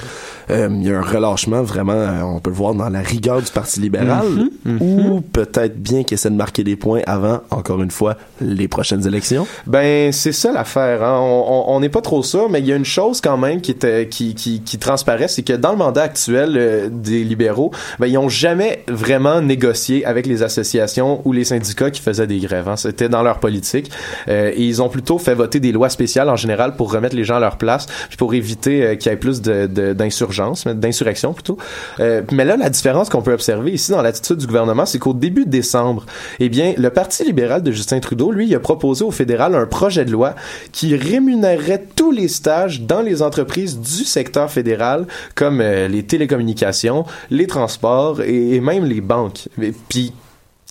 Euh, 0.49 0.67
Il 0.69 0.85
y 0.85 0.91
a 0.91 0.97
un 0.97 1.01
relâchement 1.01 1.61
vraiment, 1.61 1.93
euh, 1.93 2.21
on 2.21 2.39
peut 2.41 2.49
le 2.49 2.55
voir 2.57 2.73
dans 2.73 2.89
la 2.89 2.99
rigueur 2.99 3.41
du 3.41 3.49
Parti 3.49 3.79
libéral, 3.79 4.25
Mhm, 4.65 4.77
ou 4.81 5.21
peut-être 5.21 5.81
bien 5.81 6.03
qu'il 6.03 6.15
essaie 6.15 6.29
de 6.29 6.35
marquer 6.35 6.65
des 6.65 6.75
points 6.75 6.99
avant, 7.07 7.39
encore 7.49 7.81
une 7.81 7.91
fois, 7.91 8.17
les 8.41 8.67
prochaines 8.67 9.07
élections? 9.07 9.47
Ben, 9.65 10.11
c'est 10.11 10.33
ça 10.33 10.51
l'affaire. 10.51 11.01
Hein. 11.01 11.17
On 11.21 11.79
n'est 11.79 11.87
pas 11.87 12.01
trop 12.01 12.23
sûr, 12.23 12.49
mais 12.49 12.59
il 12.59 12.67
y 12.67 12.73
a 12.73 12.75
une 12.75 12.85
chose 12.85 13.21
quand 13.21 13.37
même 13.37 13.61
qui, 13.61 13.71
était, 13.71 14.07
qui, 14.09 14.35
qui, 14.35 14.61
qui 14.61 14.77
transparaît, 14.79 15.29
c'est 15.29 15.43
que 15.43 15.53
dans 15.53 15.71
le 15.71 15.77
mandat 15.77 16.03
actuel 16.03 16.89
des 16.91 17.23
libéraux, 17.23 17.71
ben, 17.99 18.07
ils 18.07 18.17
ont 18.17 18.29
jamais 18.29 18.83
vraiment 18.89 19.39
négocié 19.39 20.05
avec 20.05 20.25
les 20.25 20.43
associations 20.43 21.21
ou 21.23 21.31
les 21.31 21.45
syndicats 21.45 21.89
qui 21.89 22.01
faisaient 22.01 22.27
des 22.27 22.39
grèves. 22.39 22.67
Hein. 22.67 22.75
C'était 22.97 23.09
dans 23.09 23.21
leur 23.21 23.39
politique. 23.39 23.91
Euh, 24.27 24.51
et 24.55 24.63
ils 24.63 24.81
ont 24.81 24.89
plutôt 24.89 25.19
fait 25.19 25.35
voter 25.35 25.59
des 25.59 25.71
lois 25.71 25.89
spéciales 25.89 26.29
en 26.29 26.35
général 26.35 26.75
pour 26.75 26.91
remettre 26.91 27.15
les 27.15 27.23
gens 27.23 27.35
à 27.35 27.39
leur 27.39 27.57
place, 27.57 27.85
puis 28.07 28.17
pour 28.17 28.33
éviter 28.33 28.83
euh, 28.83 28.95
qu'il 28.95 29.11
y 29.11 29.13
ait 29.13 29.17
plus 29.17 29.39
de, 29.41 29.67
de- 29.67 29.93
d'insurgence, 29.93 30.65
mais 30.65 30.73
d'insurrection 30.73 31.31
plutôt. 31.33 31.59
Euh, 31.99 32.23
mais 32.31 32.43
là, 32.43 32.57
la 32.57 32.71
différence 32.71 33.09
qu'on 33.09 33.21
peut 33.21 33.33
observer 33.33 33.71
ici 33.71 33.91
dans 33.91 34.01
l'attitude 34.01 34.37
du 34.37 34.47
gouvernement, 34.47 34.87
c'est 34.87 34.97
qu'au 34.97 35.13
début 35.13 35.45
de 35.45 35.51
décembre, 35.51 36.07
eh 36.39 36.49
bien, 36.49 36.73
le 36.75 36.89
Parti 36.89 37.23
libéral 37.23 37.61
de 37.61 37.71
Justin 37.71 37.99
Trudeau, 37.99 38.31
lui, 38.31 38.47
il 38.47 38.55
a 38.55 38.59
proposé 38.59 39.05
au 39.05 39.11
fédéral 39.11 39.53
un 39.53 39.67
projet 39.67 40.03
de 40.03 40.11
loi 40.11 40.33
qui 40.71 40.95
rémunérerait 40.95 41.83
tous 41.95 42.11
les 42.11 42.27
stages 42.29 42.81
dans 42.81 43.01
les 43.01 43.21
entreprises 43.21 43.77
du 43.79 44.05
secteur 44.05 44.49
fédéral, 44.49 45.05
comme 45.35 45.61
euh, 45.61 45.87
les 45.87 46.01
télécommunications, 46.01 47.05
les 47.29 47.45
transports 47.45 48.21
et, 48.23 48.55
et 48.55 48.59
même 48.59 48.85
les 48.85 49.01
banques. 49.01 49.49
Et 49.61 49.73
puis, 49.87 50.13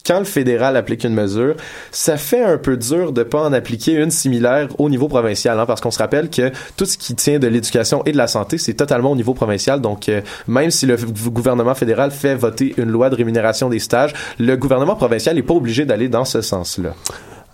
quand 0.06 0.18
le 0.18 0.24
fédéral 0.24 0.76
applique 0.76 1.04
une 1.04 1.14
mesure, 1.14 1.54
ça 1.90 2.16
fait 2.16 2.42
un 2.44 2.58
peu 2.58 2.76
dur 2.76 3.12
de 3.12 3.22
pas 3.22 3.42
en 3.42 3.52
appliquer 3.52 3.92
une 3.94 4.10
similaire 4.10 4.68
au 4.78 4.88
niveau 4.88 5.08
provincial, 5.08 5.58
hein, 5.58 5.66
parce 5.66 5.80
qu'on 5.80 5.90
se 5.90 5.98
rappelle 5.98 6.30
que 6.30 6.50
tout 6.76 6.84
ce 6.84 6.96
qui 6.96 7.14
tient 7.14 7.38
de 7.38 7.46
l'éducation 7.46 8.02
et 8.04 8.12
de 8.12 8.16
la 8.16 8.26
santé, 8.26 8.58
c'est 8.58 8.74
totalement 8.74 9.12
au 9.12 9.16
niveau 9.16 9.34
provincial. 9.34 9.80
Donc, 9.80 10.08
euh, 10.08 10.20
même 10.46 10.70
si 10.70 10.86
le 10.86 10.96
gouvernement 11.30 11.74
fédéral 11.74 12.10
fait 12.10 12.34
voter 12.34 12.74
une 12.76 12.90
loi 12.90 13.10
de 13.10 13.16
rémunération 13.16 13.68
des 13.68 13.78
stages, 13.78 14.12
le 14.38 14.56
gouvernement 14.56 14.96
provincial 14.96 15.34
n'est 15.36 15.42
pas 15.42 15.54
obligé 15.54 15.84
d'aller 15.84 16.08
dans 16.08 16.24
ce 16.24 16.40
sens-là. 16.40 16.94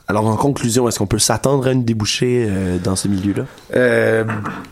Alors, 0.08 0.26
en 0.26 0.36
conclusion, 0.36 0.88
est-ce 0.88 0.98
qu'on 0.98 1.06
peut 1.06 1.20
s'attendre 1.20 1.66
à 1.68 1.70
une 1.72 1.84
débouchée 1.84 2.46
euh, 2.50 2.76
dans 2.82 2.96
ce 2.96 3.08
milieu-là? 3.08 3.44
Euh, 3.74 4.24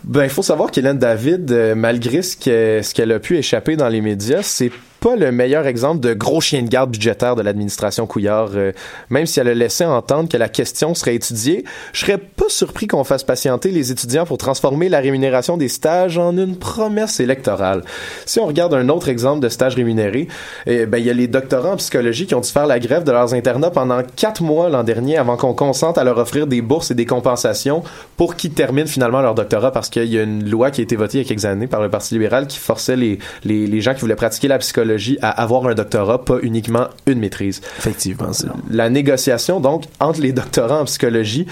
ben, 0.05 0.25
il 0.25 0.29
faut 0.31 0.43
savoir 0.43 0.71
qu'Hélène 0.71 0.99
David, 0.99 1.51
euh, 1.53 1.75
malgré 1.75 2.21
ce 2.23 2.37
que- 2.37 2.81
ce 2.83 2.93
qu'elle 2.93 3.13
a 3.13 3.21
pu 3.21 3.39
échapper 3.39 3.77
dans 3.77 3.89
les 3.89 4.01
médias, 4.01 4.41
c'est 4.43 4.71
pas 5.01 5.17
le 5.17 5.33
meilleur 5.33 5.67
exemple 5.67 6.01
de 6.01 6.13
gros 6.13 6.41
chien 6.41 6.63
de 6.63 6.69
garde 6.69 6.91
budgétaire 6.91 7.35
de 7.35 7.43
l'administration 7.43 8.07
Couillard. 8.07 8.51
Euh, 8.55 8.73
même 9.09 9.27
si 9.27 9.41
elle 9.41 9.49
a 9.49 9.55
laissé 9.55 9.85
entendre 9.85 10.29
que 10.29 10.37
la 10.37 10.49
question 10.49 10.95
serait 10.95 11.15
étudiée, 11.15 11.65
je 11.93 12.01
serais 12.01 12.19
pas 12.19 12.49
surpris 12.49 12.87
qu'on 12.87 13.03
fasse 13.03 13.25
patienter 13.25 13.71
les 13.71 13.91
étudiants 13.91 14.27
pour 14.27 14.37
transformer 14.37 14.89
la 14.91 15.01
rémunération 15.01 15.57
des 15.57 15.69
stages 15.69 16.19
en 16.19 16.37
une 16.37 16.57
promesse 16.57 17.19
électorale. 17.19 17.83
Si 18.27 18.39
on 18.41 18.47
regarde 18.47 18.75
un 18.75 18.89
autre 18.91 19.09
exemple 19.09 19.41
de 19.41 19.49
stage 19.49 19.75
rémunéré, 19.75 20.29
eh 20.67 20.85
ben, 20.85 20.99
il 20.99 21.07
y 21.07 21.11
a 21.11 21.15
les 21.15 21.29
doctorants 21.29 21.73
en 21.73 21.77
psychologie 21.77 22.27
qui 22.27 22.35
ont 22.35 22.41
dû 22.41 22.51
faire 22.51 22.67
la 22.67 22.79
grève 22.79 23.05
de 23.05 23.13
leurs 23.13 23.33
internats 23.33 23.71
pendant 23.71 24.03
quatre 24.17 24.43
mois 24.43 24.69
l'an 24.69 24.85
dernier 24.85 25.17
avant 25.17 25.37
qu'on 25.37 25.55
consente 25.55 25.97
à 25.97 26.05
leur 26.05 26.19
offrir 26.19 26.47
des 26.47 26.61
bourses 26.61 26.91
et 26.91 26.95
des 26.95 27.07
compensations 27.07 27.83
pour 28.19 28.37
qu'ils 28.37 28.53
terminent 28.53 28.87
finalement 28.87 29.23
leur 29.23 29.35
doctorat 29.35 29.73
parce 29.73 29.89
qu'il 29.89 30.05
y 30.05 30.19
a 30.19 30.23
une 30.23 30.49
loi 30.49 30.71
qui 30.71 30.83
a 30.83 30.85
été 30.85 30.97
votée 30.97 31.19
il 31.19 31.23
y 31.23 31.25
a 31.25 31.29
quelques 31.29 31.47
années 31.47 31.67
par 31.67 31.81
le 31.81 31.89
Parti 31.89 32.15
libéral 32.15 32.47
qui 32.47 32.59
forçait 32.59 32.97
les, 32.97 33.19
les, 33.45 33.67
les 33.67 33.81
gens 33.81 33.95
qui 33.95 34.01
voulaient 34.01 34.15
pratiquer 34.15 34.49
la 34.49 34.59
psychologie 34.59 34.90
psychologie 34.97 35.19
à 35.23 35.31
avoir 35.31 35.67
un 35.67 35.75
doctorat, 35.75 36.25
pas 36.25 36.39
uniquement 36.43 36.89
une 37.07 37.19
maîtrise. 37.19 37.61
Effectivement, 37.79 38.33
c'est 38.33 38.47
La 38.71 38.91
négociation, 38.91 39.61
donc, 39.61 39.85
entre 40.01 40.21
les 40.21 40.33
doctorants 40.33 40.81
en 40.81 40.85
psychologie, 40.85 41.47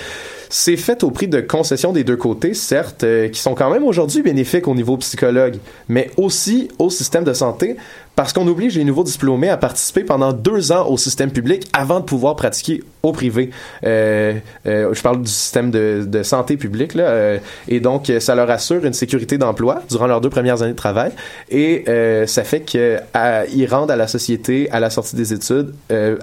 c'est 0.50 0.76
fait 0.76 1.04
au 1.04 1.10
prix 1.10 1.28
de 1.28 1.40
concessions 1.40 1.92
des 1.92 2.04
deux 2.04 2.16
côtés, 2.16 2.54
certes, 2.54 3.04
euh, 3.04 3.28
qui 3.28 3.40
sont 3.40 3.54
quand 3.54 3.70
même 3.70 3.84
aujourd'hui 3.84 4.22
bénéfiques 4.22 4.66
au 4.66 4.74
niveau 4.74 4.96
psychologue, 4.96 5.58
mais 5.88 6.10
aussi 6.16 6.68
au 6.78 6.90
système 6.90 7.24
de 7.24 7.34
santé, 7.34 7.76
parce 8.18 8.32
qu'on 8.32 8.48
oblige 8.48 8.76
les 8.76 8.82
nouveaux 8.82 9.04
diplômés 9.04 9.48
à 9.48 9.56
participer 9.56 10.02
pendant 10.02 10.32
deux 10.32 10.72
ans 10.72 10.88
au 10.88 10.96
système 10.96 11.30
public 11.30 11.68
avant 11.72 12.00
de 12.00 12.04
pouvoir 12.04 12.34
pratiquer 12.34 12.82
au 13.04 13.12
privé. 13.12 13.50
Euh, 13.84 14.34
euh, 14.66 14.92
je 14.92 15.00
parle 15.02 15.22
du 15.22 15.30
système 15.30 15.70
de, 15.70 16.04
de 16.04 16.24
santé 16.24 16.56
publique, 16.56 16.94
là, 16.94 17.04
euh, 17.04 17.38
et 17.68 17.78
donc 17.78 18.12
ça 18.18 18.34
leur 18.34 18.50
assure 18.50 18.84
une 18.84 18.92
sécurité 18.92 19.38
d'emploi 19.38 19.82
durant 19.88 20.08
leurs 20.08 20.20
deux 20.20 20.30
premières 20.30 20.62
années 20.62 20.72
de 20.72 20.76
travail, 20.76 21.12
et 21.48 21.84
ça 22.26 22.42
fait 22.42 22.62
qu'ils 22.62 23.66
rendent 23.70 23.92
à 23.92 23.96
la 23.96 24.08
société, 24.08 24.68
à 24.72 24.80
la 24.80 24.90
sortie 24.90 25.14
des 25.14 25.32
études, 25.32 25.72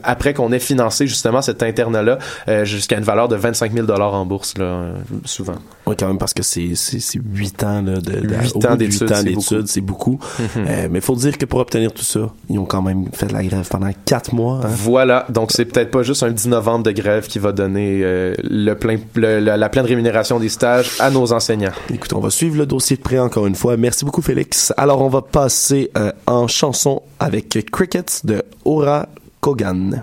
après 0.03 0.33
qu'on 0.33 0.51
ait 0.51 0.59
financé 0.59 1.07
justement 1.07 1.41
cet 1.41 1.63
internat-là, 1.63 2.19
jusqu'à 2.65 2.97
une 2.97 3.05
valeur 3.05 3.29
de 3.29 3.37
25 3.37 3.71
000 3.71 3.89
en 3.89 4.25
bourse, 4.25 4.57
là, 4.57 4.89
souvent. 5.23 5.55
Oui, 5.85 5.95
quand 5.97 6.07
même, 6.07 6.17
parce 6.17 6.33
que 6.33 6.43
c'est, 6.43 6.71
c'est, 6.75 6.99
c'est 6.99 7.21
8 7.23 7.63
ans, 7.63 7.85
au 7.85 8.59
bout 8.59 8.67
ans 8.67 8.75
de 8.75 8.85
huit 8.85 9.03
d'études, 9.03 9.15
c'est 9.15 9.23
d'études, 9.23 9.85
beaucoup. 9.85 10.19
mais 10.55 10.89
il 10.93 11.01
faut 11.01 11.15
dire 11.15 11.37
que 11.37 11.45
pour 11.45 11.59
obtenir 11.59 11.84
tout 11.91 12.03
ça, 12.03 12.29
ils 12.49 12.57
ont 12.59 12.65
quand 12.65 12.81
même 12.81 13.05
fait 13.13 13.27
de 13.27 13.33
la 13.33 13.43
grève 13.43 13.67
pendant 13.69 13.89
4 14.05 14.33
mois. 14.33 14.61
hein. 14.63 14.67
Voilà, 14.69 15.25
donc 15.29 15.51
c'est 15.51 15.65
peut-être 15.65 15.91
pas 15.91 16.03
juste 16.03 16.23
un 16.23 16.31
10 16.31 16.47
novembre 16.47 16.83
de 16.83 16.91
grève 16.91 17.27
qui 17.27 17.39
va 17.39 17.51
donner 17.51 18.01
euh, 18.03 18.33
le 18.43 18.73
plein, 18.73 18.97
le- 19.15 19.39
la, 19.39 19.57
la 19.57 19.69
pleine 19.69 19.85
rémunération 19.85 20.39
des 20.39 20.49
stages 20.49 20.91
à 20.99 21.09
nos 21.11 21.33
enseignants. 21.33 21.71
Écoute, 21.93 22.13
on 22.13 22.19
va 22.19 22.29
suivre 22.29 22.57
le 22.57 22.65
dossier 22.65 22.97
de 22.97 23.01
près 23.01 23.19
encore 23.19 23.45
une 23.47 23.55
fois. 23.55 23.77
Merci 23.77 24.05
beaucoup, 24.05 24.21
Félix. 24.21 24.73
Alors, 24.77 25.01
on 25.01 25.09
va 25.09 25.21
passer 25.21 25.91
euh, 25.97 26.11
en 26.27 26.47
chanson 26.47 27.01
avec 27.19 27.57
Crickets 27.71 28.21
de 28.25 28.43
Aura 28.65 29.07
Kogan. 29.41 30.01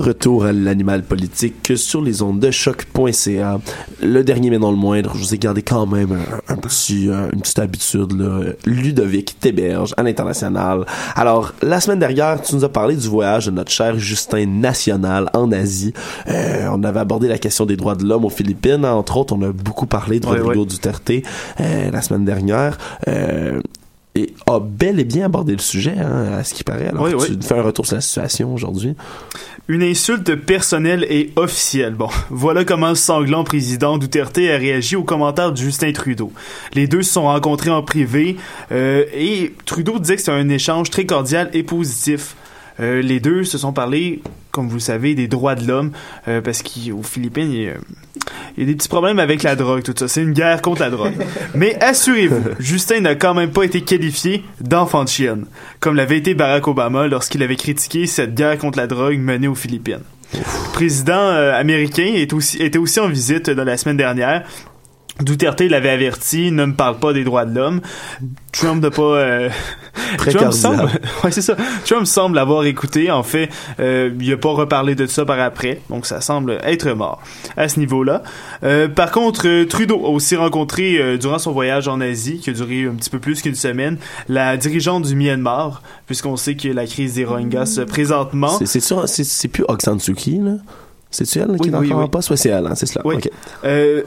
Retour 0.00 0.44
à 0.44 0.52
l'animal 0.52 1.02
politique 1.02 1.72
sur 1.76 2.02
les 2.02 2.22
ondes 2.22 2.40
de 2.40 2.50
choc.ca. 2.50 3.60
Le 4.02 4.22
dernier 4.24 4.50
mais 4.50 4.58
non 4.58 4.70
le 4.70 4.76
moindre, 4.76 5.12
je 5.14 5.20
vous 5.20 5.34
ai 5.34 5.38
gardé 5.38 5.62
quand 5.62 5.86
même 5.86 6.12
un, 6.12 6.52
un 6.54 6.56
petit, 6.56 7.08
euh, 7.08 7.28
une 7.32 7.40
petite 7.40 7.58
habitude, 7.58 8.12
là. 8.18 8.52
Ludovic 8.66 9.38
Théberge 9.40 9.94
à 9.96 10.02
l'international. 10.02 10.86
Alors, 11.14 11.52
la 11.62 11.80
semaine 11.80 11.98
dernière, 11.98 12.40
tu 12.42 12.54
nous 12.54 12.64
as 12.64 12.68
parlé 12.68 12.96
du 12.96 13.08
voyage 13.08 13.46
de 13.46 13.50
notre 13.50 13.70
cher 13.70 13.98
Justin 13.98 14.46
National 14.46 15.30
en 15.34 15.52
Asie. 15.52 15.92
Euh, 16.28 16.68
on 16.72 16.82
avait 16.84 17.00
abordé 17.00 17.28
la 17.28 17.38
question 17.38 17.66
des 17.66 17.76
droits 17.76 17.94
de 17.94 18.04
l'homme 18.04 18.24
aux 18.24 18.30
Philippines. 18.30 18.84
Entre 18.84 19.16
autres, 19.16 19.34
on 19.34 19.42
a 19.42 19.52
beaucoup 19.52 19.86
parlé 19.86 20.20
de 20.20 20.26
Ouais, 20.26 20.38
Rodrigo 20.38 20.60
ouais. 20.60 20.66
Duterte 20.66 21.10
euh, 21.60 21.90
la 21.90 22.02
semaine 22.02 22.24
dernière. 22.24 22.78
Euh, 23.08 23.60
et 24.14 24.34
a 24.48 24.58
bel 24.58 24.98
et 24.98 25.04
bien 25.04 25.26
abordé 25.26 25.52
le 25.52 25.58
sujet, 25.60 25.94
hein, 25.96 26.32
à 26.38 26.42
ce 26.44 26.52
qui 26.54 26.64
paraît. 26.64 26.88
Alors, 26.88 27.04
Oui, 27.04 27.10
tu 27.10 27.32
oui. 27.32 27.38
fais 27.42 27.54
un 27.58 27.62
retour 27.62 27.86
sur 27.86 27.94
la 27.94 28.00
situation 28.00 28.52
aujourd'hui. 28.52 28.94
Une 29.68 29.84
insulte 29.84 30.34
personnelle 30.34 31.06
et 31.08 31.30
officielle. 31.36 31.94
Bon, 31.94 32.08
voilà 32.30 32.64
comment 32.64 32.88
le 32.88 32.94
sanglant 32.96 33.44
président 33.44 33.98
Duterte 33.98 34.38
a 34.38 34.56
réagi 34.56 34.96
aux 34.96 35.04
commentaires 35.04 35.52
de 35.52 35.56
Justin 35.56 35.92
Trudeau. 35.92 36.32
Les 36.74 36.88
deux 36.88 37.02
se 37.02 37.12
sont 37.12 37.22
rencontrés 37.22 37.70
en 37.70 37.82
privé 37.82 38.36
euh, 38.72 39.04
et 39.14 39.54
Trudeau 39.64 39.98
disait 40.00 40.16
que 40.16 40.22
c'était 40.22 40.32
un 40.32 40.48
échange 40.48 40.90
très 40.90 41.06
cordial 41.06 41.48
et 41.52 41.62
positif. 41.62 42.34
Euh, 42.80 43.02
les 43.02 43.20
deux 43.20 43.44
se 43.44 43.58
sont 43.58 43.72
parlé, 43.72 44.22
comme 44.50 44.68
vous 44.68 44.76
le 44.76 44.80
savez, 44.80 45.14
des 45.14 45.28
droits 45.28 45.54
de 45.54 45.66
l'homme, 45.66 45.92
euh, 46.28 46.40
parce 46.40 46.62
qu'aux 46.62 47.02
Philippines, 47.02 47.52
il 47.52 47.62
y, 47.62 47.68
a, 47.68 47.74
il 48.56 48.60
y 48.60 48.62
a 48.62 48.66
des 48.66 48.74
petits 48.74 48.88
problèmes 48.88 49.18
avec 49.18 49.42
la 49.42 49.56
drogue, 49.56 49.82
tout 49.82 49.94
ça. 49.96 50.08
C'est 50.08 50.22
une 50.22 50.32
guerre 50.32 50.62
contre 50.62 50.80
la 50.82 50.90
drogue. 50.90 51.14
Mais 51.54 51.76
assurez-vous, 51.82 52.42
Justin 52.58 53.00
n'a 53.00 53.14
quand 53.14 53.34
même 53.34 53.50
pas 53.50 53.64
été 53.64 53.82
qualifié 53.82 54.42
d'enfant 54.60 55.04
de 55.04 55.08
chienne, 55.08 55.46
comme 55.80 55.96
l'avait 55.96 56.18
été 56.18 56.34
Barack 56.34 56.66
Obama 56.68 57.06
lorsqu'il 57.06 57.42
avait 57.42 57.56
critiqué 57.56 58.06
cette 58.06 58.34
guerre 58.34 58.58
contre 58.58 58.78
la 58.78 58.86
drogue 58.86 59.18
menée 59.18 59.48
aux 59.48 59.54
Philippines. 59.54 60.02
Le 60.32 60.72
président 60.72 61.12
euh, 61.12 61.52
américain 61.54 62.12
est 62.14 62.32
aussi, 62.32 62.62
était 62.62 62.78
aussi 62.78 63.00
en 63.00 63.08
visite 63.08 63.50
dans 63.50 63.64
la 63.64 63.76
semaine 63.76 63.96
dernière. 63.96 64.44
Duterte 65.22 65.60
l'avait 65.62 65.90
averti, 65.90 66.50
ne 66.52 66.64
me 66.66 66.72
parle 66.74 66.98
pas 66.98 67.12
des 67.12 67.24
droits 67.24 67.44
de 67.44 67.54
l'homme. 67.54 67.80
Trump 68.52 68.82
n'a 68.82 68.90
pas... 68.90 69.02
euh, 69.02 69.48
Très 70.18 70.32
Trump 70.32 70.52
semble, 70.52 70.82
ouais, 71.24 71.30
c'est 71.30 71.42
ça. 71.42 71.56
Trump 71.84 72.06
semble 72.06 72.36
l'avoir 72.36 72.64
écouté. 72.64 73.10
En 73.10 73.22
fait, 73.22 73.48
euh, 73.78 74.10
il 74.20 74.32
a 74.32 74.36
pas 74.36 74.50
reparlé 74.50 74.94
de 74.94 75.06
ça 75.06 75.24
par 75.24 75.38
après. 75.40 75.80
Donc, 75.90 76.06
ça 76.06 76.20
semble 76.20 76.58
être 76.64 76.90
mort 76.92 77.22
à 77.56 77.68
ce 77.68 77.78
niveau-là. 77.78 78.22
Euh, 78.64 78.88
par 78.88 79.10
contre, 79.12 79.46
euh, 79.46 79.66
Trudeau 79.66 80.04
a 80.04 80.08
aussi 80.08 80.36
rencontré, 80.36 80.98
euh, 80.98 81.16
durant 81.16 81.38
son 81.38 81.52
voyage 81.52 81.86
en 81.88 82.00
Asie, 82.00 82.38
qui 82.38 82.50
a 82.50 82.52
duré 82.52 82.84
un 82.84 82.94
petit 82.94 83.10
peu 83.10 83.18
plus 83.18 83.40
qu'une 83.42 83.54
semaine, 83.54 83.98
la 84.28 84.56
dirigeante 84.56 85.04
du 85.06 85.14
Myanmar, 85.14 85.82
puisqu'on 86.06 86.36
sait 86.36 86.56
que 86.56 86.68
la 86.68 86.86
crise 86.86 87.14
des 87.14 87.24
Rohingyas 87.24 87.76
euh, 87.78 87.86
présentement... 87.86 88.48
C'est- 88.58 88.66
C'est 88.66 88.80
sûr, 88.80 89.08
c'est- 89.08 89.24
c'est 89.24 89.48
plus 89.48 89.64
Aung 89.68 89.80
San 89.80 89.98
Suu 90.00 90.14
Kyi, 90.14 90.38
là? 90.42 90.52
C'est-tu 91.12 91.40
elle 91.40 91.48
là, 91.48 91.58
qui 91.58 91.68
Oui, 91.68 91.74
est 91.74 91.78
oui, 91.78 91.86
encore 91.88 91.98
oui. 91.98 92.04
en 92.04 92.08
poste? 92.08 92.30
Ouais, 92.30 92.36
c'est 92.36 92.50
elle, 92.50 92.66
hein, 92.66 92.74
c'est 92.76 92.86
cela. 92.86 93.02
Oui. 93.04 93.16
Ok. 93.16 93.28
Euh, 93.64 94.02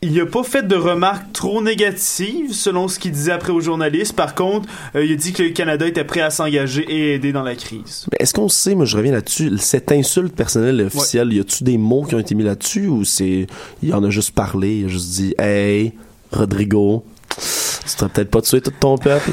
il 0.00 0.14
n'a 0.14 0.26
pas 0.26 0.44
fait 0.44 0.66
de 0.66 0.76
remarques 0.76 1.32
trop 1.32 1.60
négatives 1.60 2.52
selon 2.52 2.86
ce 2.86 2.98
qu'il 2.98 3.10
disait 3.10 3.32
après 3.32 3.52
aux 3.52 3.60
journalistes. 3.60 4.14
Par 4.14 4.34
contre, 4.34 4.68
euh, 4.94 5.04
il 5.04 5.12
a 5.12 5.16
dit 5.16 5.32
que 5.32 5.42
le 5.42 5.50
Canada 5.50 5.86
était 5.86 6.04
prêt 6.04 6.20
à 6.20 6.30
s'engager 6.30 6.82
et 6.82 7.14
aider 7.14 7.32
dans 7.32 7.42
la 7.42 7.56
crise. 7.56 8.06
Mais 8.12 8.18
est-ce 8.20 8.32
qu'on 8.32 8.48
sait, 8.48 8.74
moi 8.74 8.84
je 8.84 8.96
reviens 8.96 9.12
là-dessus, 9.12 9.58
cette 9.58 9.90
insulte 9.90 10.34
personnelle 10.34 10.80
officielle, 10.82 11.32
y 11.32 11.40
a-tu 11.40 11.64
des 11.64 11.78
mots 11.78 12.04
qui 12.04 12.14
ont 12.14 12.20
été 12.20 12.34
mis 12.34 12.44
là-dessus 12.44 12.86
ou 12.86 13.04
c'est. 13.04 13.46
Il 13.82 13.94
en 13.94 14.04
a 14.04 14.10
juste 14.10 14.32
parlé, 14.32 14.78
il 14.78 14.84
a 14.84 14.88
juste 14.88 15.10
dit 15.10 15.34
Hey, 15.38 15.92
Rodrigo, 16.30 17.04
tu 17.36 17.40
serais 17.88 18.08
peut-être 18.08 18.30
pas 18.30 18.42
tué 18.42 18.60
tout 18.60 18.72
ton 18.78 18.98
peuple? 18.98 19.32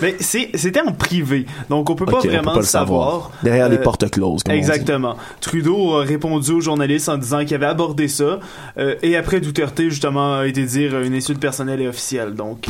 Mais 0.00 0.16
c'était 0.20 0.80
en 0.80 0.92
privé, 0.92 1.46
donc 1.68 1.90
on 1.90 1.94
peut 1.94 2.04
pas 2.06 2.20
peut 2.20 2.28
vraiment 2.28 2.42
pas 2.52 2.52
le 2.54 2.60
le 2.60 2.66
savoir. 2.66 3.06
savoir. 3.12 3.30
Derrière 3.42 3.68
les 3.68 3.76
Euh, 3.76 3.82
portes 3.82 4.08
closes, 4.10 4.42
comme. 4.42 4.54
Exactement. 4.54 5.16
Trudeau 5.40 5.94
a 5.96 6.04
répondu 6.04 6.52
aux 6.52 6.60
journalistes 6.60 7.08
en 7.08 7.16
disant 7.18 7.44
qu'il 7.44 7.54
avait 7.54 7.66
abordé 7.66 8.08
ça, 8.08 8.38
euh, 8.78 8.94
et 9.02 9.16
après 9.16 9.40
Duterte 9.40 9.80
justement 9.82 10.38
a 10.38 10.46
été 10.46 10.64
dire 10.64 11.00
une 11.00 11.14
insulte 11.14 11.40
personnelle 11.40 11.80
et 11.80 11.88
officielle. 11.88 12.34
Donc, 12.34 12.66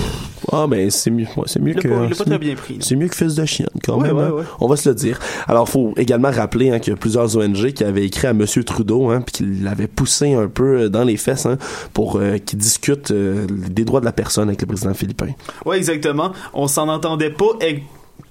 Ah, 0.53 0.67
ben 0.69 0.91
c'est 0.91 1.11
mieux, 1.11 1.27
ouais, 1.37 1.45
c'est 1.47 1.61
mieux 1.61 1.75
l'a 1.75 1.81
que. 1.81 1.89
pas- 1.89 1.95
pas 1.95 2.09
c'est 2.15 2.25
très 2.25 2.31
mieux- 2.33 2.39
bien 2.39 2.55
pris. 2.55 2.79
C'est 2.81 2.97
mieux 2.97 3.09
que 3.09 3.17
fils 3.17 3.35
de 3.35 3.45
chienne, 3.45 3.69
quand 3.85 3.97
Ouais, 3.97 4.09
même. 4.09 4.17
ouais, 4.17 4.23
hein. 4.25 4.31
ouais. 4.31 4.43
On 4.61 4.69
va 4.69 4.77
se 4.77 4.89
le 4.89 4.95
dire. 4.95 5.19
Alors, 5.49 5.69
faut 5.69 5.95
également 5.97 6.31
rappeler 6.31 6.71
hein, 6.71 6.79
qu'il 6.79 6.93
y 6.93 6.95
a 6.95 6.99
plusieurs 6.99 7.37
ONG 7.37 7.73
qui 7.73 7.83
avaient 7.85 8.05
écrit 8.05 8.27
à 8.29 8.33
Monsieur 8.33 8.63
Trudeau, 8.65 9.11
hein, 9.11 9.21
puis 9.23 9.33
qu'il 9.33 9.65
l'avait 9.65 9.87
poussé 9.87 10.35
un 10.35 10.49
peu 10.49 10.83
euh, 10.83 10.89
dans 10.89 11.05
les 11.05 11.17
fesses, 11.17 11.47
hein, 11.47 11.57
pour 11.93 12.17
euh, 12.17 12.39
qu'il 12.39 12.59
discute 12.59 13.11
euh, 13.11 13.47
des 13.49 13.85
droits 13.85 14.01
de 14.01 14.05
la 14.05 14.13
personne 14.13 14.49
avec 14.49 14.61
le 14.61 14.67
président 14.67 14.95
philippin. 14.95 15.29
Ouais, 15.65 15.77
exactement. 15.79 16.33
On 16.53 16.69
s'en 16.69 16.89
entendait 17.15 17.31
pas, 17.31 17.47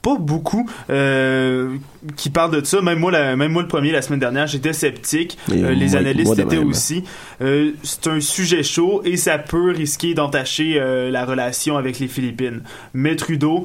pas 0.02 0.18
beaucoup 0.20 0.70
euh, 0.90 1.78
qui 2.18 2.30
parlent 2.30 2.52
de 2.60 2.66
ça. 2.66 2.82
Même 2.82 3.00
moi, 3.00 3.10
la- 3.10 3.38
même 3.38 3.54
moi 3.54 3.62
le 3.62 3.70
premier 3.70 3.92
la 3.94 4.02
semaine 4.02 4.20
dernière, 4.20 4.48
j'étais 4.48 4.74
sceptique. 4.74 5.38
Euh, 5.50 5.72
les 5.74 5.88
moi- 5.92 5.98
analystes 6.00 6.26
moi 6.36 6.36
étaient 6.46 6.58
même. 6.58 6.68
aussi. 6.68 7.06
Euh, 7.42 7.72
c'est 7.84 8.08
un 8.08 8.20
sujet 8.20 8.64
chaud 8.64 9.02
et 9.06 9.16
ça 9.16 9.38
peut 9.38 9.72
risquer 9.72 10.14
d'entacher 10.14 10.78
la 11.10 11.24
relation 11.26 11.78
avec 11.78 12.00
les 12.00 12.10
Philippines. 12.10 12.64
Mais 12.94 13.16
Trudeau, 13.16 13.64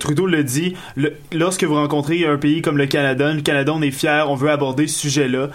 Trudeau 0.00 0.26
le 0.26 0.42
dit. 0.42 0.74
le- 0.96 1.12
lorsque 1.34 1.64
vous 1.64 1.74
rencontrez 1.74 2.24
un 2.26 2.38
pays 2.38 2.62
comme 2.62 2.78
le 2.78 2.86
Canada, 2.86 3.30
le 3.34 3.42
Canada, 3.42 3.72
on 3.74 3.82
est 3.82 3.90
fier, 3.90 4.30
on 4.30 4.36
veut 4.36 4.50
aborder 4.50 4.86
ce 4.86 4.98
sujet-là. 4.98 5.50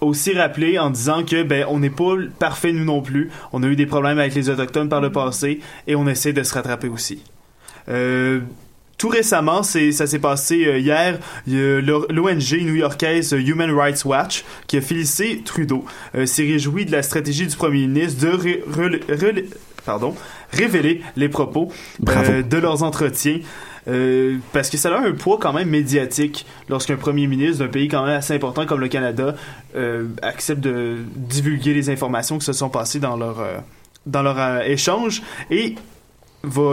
Aussi 0.00 0.32
rappeler 0.32 0.80
en 0.80 0.90
disant 0.90 1.22
que 1.22 1.44
ben 1.44 1.64
on 1.68 1.78
n'est 1.78 1.90
pas 1.90 2.14
parfait 2.40 2.72
nous 2.72 2.84
non 2.84 3.02
plus. 3.02 3.30
On 3.52 3.62
a 3.62 3.66
eu 3.68 3.76
des 3.76 3.86
problèmes 3.86 4.18
avec 4.18 4.34
les 4.34 4.50
autochtones 4.50 4.88
par 4.88 5.00
le 5.00 5.12
passé 5.12 5.60
et 5.86 5.94
on 5.94 6.08
essaie 6.08 6.32
de 6.32 6.42
se 6.42 6.54
rattraper 6.54 6.88
aussi. 6.88 7.22
Euh, 7.88 8.40
tout 8.96 9.08
récemment, 9.08 9.62
c'est, 9.62 9.92
ça 9.92 10.06
s'est 10.08 10.18
passé 10.18 10.66
euh, 10.66 10.78
hier, 10.78 11.18
le- 11.46 11.80
l'ONG 12.10 12.60
new-yorkaise 12.60 13.32
euh, 13.32 13.38
Human 13.40 13.70
Rights 13.70 14.04
Watch 14.04 14.44
qui 14.66 14.76
a 14.76 14.80
félicité 14.80 15.40
Trudeau, 15.44 15.84
euh, 16.16 16.26
s'est 16.26 16.42
réjoui 16.42 16.84
de 16.84 16.90
la 16.92 17.02
stratégie 17.02 17.46
du 17.46 17.54
premier 17.56 17.86
ministre 17.86 18.26
de 18.26 18.32
ré- 18.36 18.64
rel- 18.68 19.00
rel- 19.08 19.44
pardon, 19.86 20.14
révéler 20.52 21.00
les 21.16 21.28
propos 21.28 21.70
euh, 22.08 22.42
de 22.42 22.56
leurs 22.58 22.82
entretiens. 22.82 23.38
Euh, 23.86 24.36
parce 24.52 24.68
que 24.68 24.76
ça 24.76 24.94
a 24.94 24.98
un 25.00 25.12
poids 25.12 25.38
quand 25.40 25.54
même 25.54 25.70
médiatique 25.70 26.44
lorsqu'un 26.68 26.96
premier 26.96 27.26
ministre 27.26 27.64
d'un 27.64 27.70
pays 27.70 27.88
quand 27.88 28.04
même 28.04 28.16
assez 28.16 28.34
important 28.34 28.66
comme 28.66 28.80
le 28.80 28.88
Canada 28.88 29.34
euh, 29.76 30.08
accepte 30.20 30.60
de 30.60 30.96
divulguer 31.16 31.72
les 31.72 31.88
informations 31.88 32.36
qui 32.38 32.44
se 32.44 32.52
sont 32.52 32.68
passées 32.68 32.98
dans 32.98 33.16
leur 33.16 33.40
euh, 33.40 33.58
dans 34.04 34.22
leur 34.22 34.38
euh, 34.38 34.60
échange. 34.64 35.22
Et 35.50 35.76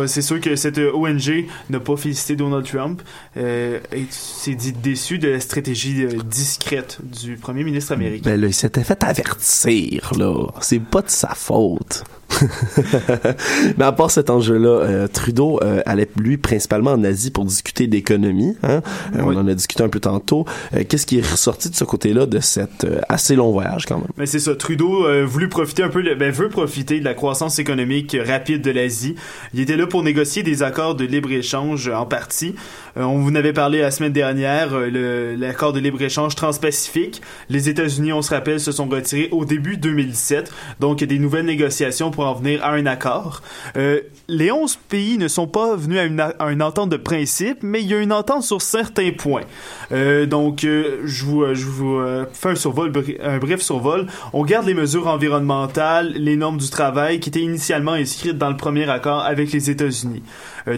c'est 0.07 0.22
sûr 0.22 0.39
que 0.39 0.55
cette 0.55 0.78
ONG 0.78 1.45
n'a 1.70 1.80
pas 1.80 1.95
félicité 1.97 2.36
Donald 2.36 2.66
Trump 2.66 3.01
euh, 3.38 3.80
et 3.91 4.05
s'est 4.09 4.55
dit 4.55 4.72
déçu 4.74 5.18
de 5.18 5.30
la 5.30 5.39
stratégie 5.39 6.03
euh, 6.03 6.20
discrète 6.24 6.99
du 7.03 7.36
premier 7.36 7.63
ministre 7.63 7.93
américain. 7.93 8.30
Ben 8.30 8.39
là, 8.39 8.47
il 8.47 8.53
s'était 8.53 8.84
fait 8.84 9.03
avertir, 9.03 10.11
là. 10.18 10.47
C'est 10.61 10.80
pas 10.80 11.01
de 11.01 11.09
sa 11.09 11.30
faute. 11.30 12.03
Mais 13.77 13.86
à 13.86 13.91
part 13.91 14.11
cet 14.11 14.29
enjeu-là, 14.29 14.69
euh, 14.69 15.07
Trudeau 15.07 15.59
euh, 15.63 15.81
allait, 15.86 16.09
lui, 16.17 16.38
principalement 16.38 16.91
en 16.91 17.03
Asie 17.03 17.31
pour 17.31 17.45
discuter 17.45 17.88
d'économie. 17.88 18.55
Hein? 18.63 18.81
Euh, 19.15 19.21
Oui. 19.23 19.36
On 19.36 19.39
en 19.39 19.47
a 19.47 19.53
discuté 19.53 19.83
un 19.83 19.89
peu 19.89 19.99
tantôt. 19.99 20.45
Euh, 20.73 20.83
Qu'est-ce 20.88 21.05
qui 21.05 21.19
est 21.19 21.29
ressorti 21.29 21.69
de 21.69 21.75
ce 21.75 21.83
côté-là 21.83 22.25
de 22.25 22.39
cet 22.39 22.86
assez 23.09 23.36
long 23.36 23.51
voyage, 23.51 23.86
quand 23.86 23.97
même? 23.97 24.07
Mais 24.17 24.25
c'est 24.25 24.39
ça, 24.39 24.55
Trudeau 24.55 25.05
euh, 25.05 25.25
voulu 25.25 25.49
profiter 25.49 25.83
un 25.83 25.89
peu, 25.89 26.03
ben, 26.15 26.31
veut 26.31 26.49
profiter 26.49 26.99
de 26.99 27.05
la 27.05 27.13
croissance 27.13 27.59
économique 27.59 28.15
rapide 28.25 28.61
de 28.61 28.71
l'Asie. 28.71 29.15
Il 29.53 29.59
était 29.59 29.77
là 29.77 29.88
pour 29.88 30.03
négocier 30.03 30.43
des 30.43 30.63
accords 30.63 30.95
de 30.95 31.05
libre-échange 31.05 31.88
en 31.89 32.05
partie. 32.05 32.55
Euh, 32.97 33.03
on 33.03 33.19
vous 33.19 33.31
en 33.31 33.35
avait 33.35 33.53
parlé 33.53 33.81
la 33.81 33.91
semaine 33.91 34.13
dernière, 34.13 34.69
euh, 34.73 35.35
l'accord 35.37 35.73
de 35.73 35.79
libre-échange 35.79 36.35
transpacifique. 36.35 37.21
Les 37.49 37.69
États-Unis, 37.69 38.13
on 38.13 38.21
se 38.21 38.33
rappelle, 38.33 38.59
se 38.59 38.71
sont 38.71 38.87
retirés 38.87 39.29
au 39.31 39.45
début 39.45 39.77
2017. 39.77 40.51
Donc, 40.79 41.01
il 41.01 41.01
y 41.01 41.03
a 41.05 41.07
des 41.07 41.19
nouvelles 41.19 41.45
négociations 41.45 42.11
pour 42.11 42.25
en 42.25 42.33
venir 42.33 42.63
à 42.63 42.71
un 42.71 42.85
accord. 42.85 43.41
Euh, 43.75 44.01
les 44.27 44.51
11 44.51 44.77
pays 44.89 45.17
ne 45.17 45.27
sont 45.27 45.47
pas 45.47 45.75
venus 45.75 45.99
à 45.99 46.51
une, 46.51 46.61
entente 46.61 46.89
de 46.89 46.97
principe, 46.97 47.59
mais 47.61 47.81
il 47.81 47.87
y 47.87 47.93
a 47.93 47.99
une 47.99 48.13
entente 48.13 48.43
sur 48.43 48.61
certains 48.61 49.11
points. 49.11 49.43
Donc, 49.91 50.61
je 50.61 51.25
vous, 51.25 51.53
je 51.53 51.65
vous 51.65 52.01
fais 52.33 52.49
un 52.49 52.55
survol, 52.55 52.91
un 53.21 53.37
bref 53.37 53.61
survol. 53.61 54.07
On 54.33 54.43
garde 54.43 54.65
les 54.65 54.73
mesures 54.73 55.07
environnementales, 55.07 56.13
les 56.15 56.35
normes 56.35 56.57
du 56.57 56.69
travail 56.69 57.19
qui 57.19 57.29
étaient 57.29 57.41
initialement 57.41 57.91
inscrites 57.91 58.37
dans 58.37 58.49
le 58.49 58.57
premier 58.57 58.89
accord 58.89 59.21
avec 59.21 59.51
les 59.51 59.69
États-Unis. 59.69 60.23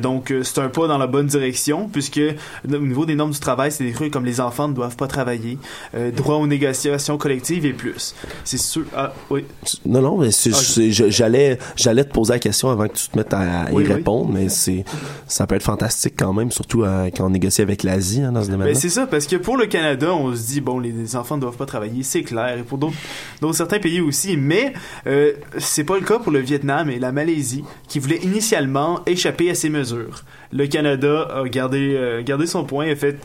Donc, 0.02 0.34
c'est 0.44 0.60
un 0.60 0.70
pas 0.70 0.88
dans 0.88 0.98
la 0.98 1.08
bonne 1.08 1.28
direction, 1.28 1.88
puisque 1.88 2.07
au 2.16 2.78
niveau 2.80 3.06
des 3.06 3.16
normes 3.16 3.32
du 3.32 3.40
travail, 3.40 3.72
c'est 3.72 3.84
des 3.84 3.92
trucs 3.92 4.12
comme 4.14 4.26
les 4.26 4.40
enfants 4.42 4.68
ne 4.68 4.74
doivent 4.74 4.96
pas 4.96 5.08
travailler, 5.08 5.58
euh, 5.96 6.12
droit 6.12 6.36
aux 6.36 6.48
négociations 6.48 7.18
collectives 7.18 7.66
et 7.66 7.74
plus. 7.74 8.16
C'est 8.44 8.58
sûr. 8.58 8.84
Ah, 8.96 9.14
oui. 9.30 9.46
Non, 9.86 10.02
non, 10.02 10.18
mais 10.18 10.30
Ah, 10.30 10.80
j'allais, 11.10 11.58
j'allais 11.76 12.04
te 12.04 12.14
poser 12.14 12.34
la 12.34 12.40
question 12.40 12.70
avant 12.70 12.88
que 12.88 12.94
tu 12.98 13.08
te 13.10 13.18
mettes 13.18 13.34
à, 13.34 13.62
à 13.64 13.72
y 13.72 13.74
oui. 13.74 13.86
répondre, 13.86 14.30
mais 14.32 14.50
c'est, 14.50 14.84
ça 15.28 15.48
peut 15.48 15.56
être 15.56 15.64
fantastique 15.64 16.14
quand 16.18 16.34
même, 16.34 16.52
surtout 16.52 16.84
euh, 16.84 17.10
quand 17.16 17.26
on 17.26 17.30
négocie 17.30 17.62
avec 17.62 17.84
l'Asie 17.84 18.22
hein, 18.22 18.32
dans 18.32 18.42
ce 18.44 18.48
domaine-là. 18.50 18.74
Ben, 18.74 18.80
c'est 18.80 18.90
ça, 18.90 19.08
parce 19.08 19.28
que 19.28 19.36
pour 19.36 19.58
le 19.58 19.66
Canada, 19.66 20.14
on 20.14 20.36
se 20.36 20.48
dit, 20.48 20.62
bon, 20.62 20.80
les, 20.80 20.92
les 20.92 21.16
enfants 21.16 21.36
ne 21.38 21.42
doivent 21.42 21.58
pas 21.58 21.66
travailler, 21.66 22.04
c'est 22.04 22.24
clair, 22.24 22.58
et 22.58 22.64
pour 22.64 22.78
d'autres, 22.78 22.96
d'autres 23.42 23.56
certains 23.56 23.80
pays 23.80 24.02
aussi, 24.02 24.38
mais 24.38 24.74
euh, 25.08 25.34
c'est 25.58 25.84
pas 25.84 25.96
le 25.98 26.06
cas 26.06 26.20
pour 26.20 26.32
le 26.32 26.40
Vietnam 26.40 26.90
et 26.90 27.00
la 27.00 27.12
Malaisie, 27.12 27.64
qui 27.88 28.00
voulaient 28.00 28.22
initialement 28.24 29.02
échapper 29.06 29.50
à 29.50 29.56
ces 29.56 29.70
mesures. 29.70 30.24
Le 30.52 30.68
Canada 30.68 31.28
a 31.34 31.44
gardé, 31.48 31.94
euh, 31.96 32.22
gardé 32.24 32.48
son 32.48 32.64
point 32.64 32.86
et 32.86 32.96
fait 32.96 33.18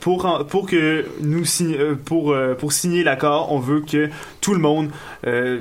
pour 0.00 0.46
pour 0.48 0.66
que 0.68 1.04
nous 1.20 1.44
euh, 1.62 1.94
pour 1.94 2.32
euh, 2.32 2.54
pour 2.54 2.72
signer 2.72 3.02
l'accord, 3.02 3.52
on 3.52 3.58
veut 3.58 3.80
que 3.80 4.08
tout 4.40 4.52
le 4.52 4.60
monde 4.60 4.90
euh, 5.26 5.60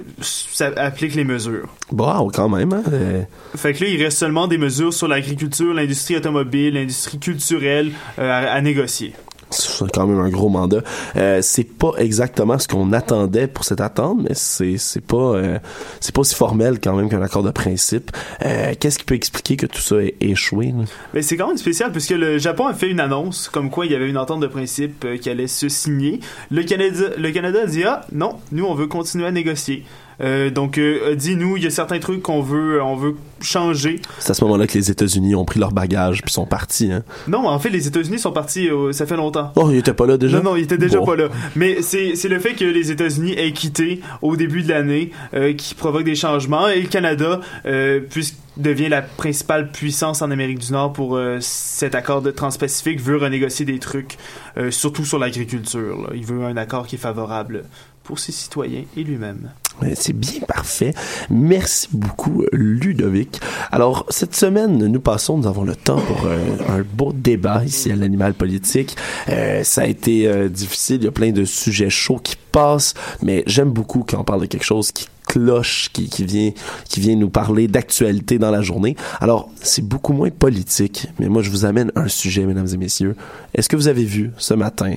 applique 0.75 1.15
les 1.15 1.23
mesures. 1.23 1.67
Wow, 1.91 2.29
quand 2.33 2.49
même. 2.49 2.73
Hein? 2.73 2.83
Euh, 2.91 3.21
Fait 3.55 3.73
que 3.73 3.83
là, 3.83 3.89
il 3.89 4.03
reste 4.03 4.17
seulement 4.17 4.47
des 4.47 4.57
mesures 4.57 4.93
sur 4.93 5.07
l'agriculture, 5.07 5.73
l'industrie 5.73 6.17
automobile, 6.17 6.73
l'industrie 6.73 7.19
culturelle 7.19 7.91
euh, 8.19 8.29
à, 8.29 8.51
à 8.51 8.61
négocier. 8.61 9.13
C'est 9.55 9.91
quand 9.91 10.07
même 10.07 10.19
un 10.19 10.29
gros 10.29 10.49
mandat. 10.49 10.81
Euh, 11.15 11.39
c'est 11.41 11.63
pas 11.63 11.91
exactement 11.97 12.57
ce 12.59 12.67
qu'on 12.67 12.93
attendait 12.93 13.47
pour 13.47 13.63
cette 13.65 13.81
attente, 13.81 14.19
mais 14.21 14.33
c'est 14.33 15.05
pas 15.05 15.17
euh, 15.17 15.59
c'est 15.99 16.13
pas 16.13 16.21
aussi 16.21 16.35
formel 16.35 16.79
quand 16.79 16.95
même 16.95 17.09
qu'un 17.09 17.21
accord 17.21 17.43
de 17.43 17.51
principe. 17.51 18.11
Euh, 18.45 18.73
Qu'est-ce 18.79 18.99
qui 18.99 19.05
peut 19.05 19.15
expliquer 19.15 19.55
que 19.55 19.65
tout 19.65 19.81
ça 19.81 19.97
ait 19.97 20.15
échoué 20.21 20.73
là? 21.13 21.21
C'est 21.21 21.37
quand 21.37 21.47
même 21.47 21.57
spécial 21.57 21.91
puisque 21.91 22.11
le 22.11 22.37
Japon 22.37 22.67
a 22.67 22.73
fait 22.73 22.89
une 22.89 22.99
annonce 22.99 23.49
comme 23.49 23.69
quoi 23.69 23.85
il 23.85 23.91
y 23.91 23.95
avait 23.95 24.09
une 24.09 24.17
entente 24.17 24.41
de 24.41 24.47
principe 24.47 25.05
euh, 25.05 25.17
qui 25.17 25.29
allait 25.29 25.47
se 25.47 25.69
signer. 25.69 26.19
Le 26.51 26.63
Canada, 26.63 27.05
le 27.17 27.31
Canada 27.31 27.65
dit 27.65 27.83
ah 27.83 28.01
non, 28.11 28.35
nous 28.51 28.65
on 28.65 28.73
veut 28.73 28.87
continuer 28.87 29.25
à 29.25 29.31
négocier. 29.31 29.83
Euh, 30.21 30.49
donc 30.49 30.77
euh, 30.77 31.11
a 31.11 31.15
dit 31.15 31.35
nous 31.35 31.57
il 31.57 31.63
y 31.63 31.67
a 31.67 31.69
certains 31.69 31.99
trucs 31.99 32.21
qu'on 32.21 32.41
veut 32.41 32.81
on 32.81 32.95
veut 32.95 33.15
changer. 33.41 33.99
C'est 34.19 34.31
à 34.31 34.33
ce 34.33 34.43
moment-là 34.45 34.65
que 34.67 34.73
les 34.77 34.89
États-Unis 34.89 35.35
ont 35.35 35.43
pris 35.45 35.59
leur 35.59 35.71
bagage 35.71 36.21
puis 36.21 36.31
sont 36.31 36.45
partis. 36.45 36.91
Hein? 36.91 37.03
Non, 37.27 37.47
en 37.47 37.59
fait 37.59 37.69
les 37.69 37.87
États-Unis 37.87 38.19
sont 38.19 38.31
partis 38.31 38.69
euh, 38.69 38.91
ça 38.93 39.05
fait 39.05 39.17
longtemps. 39.17 39.51
Oh, 39.55 39.69
ils 39.71 39.77
étaient 39.77 39.93
pas 39.93 40.05
là 40.05 40.17
déjà? 40.17 40.37
Non, 40.37 40.51
non, 40.51 40.55
il 40.55 40.63
était 40.63 40.77
déjà 40.77 40.99
Bon. 40.99 41.05
pas 41.05 41.15
là. 41.15 41.27
Mais 41.55 41.81
c'est 41.81 42.15
c'est 42.15 42.29
le 42.29 42.39
fait 42.39 42.53
que 42.53 42.65
les 42.65 42.91
États-Unis 42.91 43.33
aient 43.37 43.51
quitté 43.51 44.01
au 44.21 44.35
début 44.35 44.63
de 44.63 44.69
l'année 44.69 45.11
euh, 45.33 45.53
qui 45.53 45.75
provoque 45.75 46.03
des 46.05 46.15
changements 46.15 46.67
et 46.69 46.81
le 46.81 46.87
Canada, 46.87 47.41
euh, 47.65 47.99
puisque 48.09 48.35
devient 48.57 48.87
la 48.87 49.01
principale 49.01 49.69
puissance 49.69 50.21
en 50.21 50.31
Amérique 50.31 50.59
du 50.59 50.71
Nord 50.71 50.93
pour 50.93 51.17
euh, 51.17 51.39
cet 51.41 51.93
accord 51.93 52.21
de 52.21 52.31
Transpacifique, 52.31 53.01
veut 53.01 53.17
renégocier 53.17 53.65
des 53.65 53.79
trucs, 53.79 54.17
euh, 54.57 54.71
surtout 54.71 55.03
sur 55.03 55.19
l'agriculture. 55.19 55.97
là. 56.03 56.09
Il 56.15 56.25
veut 56.25 56.45
un 56.45 56.55
accord 56.55 56.87
qui 56.87 56.95
est 56.95 56.99
favorable 56.99 57.65
pour 58.05 58.17
ses 58.19 58.31
citoyens 58.31 58.83
et 58.95 59.03
lui-même. 59.03 59.51
Ouais, 59.81 59.93
C'est 59.95 60.13
bien 60.13 60.39
parfait. 60.47 60.93
Merci 61.29 61.87
beaucoup, 61.91 62.43
Ludovic. 62.53 63.39
Alors, 63.71 64.05
cette 64.09 64.35
semaine, 64.35 64.77
nous 64.77 64.99
passons, 65.01 65.37
nous 65.37 65.47
avons 65.47 65.63
le 65.63 65.75
temps 65.75 65.99
pour 65.99 66.25
euh, 66.25 66.37
un 66.69 66.81
beau 66.93 67.11
débat 67.13 67.63
ici 67.65 67.91
à 67.91 67.95
l'animal 67.95 68.33
politique. 68.33 68.95
Euh, 69.29 69.63
ça 69.63 69.81
a 69.81 69.85
été 69.85 70.27
euh, 70.27 70.47
difficile, 70.47 70.97
il 71.01 71.03
y 71.03 71.07
a 71.07 71.11
plein 71.11 71.31
de 71.31 71.43
sujets 71.43 71.89
chauds 71.89 72.19
qui 72.19 72.35
passent, 72.53 72.93
mais 73.21 73.43
j'aime 73.47 73.69
beaucoup 73.71 74.05
quand 74.07 74.19
on 74.19 74.23
parle 74.23 74.41
de 74.41 74.45
quelque 74.45 74.63
chose 74.63 74.91
qui 74.93 75.07
cloche, 75.27 75.89
qui, 75.91 76.07
vient, 76.23 76.51
qui 76.87 76.99
vient 77.01 77.15
nous 77.17 77.29
parler 77.29 77.67
d'actualité 77.67 78.37
dans 78.39 78.51
la 78.51 78.61
journée. 78.61 78.95
Alors, 79.19 79.49
c'est 79.61 79.81
beaucoup 79.85 80.13
moins 80.13 80.29
politique, 80.29 81.07
mais 81.19 81.27
moi, 81.27 81.41
je 81.41 81.49
vous 81.49 81.65
amène 81.65 81.91
un 81.95 82.07
sujet, 82.07 82.45
mesdames 82.45 82.67
et 82.73 82.77
messieurs. 82.77 83.15
Est-ce 83.53 83.67
que 83.67 83.75
vous 83.75 83.87
avez 83.89 84.05
vu 84.05 84.31
ce 84.37 84.53
matin 84.53 84.93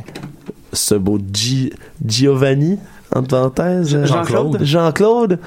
ce 0.73 0.95
beau 0.95 1.19
Gi- 1.33 1.73
Giovanni? 2.05 2.79
Parenthèses 3.11 3.95
euh, 3.95 4.07
Jean-Claude. 4.07 4.59
Jean-Claude 4.63 5.39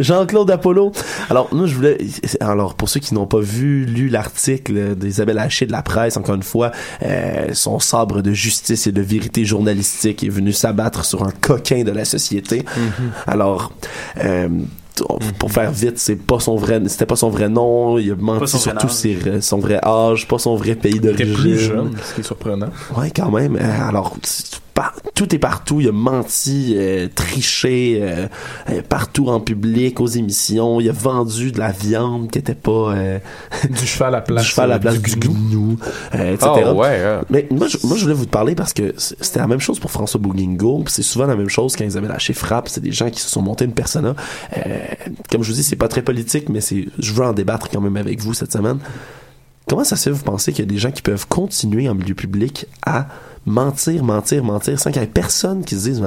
Jean-Claude 0.00 0.50
Apollo 0.50 0.92
alors 1.30 1.48
nous 1.52 1.66
je 1.66 1.74
voulais 1.74 1.98
alors 2.40 2.74
pour 2.74 2.88
ceux 2.88 3.00
qui 3.00 3.14
n'ont 3.14 3.26
pas 3.26 3.40
vu 3.40 3.84
lu 3.84 4.08
l'article 4.08 4.94
d'Isabelle 4.96 5.38
Haché 5.38 5.66
de 5.66 5.72
la 5.72 5.82
presse 5.82 6.16
encore 6.16 6.34
une 6.34 6.42
fois 6.42 6.72
euh, 7.02 7.48
son 7.52 7.78
sabre 7.78 8.22
de 8.22 8.32
justice 8.32 8.86
et 8.86 8.92
de 8.92 9.02
vérité 9.02 9.44
journalistique 9.44 10.24
est 10.24 10.28
venu 10.28 10.52
s'abattre 10.52 11.04
sur 11.04 11.22
un 11.22 11.30
coquin 11.40 11.84
de 11.84 11.90
la 11.92 12.04
société 12.04 12.64
alors 13.26 13.72
euh, 14.24 14.48
pour 15.38 15.50
faire 15.50 15.72
vite, 15.72 15.98
c'est 15.98 16.16
pas 16.16 16.38
son 16.38 16.56
vrai, 16.56 16.80
c'était 16.86 17.06
pas 17.06 17.16
son 17.16 17.30
vrai 17.30 17.48
nom. 17.48 17.96
Il 17.96 18.12
a 18.12 18.14
menti 18.14 18.46
son 18.46 18.58
sur 18.58 18.72
vrai 18.72 18.80
tout 18.80 18.90
ses- 18.90 19.40
son 19.40 19.58
vrai 19.58 19.80
âge, 19.82 20.28
pas 20.28 20.38
son 20.38 20.54
vrai 20.54 20.74
pays 20.74 20.92
Il 20.96 21.06
était 21.08 21.24
d'origine. 21.24 21.34
plus 21.34 21.58
jeune, 21.58 21.90
ce 22.04 22.14
qui 22.14 22.20
est 22.20 22.24
surprenant. 22.24 22.68
Ouais, 22.96 23.10
quand 23.10 23.30
même. 23.30 23.56
Alors, 23.56 24.14
par- 24.74 24.94
tout 25.14 25.34
est 25.34 25.38
partout. 25.38 25.80
Il 25.80 25.88
a 25.88 25.92
menti, 25.92 26.74
euh, 26.76 27.08
triché 27.14 27.98
euh, 28.02 28.26
euh, 28.70 28.82
partout 28.88 29.28
en 29.28 29.40
public, 29.40 30.00
aux 30.00 30.06
émissions. 30.06 30.80
Il 30.80 30.88
a 30.88 30.92
vendu 30.92 31.52
de 31.52 31.58
la 31.58 31.70
viande 31.72 32.30
qui 32.30 32.38
était 32.38 32.54
pas 32.54 32.94
euh, 32.94 33.18
du 33.70 33.86
cheval 33.86 34.14
à 34.14 34.20
place, 34.20 34.44
du 34.44 34.48
cheval 34.50 34.72
à 34.72 34.76
euh, 34.76 34.78
place 34.78 35.00
du 35.00 35.16
du 35.16 35.28
gnou, 35.28 35.76
euh, 36.14 36.34
etc. 36.34 36.50
Oh, 36.66 36.72
ouais, 36.72 37.02
hein. 37.02 37.22
Mais 37.30 37.46
moi 37.50 37.66
je, 37.68 37.76
moi, 37.84 37.96
je 37.96 38.02
voulais 38.02 38.14
vous 38.14 38.26
parler 38.26 38.54
parce 38.54 38.72
que 38.72 38.94
c'était 38.96 39.40
la 39.40 39.46
même 39.46 39.60
chose 39.60 39.78
pour 39.78 39.90
François 39.90 40.20
Bouguingo. 40.20 40.84
C'est 40.86 41.02
souvent 41.02 41.26
la 41.26 41.36
même 41.36 41.48
chose 41.48 41.76
quand 41.76 41.84
Isabelle 41.84 42.12
Haché 42.12 42.32
frappe. 42.32 42.68
C'est 42.68 42.80
des 42.80 42.92
gens 42.92 43.10
qui 43.10 43.20
se 43.20 43.28
sont 43.28 43.42
montés 43.42 43.64
une 43.64 43.72
persona. 43.74 44.14
Euh, 44.56 44.78
comme 45.30 45.42
je 45.42 45.48
vous 45.50 45.56
dis, 45.56 45.62
c'est 45.62 45.76
pas 45.76 45.88
très 45.88 46.02
politique, 46.02 46.48
mais 46.48 46.60
c'est, 46.60 46.86
je 46.98 47.12
veux 47.12 47.24
en 47.24 47.32
débattre 47.32 47.68
quand 47.68 47.80
même 47.80 47.96
avec 47.96 48.20
vous 48.20 48.34
cette 48.34 48.52
semaine. 48.52 48.78
Comment 49.68 49.84
ça 49.84 49.96
se 49.96 50.04
fait, 50.04 50.10
vous 50.10 50.24
pensez 50.24 50.52
qu'il 50.52 50.64
y 50.64 50.68
a 50.68 50.70
des 50.70 50.78
gens 50.78 50.90
qui 50.90 51.02
peuvent 51.02 51.26
continuer 51.28 51.88
en 51.88 51.94
milieu 51.94 52.14
public 52.14 52.66
à 52.84 53.06
mentir, 53.46 54.04
mentir, 54.04 54.44
mentir 54.44 54.78
sans 54.78 54.90
qu'il 54.90 55.00
y 55.00 55.04
ait 55.04 55.08
personne 55.08 55.64
qui 55.64 55.76
se 55.76 55.88
dise, 55.88 56.02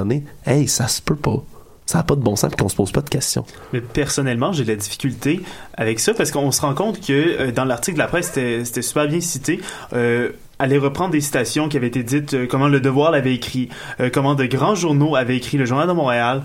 hey, 0.46 0.68
ça 0.68 0.88
se 0.88 1.02
peut 1.02 1.16
pas. 1.16 1.42
Ça 1.86 1.98
n'a 1.98 2.04
pas 2.04 2.16
de 2.16 2.20
bon 2.20 2.34
sens 2.34 2.50
puis 2.50 2.56
qu'on 2.56 2.68
se 2.68 2.74
pose 2.74 2.90
pas 2.90 3.00
de 3.00 3.08
questions. 3.08 3.44
Mais 3.72 3.80
personnellement, 3.80 4.52
j'ai 4.52 4.64
de 4.64 4.70
la 4.70 4.76
difficulté 4.76 5.40
avec 5.74 6.00
ça 6.00 6.14
parce 6.14 6.32
qu'on 6.32 6.50
se 6.50 6.60
rend 6.60 6.74
compte 6.74 7.00
que 7.00 7.12
euh, 7.12 7.52
dans 7.52 7.64
l'article 7.64 7.96
de 7.96 8.02
la 8.02 8.08
presse, 8.08 8.32
c'était 8.34 8.82
super 8.82 9.06
bien 9.06 9.20
cité. 9.20 9.60
Euh, 9.92 10.30
aller 10.58 10.78
reprendre 10.78 11.12
des 11.12 11.20
citations 11.20 11.68
qui 11.68 11.76
avaient 11.76 11.86
été 11.86 12.02
dites, 12.02 12.34
euh, 12.34 12.46
comment 12.48 12.66
Le 12.66 12.80
Devoir 12.80 13.12
l'avait 13.12 13.34
écrit, 13.34 13.68
euh, 14.00 14.10
comment 14.12 14.34
de 14.34 14.46
grands 14.46 14.74
journaux 14.74 15.14
avaient 15.14 15.36
écrit, 15.36 15.58
le 15.58 15.64
Journal 15.64 15.86
de 15.86 15.92
Montréal. 15.92 16.42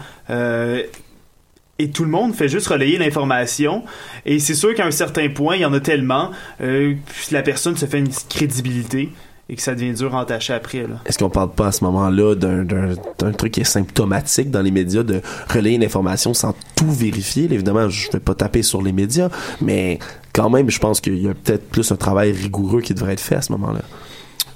et 1.80 1.90
tout 1.90 2.04
le 2.04 2.12
monde 2.12 2.36
fait 2.36 2.48
juste 2.48 2.68
relayer 2.68 3.00
l'information. 3.00 3.84
Et 4.28 4.38
c'est 4.38 4.54
sûr 4.54 4.76
qu'à 4.76 4.86
un 4.86 4.92
certain 4.92 5.28
point, 5.30 5.56
il 5.56 5.62
y 5.62 5.66
en 5.66 5.74
a 5.74 5.80
tellement, 5.80 6.30
la 6.60 7.42
personne 7.42 7.76
se 7.76 7.88
fait 7.88 7.98
une 7.98 8.12
crédibilité 8.30 9.10
et 9.50 9.56
que 9.56 9.62
ça 9.62 9.76
devient 9.76 9.94
dur 9.94 10.16
à 10.16 10.22
entacher 10.22 10.54
après. 10.54 10.86
Est-ce 11.06 11.18
qu'on 11.18 11.30
parle 11.30 11.52
pas 11.52 11.68
à 11.68 11.72
ce 11.72 11.84
moment-là 11.84 12.36
d'un, 12.36 13.32
truc 13.34 13.54
qui 13.54 13.62
est 13.62 13.66
symptomatique 13.66 14.50
dans 14.50 14.62
les 14.62 14.72
médias 14.72 15.04
de 15.04 15.22
relayer 15.50 15.76
une 15.76 15.84
information 15.84 16.34
sans 16.34 16.56
tout 16.76 16.92
vérifier? 16.92 17.46
Évidemment, 17.52 17.90
je 17.90 18.12
vais 18.12 18.20
pas 18.20 18.36
taper 18.36 18.64
sur 18.64 18.82
les 18.82 18.94
médias, 18.94 19.30
mais 19.62 20.00
quand 20.34 20.50
même, 20.50 20.70
je 20.70 20.80
pense 20.80 21.02
qu'il 21.02 21.22
y 21.22 21.28
a 21.28 21.34
peut-être 21.34 21.68
plus 21.70 21.92
un 21.92 21.98
travail 21.98 22.32
rigoureux 22.32 22.82
qui 22.82 22.94
devrait 22.94 23.14
être 23.14 23.20
fait 23.20 23.36
à 23.36 23.42
ce 23.42 23.52
moment-là. 23.52 23.82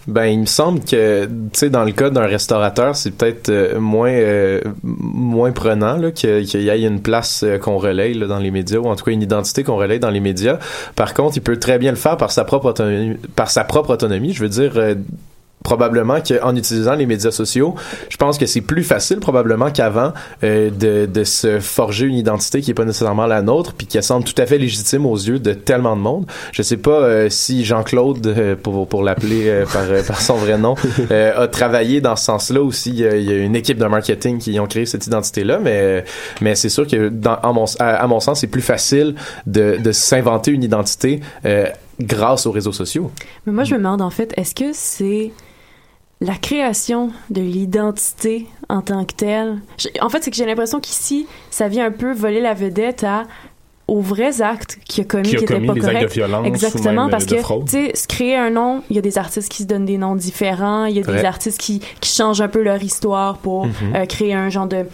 Ben, 0.08 0.26
il 0.26 0.42
me 0.42 0.46
semble 0.46 0.82
que, 0.82 1.26
tu 1.26 1.32
sais, 1.54 1.70
dans 1.70 1.84
le 1.84 1.92
cas 1.92 2.12
d'un 2.12 2.26
restaurateur, 2.28 2.96
c'est 2.96 3.12
peut-être 3.12 3.50
euh, 3.50 3.80
moins 3.80 4.12
euh, 4.12 4.62
moins 4.84 5.52
prenant 5.52 5.98
là, 5.98 6.12
qu'il 6.12 6.44
y 6.44 6.70
ait 6.70 6.82
une 6.84 7.02
place 7.02 7.44
euh, 7.44 7.58
qu'on 7.58 7.78
relaye 7.78 8.14
là, 8.14 8.28
dans 8.28 8.38
les 8.38 8.52
médias, 8.52 8.78
ou 8.78 8.88
en 8.88 8.96
tout 8.96 9.06
cas 9.06 9.12
une 9.12 9.24
identité 9.24 9.64
qu'on 9.64 9.78
relaye 9.78 10.00
dans 10.00 10.12
les 10.12 10.20
médias. 10.20 10.60
Par 10.96 11.14
contre, 11.16 11.38
il 11.38 11.42
peut 11.42 11.58
très 11.58 11.80
bien 11.80 11.92
le 11.92 11.98
faire 11.98 12.18
par 12.18 12.32
sa 12.32 12.46
propre 12.46 12.68
autonomie. 12.68 13.18
Par 13.36 13.50
sa 13.50 13.64
propre 13.64 13.92
autonomie, 13.92 14.34
je 14.34 14.44
veux 14.44 14.50
dire. 14.50 14.74
Probablement 15.66 16.20
qu'en 16.22 16.56
utilisant 16.56 16.94
les 16.94 17.08
médias 17.08 17.32
sociaux, 17.32 17.76
je 18.10 18.18
pense 18.18 18.38
que 18.38 18.46
c'est 18.46 18.62
plus 18.62 18.84
facile 18.84 19.20
probablement 19.20 19.72
qu'avant 19.72 20.14
euh, 20.44 20.70
de, 20.70 21.08
de 21.12 21.24
se 21.24 21.60
forger 21.60 22.06
une 22.06 22.16
identité 22.16 22.62
qui 22.62 22.72
est 22.72 22.76
pas 22.76 22.86
nécessairement 22.86 23.26
la 23.26 23.42
nôtre 23.42 23.74
puis 23.74 23.88
qui 23.88 24.02
semble 24.04 24.24
tout 24.24 24.40
à 24.40 24.46
fait 24.46 24.60
légitime 24.60 25.06
aux 25.08 25.16
yeux 25.18 25.40
de 25.40 25.54
tellement 25.54 25.96
de 25.96 26.02
monde. 26.02 26.26
Je 26.52 26.62
sais 26.62 26.78
pas 26.78 26.92
euh, 26.92 27.30
si 27.30 27.66
Jean-Claude 27.66 28.28
euh, 28.28 28.56
pour 28.56 28.88
pour 28.88 29.02
l'appeler 29.04 29.50
euh, 29.50 29.66
par 29.66 29.84
euh, 29.90 30.04
par 30.04 30.22
son 30.22 30.36
vrai 30.36 30.60
nom 30.60 30.76
euh, 31.12 31.44
a 31.44 31.48
travaillé 31.48 32.00
dans 32.00 32.16
ce 32.16 32.26
sens-là 32.26 32.62
aussi 32.62 32.92
il 32.92 33.00
y, 33.00 33.08
a, 33.08 33.16
il 33.16 33.24
y 33.24 33.32
a 33.34 33.38
une 33.38 33.56
équipe 33.56 33.80
de 33.80 33.86
marketing 33.86 34.38
qui 34.38 34.60
ont 34.60 34.68
créé 34.68 34.86
cette 34.86 35.08
identité 35.08 35.44
là 35.44 35.58
mais 35.60 36.04
mais 36.42 36.54
c'est 36.54 36.70
sûr 36.70 36.86
que 36.86 37.10
dans 37.10 37.36
à 37.36 37.52
mon 37.52 37.66
à, 37.80 37.96
à 37.96 38.08
mon 38.08 38.20
sens 38.20 38.42
c'est 38.42 38.48
plus 38.48 38.62
facile 38.62 39.16
de 39.48 39.78
de 39.82 39.92
s'inventer 39.92 40.52
une 40.52 40.64
identité 40.64 41.22
euh, 41.46 41.66
grâce 42.00 42.46
aux 42.46 42.52
réseaux 42.52 42.72
sociaux. 42.72 43.12
Mais 43.46 43.54
moi, 43.54 43.64
je 43.64 43.74
me 43.74 43.80
demande, 43.80 44.02
en 44.02 44.10
fait, 44.10 44.34
est-ce 44.38 44.56
que 44.56 44.72
c'est 44.74 45.32
la 46.22 46.36
création 46.36 47.12
de 47.30 47.42
l'identité 47.42 48.48
en 48.70 48.82
tant 48.82 49.04
que 49.06 49.14
telle? 49.14 49.58
En 50.02 50.10
fait, 50.10 50.24
c'est 50.24 50.32
que 50.32 50.38
j'ai 50.38 50.46
l'impression 50.46 50.80
qu'ici, 50.80 51.28
ça 51.52 51.68
vient 51.68 51.86
un 51.86 51.92
peu 51.92 52.14
voler 52.14 52.42
la 52.42 52.54
vedette 52.54 53.04
à 53.04 53.24
aux 53.88 54.02
vrais 54.02 54.42
actes 54.42 54.80
qu'il 54.86 55.04
a 55.04 55.08
commis 55.08 55.30
Qui 55.30 55.36
a 55.36 55.38
qui 55.38 55.44
étaient 55.44 55.54
commis 55.54 55.68
pas 55.68 55.76
corrects. 55.76 56.18
Exactement, 56.46 57.08
parce 57.08 57.26
euh, 57.26 57.28
de 57.28 57.36
que, 57.36 57.66
tu 57.66 57.72
sais, 57.72 57.92
se 57.96 58.08
créer 58.08 58.36
un 58.36 58.50
nom, 58.50 58.82
il 58.90 58.96
y 58.96 59.00
a 59.00 59.02
des 59.04 59.20
artistes 59.20 59.48
qui 59.52 59.62
se 59.62 59.68
donnent 59.68 59.86
des 59.86 60.00
noms 60.00 60.16
différents, 60.16 60.86
il 60.86 60.96
y 60.96 61.00
a 61.00 61.04
des 61.04 61.24
artistes 61.24 61.60
qui, 61.62 61.82
qui 62.02 62.10
changent 62.12 62.42
un 62.42 62.48
peu 62.48 62.64
leur 62.64 62.82
histoire 62.82 63.38
pour 63.38 63.68
Mhm. 63.68 63.74
euh, 63.96 64.06
créer 64.08 64.34
un 64.34 64.50
genre 64.50 64.66
de 64.68 64.88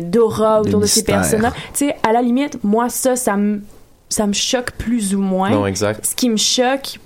d'aura 0.00 0.60
De 0.62 0.68
autour 0.68 0.80
de 0.80 0.86
ces 0.86 1.00
mystère. 1.00 1.20
personnes-là. 1.20 1.52
Tu 1.72 1.86
sais, 1.86 1.94
à 2.02 2.12
la 2.12 2.20
limite, 2.22 2.58
moi, 2.64 2.88
ça, 2.88 3.14
ça 3.14 3.36
me 3.36 3.60
ça 4.08 4.26
me 4.26 4.32
choque 4.32 4.72
plus 4.72 5.14
ou 5.14 5.20
moins. 5.20 5.50
Non, 5.50 5.66
exact. 5.66 6.04
Ce 6.06 6.14
qui 6.16 6.28
me 6.30 6.36
choque, 6.36 6.98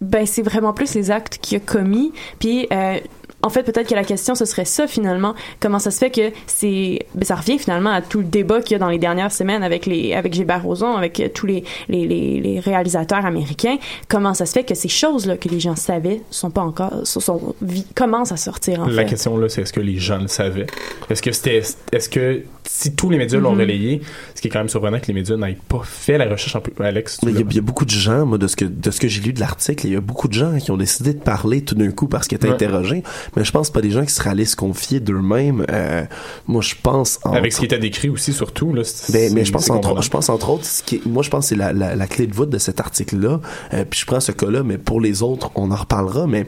ben 0.00 0.26
c'est 0.26 0.42
vraiment 0.42 0.72
plus 0.72 0.94
les 0.94 1.10
actes 1.10 1.38
qu'il 1.40 1.56
a 1.56 1.60
commis. 1.60 2.12
Puis 2.38 2.66
euh, 2.72 2.98
en 3.42 3.50
fait, 3.50 3.62
peut-être 3.62 3.88
que 3.88 3.94
la 3.94 4.02
question 4.02 4.34
ce 4.34 4.44
serait 4.44 4.64
ça 4.64 4.86
finalement. 4.88 5.34
Comment 5.60 5.78
ça 5.78 5.90
se 5.90 5.98
fait 5.98 6.10
que 6.10 6.32
c'est, 6.46 7.00
ben 7.14 7.24
ça 7.24 7.36
revient 7.36 7.58
finalement 7.58 7.90
à 7.90 8.02
tout 8.02 8.18
le 8.18 8.24
débat 8.24 8.60
qu'il 8.60 8.72
y 8.72 8.74
a 8.74 8.78
dans 8.78 8.88
les 8.88 8.98
dernières 8.98 9.30
semaines 9.30 9.62
avec 9.62 9.86
les, 9.86 10.14
avec 10.14 10.32
Gilbert 10.34 10.62
Rozon, 10.64 10.96
avec 10.96 11.20
euh, 11.20 11.28
tous 11.32 11.46
les, 11.46 11.62
les, 11.88 12.06
les, 12.08 12.40
les 12.40 12.58
réalisateurs 12.60 13.24
américains. 13.24 13.76
Comment 14.08 14.34
ça 14.34 14.46
se 14.46 14.52
fait 14.52 14.64
que 14.64 14.74
ces 14.74 14.88
choses 14.88 15.26
là 15.26 15.36
que 15.36 15.48
les 15.48 15.60
gens 15.60 15.76
savaient 15.76 16.22
sont 16.30 16.50
pas 16.50 16.62
encore, 16.62 17.06
sont, 17.06 17.20
sont- 17.20 17.54
commencent 17.94 18.32
à 18.32 18.36
sortir 18.36 18.80
en 18.80 18.86
La 18.86 19.02
fait? 19.04 19.10
question 19.10 19.36
là, 19.36 19.48
c'est 19.48 19.62
est-ce 19.62 19.72
que 19.72 19.80
les 19.80 19.98
gens 19.98 20.18
le 20.18 20.28
savaient? 20.28 20.66
Est-ce 21.10 21.22
que 21.22 21.30
c'était, 21.30 21.62
est-ce 21.92 22.08
que 22.08 22.42
si 22.68 22.94
tous 22.94 23.10
les 23.10 23.16
médias 23.18 23.38
l'ont 23.38 23.52
Mhm. 23.52 23.60
relayé, 23.60 24.00
ce 24.34 24.40
qui 24.40 24.48
est 24.48 24.50
quand 24.50 24.58
même 24.58 24.68
surprenant 24.68 24.98
que 25.00 25.06
les 25.06 25.14
médias 25.14 25.36
n'aient 25.36 25.56
pas 25.68 25.80
fait 25.84 26.18
la 26.18 26.26
recherche 26.28 26.56
un 26.56 26.60
peu. 26.60 26.72
Alex, 26.84 27.18
tu 27.18 27.26
Mais 27.26 27.32
il 27.32 27.38
y, 27.38 27.42
a- 27.42 27.46
y 27.58 27.60
beaucoup 27.60 27.84
de 27.84 27.90
gens, 27.90 28.26
moi, 28.26 28.38
de 28.38 28.46
ce 28.46 28.56
que 28.56 28.64
de 28.64 28.90
ce 28.90 29.00
que 29.00 29.08
j'ai 29.08 29.20
lu 29.22 29.32
de 29.32 29.40
l'article, 29.40 29.86
il 29.86 29.92
y 29.92 29.96
a 29.96 30.00
beaucoup 30.00 30.28
de 30.28 30.32
gens 30.34 30.56
qui 30.58 30.70
ont 30.70 30.76
décidé 30.76 31.14
de 31.14 31.18
parler 31.20 31.62
tout 31.62 31.74
d'un 31.74 31.90
coup 31.90 32.06
parce 32.08 32.26
qu'ils 32.28 32.36
étaient 32.36 32.48
Ouais. 32.48 32.54
interrogés. 32.54 33.02
Mais 33.36 33.44
je 33.44 33.50
pense 33.52 33.70
pas 33.70 33.80
des 33.80 33.90
gens 33.90 34.04
qui 34.04 34.12
seraient 34.12 34.30
allés 34.30 34.44
se 34.44 34.56
confier 34.56 35.00
d'eux-mêmes. 35.00 35.64
Euh, 35.70 36.04
moi, 36.46 36.60
je 36.62 36.74
pense 36.82 37.18
en 37.24 37.32
avec 37.32 37.52
ce 37.52 37.60
qui 37.60 37.64
était 37.66 37.78
décrit 37.78 38.08
aussi, 38.08 38.32
surtout. 38.32 38.72
Là, 38.74 38.82
Ben, 39.12 39.32
mais 39.32 39.44
je 39.44 39.52
pense 39.52 39.70
entre, 39.70 40.02
je 40.02 40.10
pense 40.10 40.28
entre 40.28 40.50
autres, 40.50 40.64
ce 40.64 40.82
qui 40.82 40.96
est- 40.96 41.06
moi 41.06 41.22
je 41.22 41.30
pense 41.30 41.44
que 41.44 41.48
c'est 41.50 41.56
la, 41.56 41.72
la, 41.72 41.94
la 41.96 42.06
clé 42.06 42.26
de 42.26 42.34
voûte 42.34 42.50
de 42.50 42.58
cet 42.58 42.80
article-là. 42.80 43.40
Euh, 43.74 43.84
puis 43.88 44.00
je 44.00 44.06
prends 44.06 44.20
ce 44.20 44.32
cas-là, 44.32 44.62
mais 44.62 44.78
pour 44.78 45.00
les 45.00 45.22
autres, 45.22 45.50
on 45.54 45.70
en 45.70 45.76
reparlera. 45.76 46.26
Mais 46.26 46.46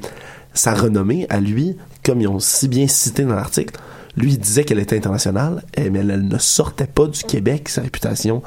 sa 0.55 0.75
renommée 0.75 1.27
à 1.31 1.41
lui, 1.41 1.77
comme 2.05 2.21
ils 2.21 2.29
ont 2.29 2.41
si 2.41 2.69
bien 2.69 2.89
cité 2.89 3.25
dans 3.25 3.35
l'article, 3.37 3.75
lui 4.19 4.37
disait 4.37 4.65
qu'elle 4.65 4.79
était 4.79 4.97
internationale, 4.97 5.63
eh, 5.77 5.91
mais 5.91 6.01
elle, 6.01 6.29
ne 6.29 6.39
sortait 6.39 6.87
pas 6.87 7.07
du 7.07 7.23
Québec, 7.23 7.69
sa 7.69 7.83
réputation. 7.83 8.43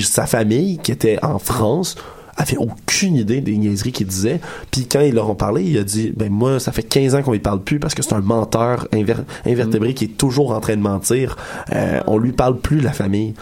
Sa 0.00 0.26
famille, 0.26 0.78
qui 0.78 0.92
était 0.92 1.18
en 1.22 1.38
France, 1.38 1.96
avait 2.36 2.56
aucune 2.56 3.16
idée 3.16 3.40
des 3.40 3.56
niaiseries 3.56 3.92
qu'il 3.92 4.06
disait. 4.06 4.40
Puis 4.70 4.86
quand 4.86 5.00
ils 5.00 5.14
leur 5.14 5.30
ont 5.30 5.34
parlé, 5.34 5.62
il 5.62 5.78
a 5.78 5.84
dit 5.84 6.12
ben 6.16 6.30
moi 6.32 6.58
ça 6.58 6.72
fait 6.72 6.82
15 6.82 7.14
ans 7.14 7.22
qu'on 7.22 7.32
lui 7.32 7.38
parle 7.38 7.62
plus 7.62 7.78
parce 7.78 7.94
que 7.94 8.02
c'est 8.02 8.14
un 8.14 8.20
menteur 8.20 8.88
inver- 8.92 9.24
invertébré 9.46 9.94
qui 9.94 10.04
est 10.06 10.16
toujours 10.18 10.50
en 10.50 10.60
train 10.60 10.76
de 10.76 10.82
mentir. 10.82 11.36
Euh, 11.72 12.00
on 12.06 12.18
lui 12.18 12.32
parle 12.32 12.58
plus 12.58 12.80
la 12.80 12.92
famille. 12.92 13.34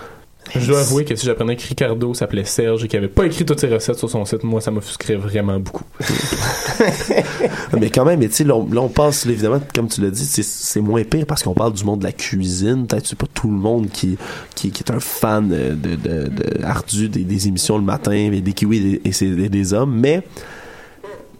Je 0.54 0.66
dois 0.66 0.80
avouer 0.80 1.04
que 1.04 1.16
si 1.16 1.24
j'apprenais 1.26 1.56
que 1.56 1.66
Ricardo 1.66 2.12
s'appelait 2.14 2.44
Serge 2.44 2.84
et 2.84 2.88
qu'il 2.88 2.98
avait 2.98 3.08
pas 3.08 3.24
écrit 3.26 3.44
toutes 3.44 3.60
ses 3.60 3.68
recettes 3.68 3.98
sur 3.98 4.10
son 4.10 4.24
site, 4.24 4.42
moi, 4.44 4.60
ça 4.60 4.70
m'offusquerait 4.70 5.16
vraiment 5.16 5.58
beaucoup. 5.58 5.84
mais 7.78 7.90
quand 7.90 8.04
même, 8.04 8.20
mais 8.20 8.28
tu 8.28 8.34
sais, 8.34 8.44
là, 8.44 8.56
on- 8.56 8.68
là, 8.72 8.80
on 8.80 8.88
passe, 8.88 9.24
là, 9.24 9.32
évidemment, 9.32 9.60
comme 9.74 9.88
tu 9.88 10.00
l'as 10.00 10.10
dit, 10.10 10.24
c'est- 10.24 10.80
moins 10.80 11.04
pire 11.04 11.26
parce 11.26 11.42
qu'on 11.42 11.54
parle 11.54 11.72
du 11.72 11.84
monde 11.84 12.00
de 12.00 12.04
la 12.04 12.12
cuisine. 12.12 12.86
Peut-être 12.86 13.02
que 13.02 13.08
c'est 13.08 13.18
pas 13.18 13.26
tout 13.32 13.48
le 13.48 13.54
monde 13.56 13.88
qui, 13.90 14.16
qui, 14.54 14.70
qui 14.70 14.82
est 14.82 14.90
un 14.90 15.00
fan 15.00 15.50
euh, 15.52 15.70
de, 15.74 15.94
de, 15.96 16.28
de 16.28 16.64
ardu 16.64 17.08
des, 17.08 17.24
des 17.24 17.48
émissions 17.48 17.78
le 17.78 17.84
matin, 17.84 18.12
et 18.12 18.40
des 18.40 18.52
kiwis 18.52 18.76
et 18.78 18.80
des, 18.80 19.00
et 19.04 19.12
c'est- 19.12 19.26
et 19.26 19.48
des 19.48 19.72
hommes. 19.74 19.94
Mais, 19.98 20.22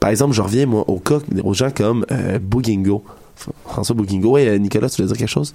par 0.01 0.11
exemple, 0.11 0.33
je 0.35 0.43
reviens, 0.43 0.67
moi, 0.67 0.85
au 0.89 0.99
cas, 0.99 1.19
aux 1.45 1.55
gens 1.55 1.71
comme 1.71 2.05
euh, 2.11 2.39
Bougingo. 2.41 3.05
François 3.67 3.97
Bougingo. 3.97 4.31
Ouais, 4.33 4.47
euh, 4.49 4.59
Nicolas, 4.59 4.89
tu 4.89 4.97
voulais 4.97 5.09
dire 5.09 5.17
quelque 5.17 5.29
chose? 5.29 5.53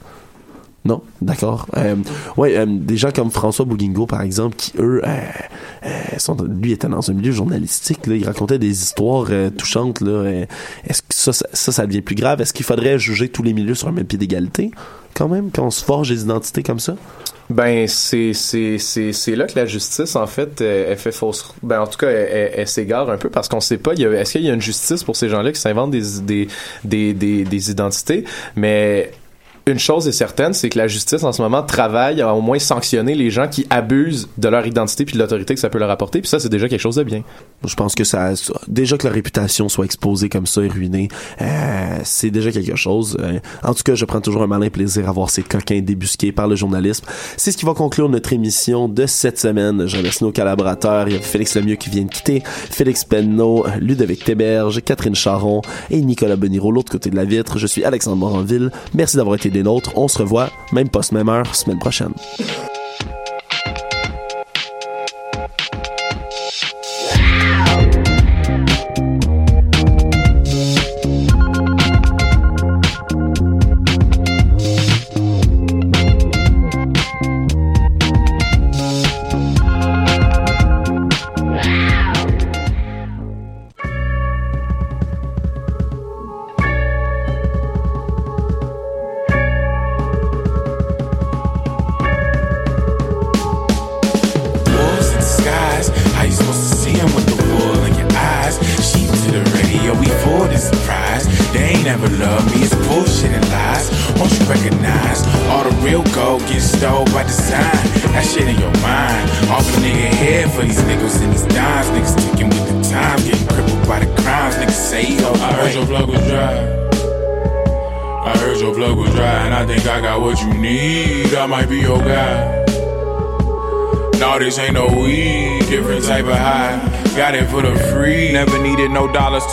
Non, 0.88 1.02
d'accord. 1.22 1.68
Euh, 1.76 1.96
ouais, 2.38 2.58
euh, 2.58 2.66
des 2.66 2.96
gens 2.96 3.12
comme 3.12 3.30
François 3.30 3.66
Bougingo, 3.66 4.06
par 4.06 4.22
exemple, 4.22 4.56
qui 4.56 4.72
eux, 4.80 5.02
euh, 5.06 6.46
lui 6.62 6.72
était 6.72 6.88
dans 6.88 7.12
un 7.12 7.14
milieu 7.14 7.34
journalistique. 7.34 8.08
Là, 8.08 8.16
il 8.16 8.26
racontait 8.26 8.58
des 8.58 8.84
histoires 8.84 9.28
touchantes. 9.58 10.00
Là. 10.00 10.46
Est-ce 10.88 11.02
que 11.02 11.14
ça, 11.14 11.34
ça, 11.34 11.72
ça, 11.74 11.86
devient 11.86 12.02
plus 12.02 12.16
grave? 12.16 12.40
Est-ce 12.40 12.54
qu'il 12.54 12.66
faudrait 12.66 12.98
juger 12.98 13.28
tous 13.28 13.44
les 13.44 13.52
milieux 13.52 13.76
sur 13.76 13.90
un 13.90 13.92
même 13.92 14.06
pied 14.06 14.18
d'égalité, 14.18 14.72
quand 15.14 15.28
même, 15.28 15.52
quand 15.54 15.66
on 15.66 15.72
se 15.72 15.84
forge 15.84 16.08
des 16.08 16.22
identités 16.22 16.64
comme 16.64 16.80
ça? 16.80 16.96
Ben 17.50 17.88
c'est 17.88 18.34
c'est 18.34 18.78
c'est 18.78 19.36
là 19.36 19.48
que 19.48 19.58
la 19.58 19.66
justice 19.66 20.18
en 20.18 20.28
fait 20.28 20.60
elle 20.60 20.98
fait 20.98 21.14
fausse 21.14 21.54
ben 21.64 21.80
en 21.80 21.88
tout 21.88 21.98
cas 21.98 22.10
elle, 22.10 22.68
s'égare 22.68 23.10
un 23.10 23.16
peu 23.16 23.30
parce 23.30 23.48
qu'on 23.48 23.62
sait 23.62 23.78
pas 23.78 23.94
est-ce 23.94 24.34
qu'il 24.34 24.42
y 24.42 24.50
a 24.50 24.54
une 24.54 24.62
justice 24.62 25.06
pour 25.06 25.16
ces 25.16 25.30
gens-là 25.30 25.54
qui 25.54 25.62
s'inventent 25.62 25.92
des 25.92 26.20
des 26.24 26.50
des 26.84 27.14
des, 27.14 27.46
des 27.46 27.72
identités? 27.72 28.26
Mais 28.58 29.14
une 29.68 29.80
chose 29.80 30.08
est 30.08 30.14
certaine, 30.14 30.54
c'est 30.54 30.70
que 30.70 30.78
la 30.78 30.88
justice 30.88 31.24
en 31.24 31.32
ce 31.32 31.42
moment 31.42 31.62
travaille 31.62 32.22
à 32.22 32.34
au 32.34 32.42
moins 32.42 32.60
sanctionner 32.60 33.16
les 33.16 33.30
gens 33.30 33.48
qui 33.48 33.68
abusent 33.70 34.30
de 34.38 34.48
leur 34.48 34.66
identité 34.66 35.06
puis 35.06 35.16
de 35.16 35.20
l'autorité 35.20 35.54
que 35.54 35.60
ça 35.60 35.70
peut 35.70 35.78
leur 35.78 35.90
apporter. 35.90 36.22
Puis 36.22 36.30
ça, 36.30 36.40
c'est 36.40 36.50
déjà 36.50 36.70
quelque 36.70 36.80
chose 36.80 36.96
de 36.96 37.04
bien. 37.04 37.24
Je 37.66 37.76
pense 37.76 37.96
que 37.96 38.04
ça, 38.04 38.34
déjà 38.68 38.98
que 38.98 39.06
leur 39.06 39.14
réputation 39.14 39.68
soit 39.68 39.86
exposée 39.86 40.30
comme 40.30 40.46
ça 40.46 40.62
et 40.62 40.68
ruinée, 40.68 41.10
euh, 41.42 42.00
c'est 42.04 42.30
déjà 42.30 42.52
quelque 42.52 42.76
chose. 42.76 43.18
Euh, 43.20 43.40
en 43.64 43.74
tout 43.74 43.84
cas, 43.84 43.96
je 43.96 44.06
prends 44.06 44.22
toujours 44.22 44.44
un 44.44 44.48
malin 44.48 44.70
plaisir 44.70 45.10
à 45.10 45.12
voir 45.12 45.30
ces 45.30 45.44
coquins 45.44 45.82
débusqués 45.82 46.32
par 46.32 46.48
le 46.48 46.56
journalisme. 46.56 47.06
C'est 47.36 47.52
ce 47.52 47.58
qui 47.58 47.66
va 47.66 47.74
conclure 47.74 48.10
notre 48.10 48.32
émission 48.32 48.88
de 48.88 49.06
cette 49.06 49.40
semaine. 49.40 49.86
Je 49.88 49.98
remercie 49.98 50.24
nos 50.24 50.32
collaborateurs. 50.32 51.10
Il 51.10 51.16
y 51.16 51.18
a 51.18 51.22
Félix 51.22 51.56
Lemieux 51.56 51.76
qui 51.76 51.90
vient 51.90 52.04
de 52.04 52.10
quitter, 52.10 52.42
Félix 52.46 53.04
Penneau, 53.04 53.66
Ludovic 53.80 54.24
Théberge, 54.24 54.82
Catherine 54.84 55.16
Charon 55.16 55.62
et 55.90 56.00
Nicolas 56.02 56.36
Boniro, 56.36 56.72
l'autre 56.72 56.92
côté 56.92 57.10
de 57.10 57.16
la 57.16 57.26
vitre. 57.26 57.58
Je 57.58 57.68
suis 57.68 57.84
Alexandre 57.84 58.18
Moranville. 58.18 58.72
Merci 58.94 59.18
d'avoir 59.18 59.36
été 59.36 59.50
nôtres. 59.64 59.92
On 59.96 60.08
se 60.08 60.20
revoit, 60.20 60.50
même 60.72 60.90
poste, 60.90 61.12
même 61.12 61.30
heure, 61.30 61.56
semaine 61.56 61.80
prochaine. 61.80 62.14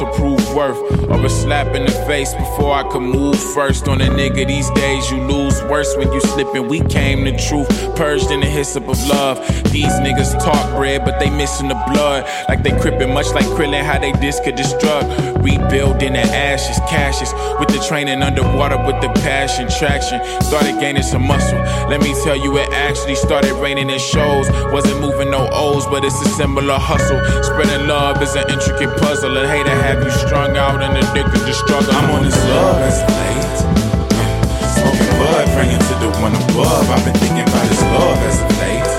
To 0.04 0.12
prove 0.12 0.54
worth. 0.54 0.78
Or 1.10 1.24
a 1.24 1.28
slap 1.28 1.74
in 1.74 1.84
the 1.84 1.92
face 2.06 2.32
before 2.34 2.74
I 2.74 2.82
could 2.84 3.02
move 3.02 3.38
first. 3.38 3.88
On 3.88 4.00
a 4.00 4.06
nigga 4.06 4.46
these 4.46 4.70
days, 4.70 5.10
you 5.10 5.18
lose 5.18 5.43
worse 5.68 5.96
when 5.96 6.12
you 6.12 6.20
slipping. 6.20 6.68
We 6.68 6.80
came 6.80 7.24
the 7.24 7.36
truth, 7.36 7.68
purged 7.96 8.30
in 8.30 8.40
the 8.40 8.46
hyssop 8.46 8.88
of 8.88 8.98
love. 9.06 9.38
These 9.72 9.92
niggas 10.04 10.38
talk 10.42 10.76
bread, 10.76 11.04
but 11.04 11.18
they 11.18 11.30
missing 11.30 11.68
the 11.68 11.80
blood. 11.92 12.24
Like 12.48 12.62
they 12.62 12.70
crippin', 12.70 13.12
much 13.12 13.28
like 13.32 13.44
Krillin, 13.46 13.82
how 13.82 13.98
they 13.98 14.12
disc 14.12 14.44
could 14.44 14.56
destruct. 14.56 15.42
Rebuilding 15.42 16.14
the 16.14 16.20
ashes, 16.20 16.78
caches. 16.88 17.32
With 17.58 17.68
the 17.68 17.84
training 17.86 18.22
underwater 18.22 18.78
with 18.86 19.00
the 19.00 19.08
passion, 19.20 19.68
traction. 19.68 20.20
Started 20.42 20.80
gaining 20.80 21.02
some 21.02 21.26
muscle. 21.26 21.58
Let 21.88 22.00
me 22.00 22.14
tell 22.24 22.36
you, 22.36 22.56
it 22.58 22.70
actually 22.72 23.16
started 23.16 23.52
raining 23.54 23.90
in 23.90 23.98
shows. 23.98 24.48
Wasn't 24.72 25.00
moving 25.00 25.30
no 25.30 25.48
O's, 25.52 25.86
but 25.86 26.04
it's 26.04 26.20
a 26.20 26.28
similar 26.30 26.78
hustle. 26.78 27.20
Spreading 27.42 27.86
love 27.86 28.22
is 28.22 28.34
an 28.34 28.48
intricate 28.50 28.96
puzzle. 28.98 29.36
And 29.36 29.48
hate 29.50 29.64
to 29.64 29.70
have 29.70 30.02
you 30.02 30.10
strung 30.10 30.56
out 30.56 30.82
and 30.82 30.96
addicted 30.96 31.44
to 31.46 31.52
struggle. 31.52 31.92
I'm 31.92 32.10
on 32.10 32.24
this 32.24 32.36
love 32.48 32.80
as 32.80 33.00
late. 33.00 33.44
Uh, 33.76 33.83
Smoking 34.94 35.18
bud, 35.18 35.46
praying 35.54 35.78
to 35.78 35.94
the 35.98 36.10
one 36.22 36.34
above. 36.34 36.86
I've 36.90 37.04
been 37.04 37.14
thinking 37.14 37.42
about 37.42 37.66
this 37.66 37.82
love 37.82 38.18
as 38.22 38.38
of 38.38 38.50
late. 38.62 38.90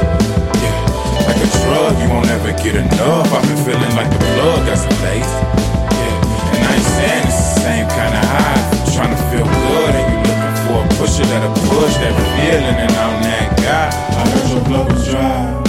Yeah, 0.60 1.24
like 1.24 1.40
a 1.40 1.48
drug, 1.48 1.96
you 2.04 2.10
won't 2.12 2.28
ever 2.28 2.52
get 2.60 2.76
enough. 2.76 3.32
I've 3.32 3.44
been 3.48 3.58
feeling 3.64 3.96
like 3.96 4.12
the 4.12 4.20
plug 4.20 4.68
as 4.68 4.84
of 4.84 4.92
late. 5.04 5.24
Yeah, 5.24 6.52
and 6.52 6.62
I 6.68 6.76
ain't 6.76 6.84
saying 6.84 7.24
it's 7.24 7.40
the 7.40 7.62
same 7.64 7.88
kind 7.88 8.12
of 8.12 8.26
high. 8.28 8.60
Trying 8.92 9.16
to 9.16 9.22
feel 9.32 9.48
good, 9.48 9.94
and 9.96 10.08
you 10.12 10.20
looking 10.28 10.56
for 10.68 10.80
a 10.84 10.88
pusher 11.00 11.26
that'll 11.32 11.56
push 11.72 11.96
that 12.04 12.16
feeling, 12.36 12.76
and 12.76 12.92
I'm 12.92 13.16
that 13.24 13.56
guy. 13.64 13.88
I 13.88 14.28
heard 14.28 14.50
your 14.52 14.64
blood 14.68 14.92
was 14.92 15.08
dry. 15.08 15.64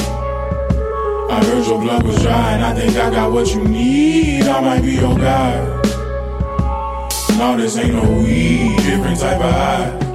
I 1.31 1.45
heard 1.45 1.67
your 1.67 1.81
blood 1.81 2.03
was 2.03 2.23
dry, 2.23 2.53
and 2.55 2.65
I 2.65 2.75
think 2.75 2.97
I 2.97 3.11
got 3.11 3.31
what 3.31 3.47
you 3.55 3.63
need. 3.63 4.43
I 4.43 4.61
might 4.61 4.83
be 4.83 4.95
your 4.95 5.17
guy. 5.17 5.55
No, 7.39 7.57
this 7.57 7.77
ain't 7.77 7.95
no 7.95 8.03
weed, 8.23 8.77
different 8.79 9.21
type 9.21 9.41
of 9.41 9.53
high. 9.53 10.06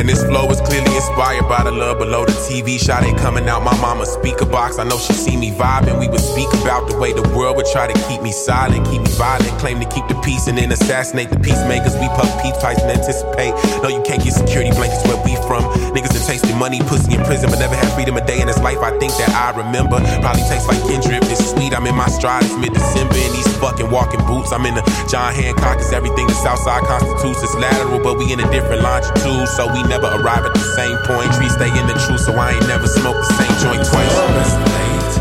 And 0.00 0.08
this 0.08 0.24
flow 0.24 0.48
is 0.48 0.62
clearly 0.62 0.96
inspired 0.96 1.46
by 1.46 1.62
the 1.62 1.70
love 1.70 1.98
below 1.98 2.24
the 2.24 2.32
TV 2.48 2.80
shot 2.80 3.04
ain't 3.04 3.18
coming 3.18 3.46
out 3.50 3.62
my 3.62 3.76
mama's 3.84 4.08
speaker 4.08 4.46
box. 4.46 4.78
I 4.78 4.84
know 4.84 4.96
she 4.96 5.12
see 5.12 5.36
me 5.36 5.50
vibing. 5.50 6.00
We 6.00 6.08
would 6.08 6.24
speak 6.24 6.48
about 6.64 6.88
the 6.88 6.96
way 6.96 7.12
the 7.12 7.20
world 7.36 7.58
would 7.58 7.66
try 7.66 7.86
to 7.86 7.92
keep 8.08 8.22
me 8.22 8.32
silent, 8.32 8.88
keep 8.88 9.02
me 9.02 9.12
violent, 9.20 9.52
claim 9.60 9.78
to 9.78 9.84
keep 9.92 10.08
the 10.08 10.16
peace 10.24 10.46
and 10.46 10.56
then 10.56 10.72
assassinate 10.72 11.28
the 11.28 11.38
peacemakers. 11.38 11.92
We 12.00 12.08
puff 12.16 12.32
peace 12.40 12.56
pipes 12.64 12.80
and 12.80 12.88
anticipate. 12.88 13.52
No, 13.84 13.92
you 13.92 14.00
can't 14.00 14.24
get 14.24 14.32
security 14.32 14.72
blankets 14.72 15.04
where 15.04 15.20
we 15.20 15.36
from. 15.44 15.68
Niggas 15.92 16.16
that 16.16 16.24
tasted 16.24 16.56
money, 16.56 16.80
pussy 16.88 17.12
in 17.12 17.20
prison, 17.28 17.52
but 17.52 17.60
never 17.60 17.76
had 17.76 17.92
freedom 17.92 18.16
a 18.16 18.24
day 18.24 18.40
in 18.40 18.48
his 18.48 18.56
life. 18.64 18.80
I 18.80 18.96
think 18.96 19.12
that 19.20 19.28
I 19.36 19.52
remember. 19.52 20.00
Probably 20.24 20.48
tastes 20.48 20.64
like 20.64 20.80
Kendrick. 20.88 21.28
It's 21.28 21.44
sweet. 21.52 21.76
I'm 21.76 21.84
in 21.84 21.94
my 21.94 22.08
stride. 22.08 22.48
It's 22.48 22.56
mid 22.56 22.72
December 22.72 23.20
in 23.20 23.36
these 23.36 23.52
fucking 23.60 23.92
walking 23.92 24.24
boots. 24.24 24.48
I'm 24.48 24.64
in 24.64 24.80
the 24.80 24.84
John 25.12 25.36
Hancock. 25.36 25.84
Everything 25.92 26.24
the 26.24 26.38
Southside 26.40 26.88
constitutes. 26.88 27.44
It's 27.44 27.52
lateral, 27.60 28.00
but 28.00 28.16
we 28.16 28.32
in 28.32 28.40
a 28.40 28.48
different 28.48 28.80
longitude, 28.80 29.44
so 29.60 29.68
we 29.68 29.89
never 29.90 30.06
arrive 30.22 30.46
at 30.46 30.54
the 30.54 30.66
same 30.78 30.96
point. 31.02 31.26
Tree 31.34 31.50
stay 31.50 31.66
in 31.66 31.84
the 31.90 31.98
truth, 32.06 32.22
so 32.22 32.32
I 32.38 32.54
ain't 32.54 32.66
never 32.70 32.86
smoke 32.86 33.18
the 33.18 33.30
same 33.34 33.54
joint 33.58 33.82
twice. 33.82 34.14
That's 34.38 34.54
late. 34.70 35.12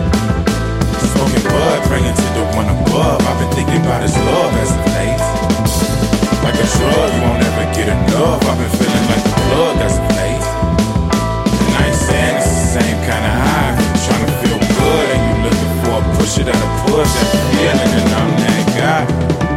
Smoking 1.09 1.43
bud, 1.49 1.81
praying 1.89 2.13
to 2.13 2.27
the 2.37 2.45
one 2.53 2.69
above. 2.69 3.17
I've 3.25 3.41
been 3.41 3.49
thinking 3.57 3.81
about 3.81 4.05
his 4.05 4.13
love 4.29 4.53
as 4.61 4.69
of 4.69 4.85
late. 4.93 5.21
Like 6.45 6.53
a 6.53 6.67
drug, 6.77 7.09
you 7.17 7.21
won't 7.25 7.41
ever 7.41 7.65
get 7.73 7.89
enough. 7.89 8.45
I've 8.45 8.61
been 8.61 8.73
feeling 8.77 9.05
like 9.09 9.23
the 9.25 9.33
plug 9.49 9.77
as 9.81 9.97
of 9.97 10.05
late. 10.13 10.45
And 11.65 11.73
I 11.73 11.81
ain't 11.89 11.97
saying 11.97 12.35
it's 12.37 12.53
the 12.53 12.69
same 12.77 12.97
kind 13.09 13.25
of 13.25 13.33
high. 13.41 13.73
You're 13.73 14.05
trying 14.05 14.25
to 14.29 14.35
feel 14.37 14.59
good, 14.61 15.07
and 15.17 15.21
you 15.25 15.35
looking 15.49 15.73
for 15.81 15.97
a 15.97 16.03
push 16.21 16.37
it 16.37 16.45
out 16.45 16.61
of 16.61 16.71
push. 16.85 17.09
That 17.09 17.27
feeling, 17.57 17.91
and 17.97 18.09
I'm 18.21 18.29
that 18.37 18.65
guy. 18.77 19.48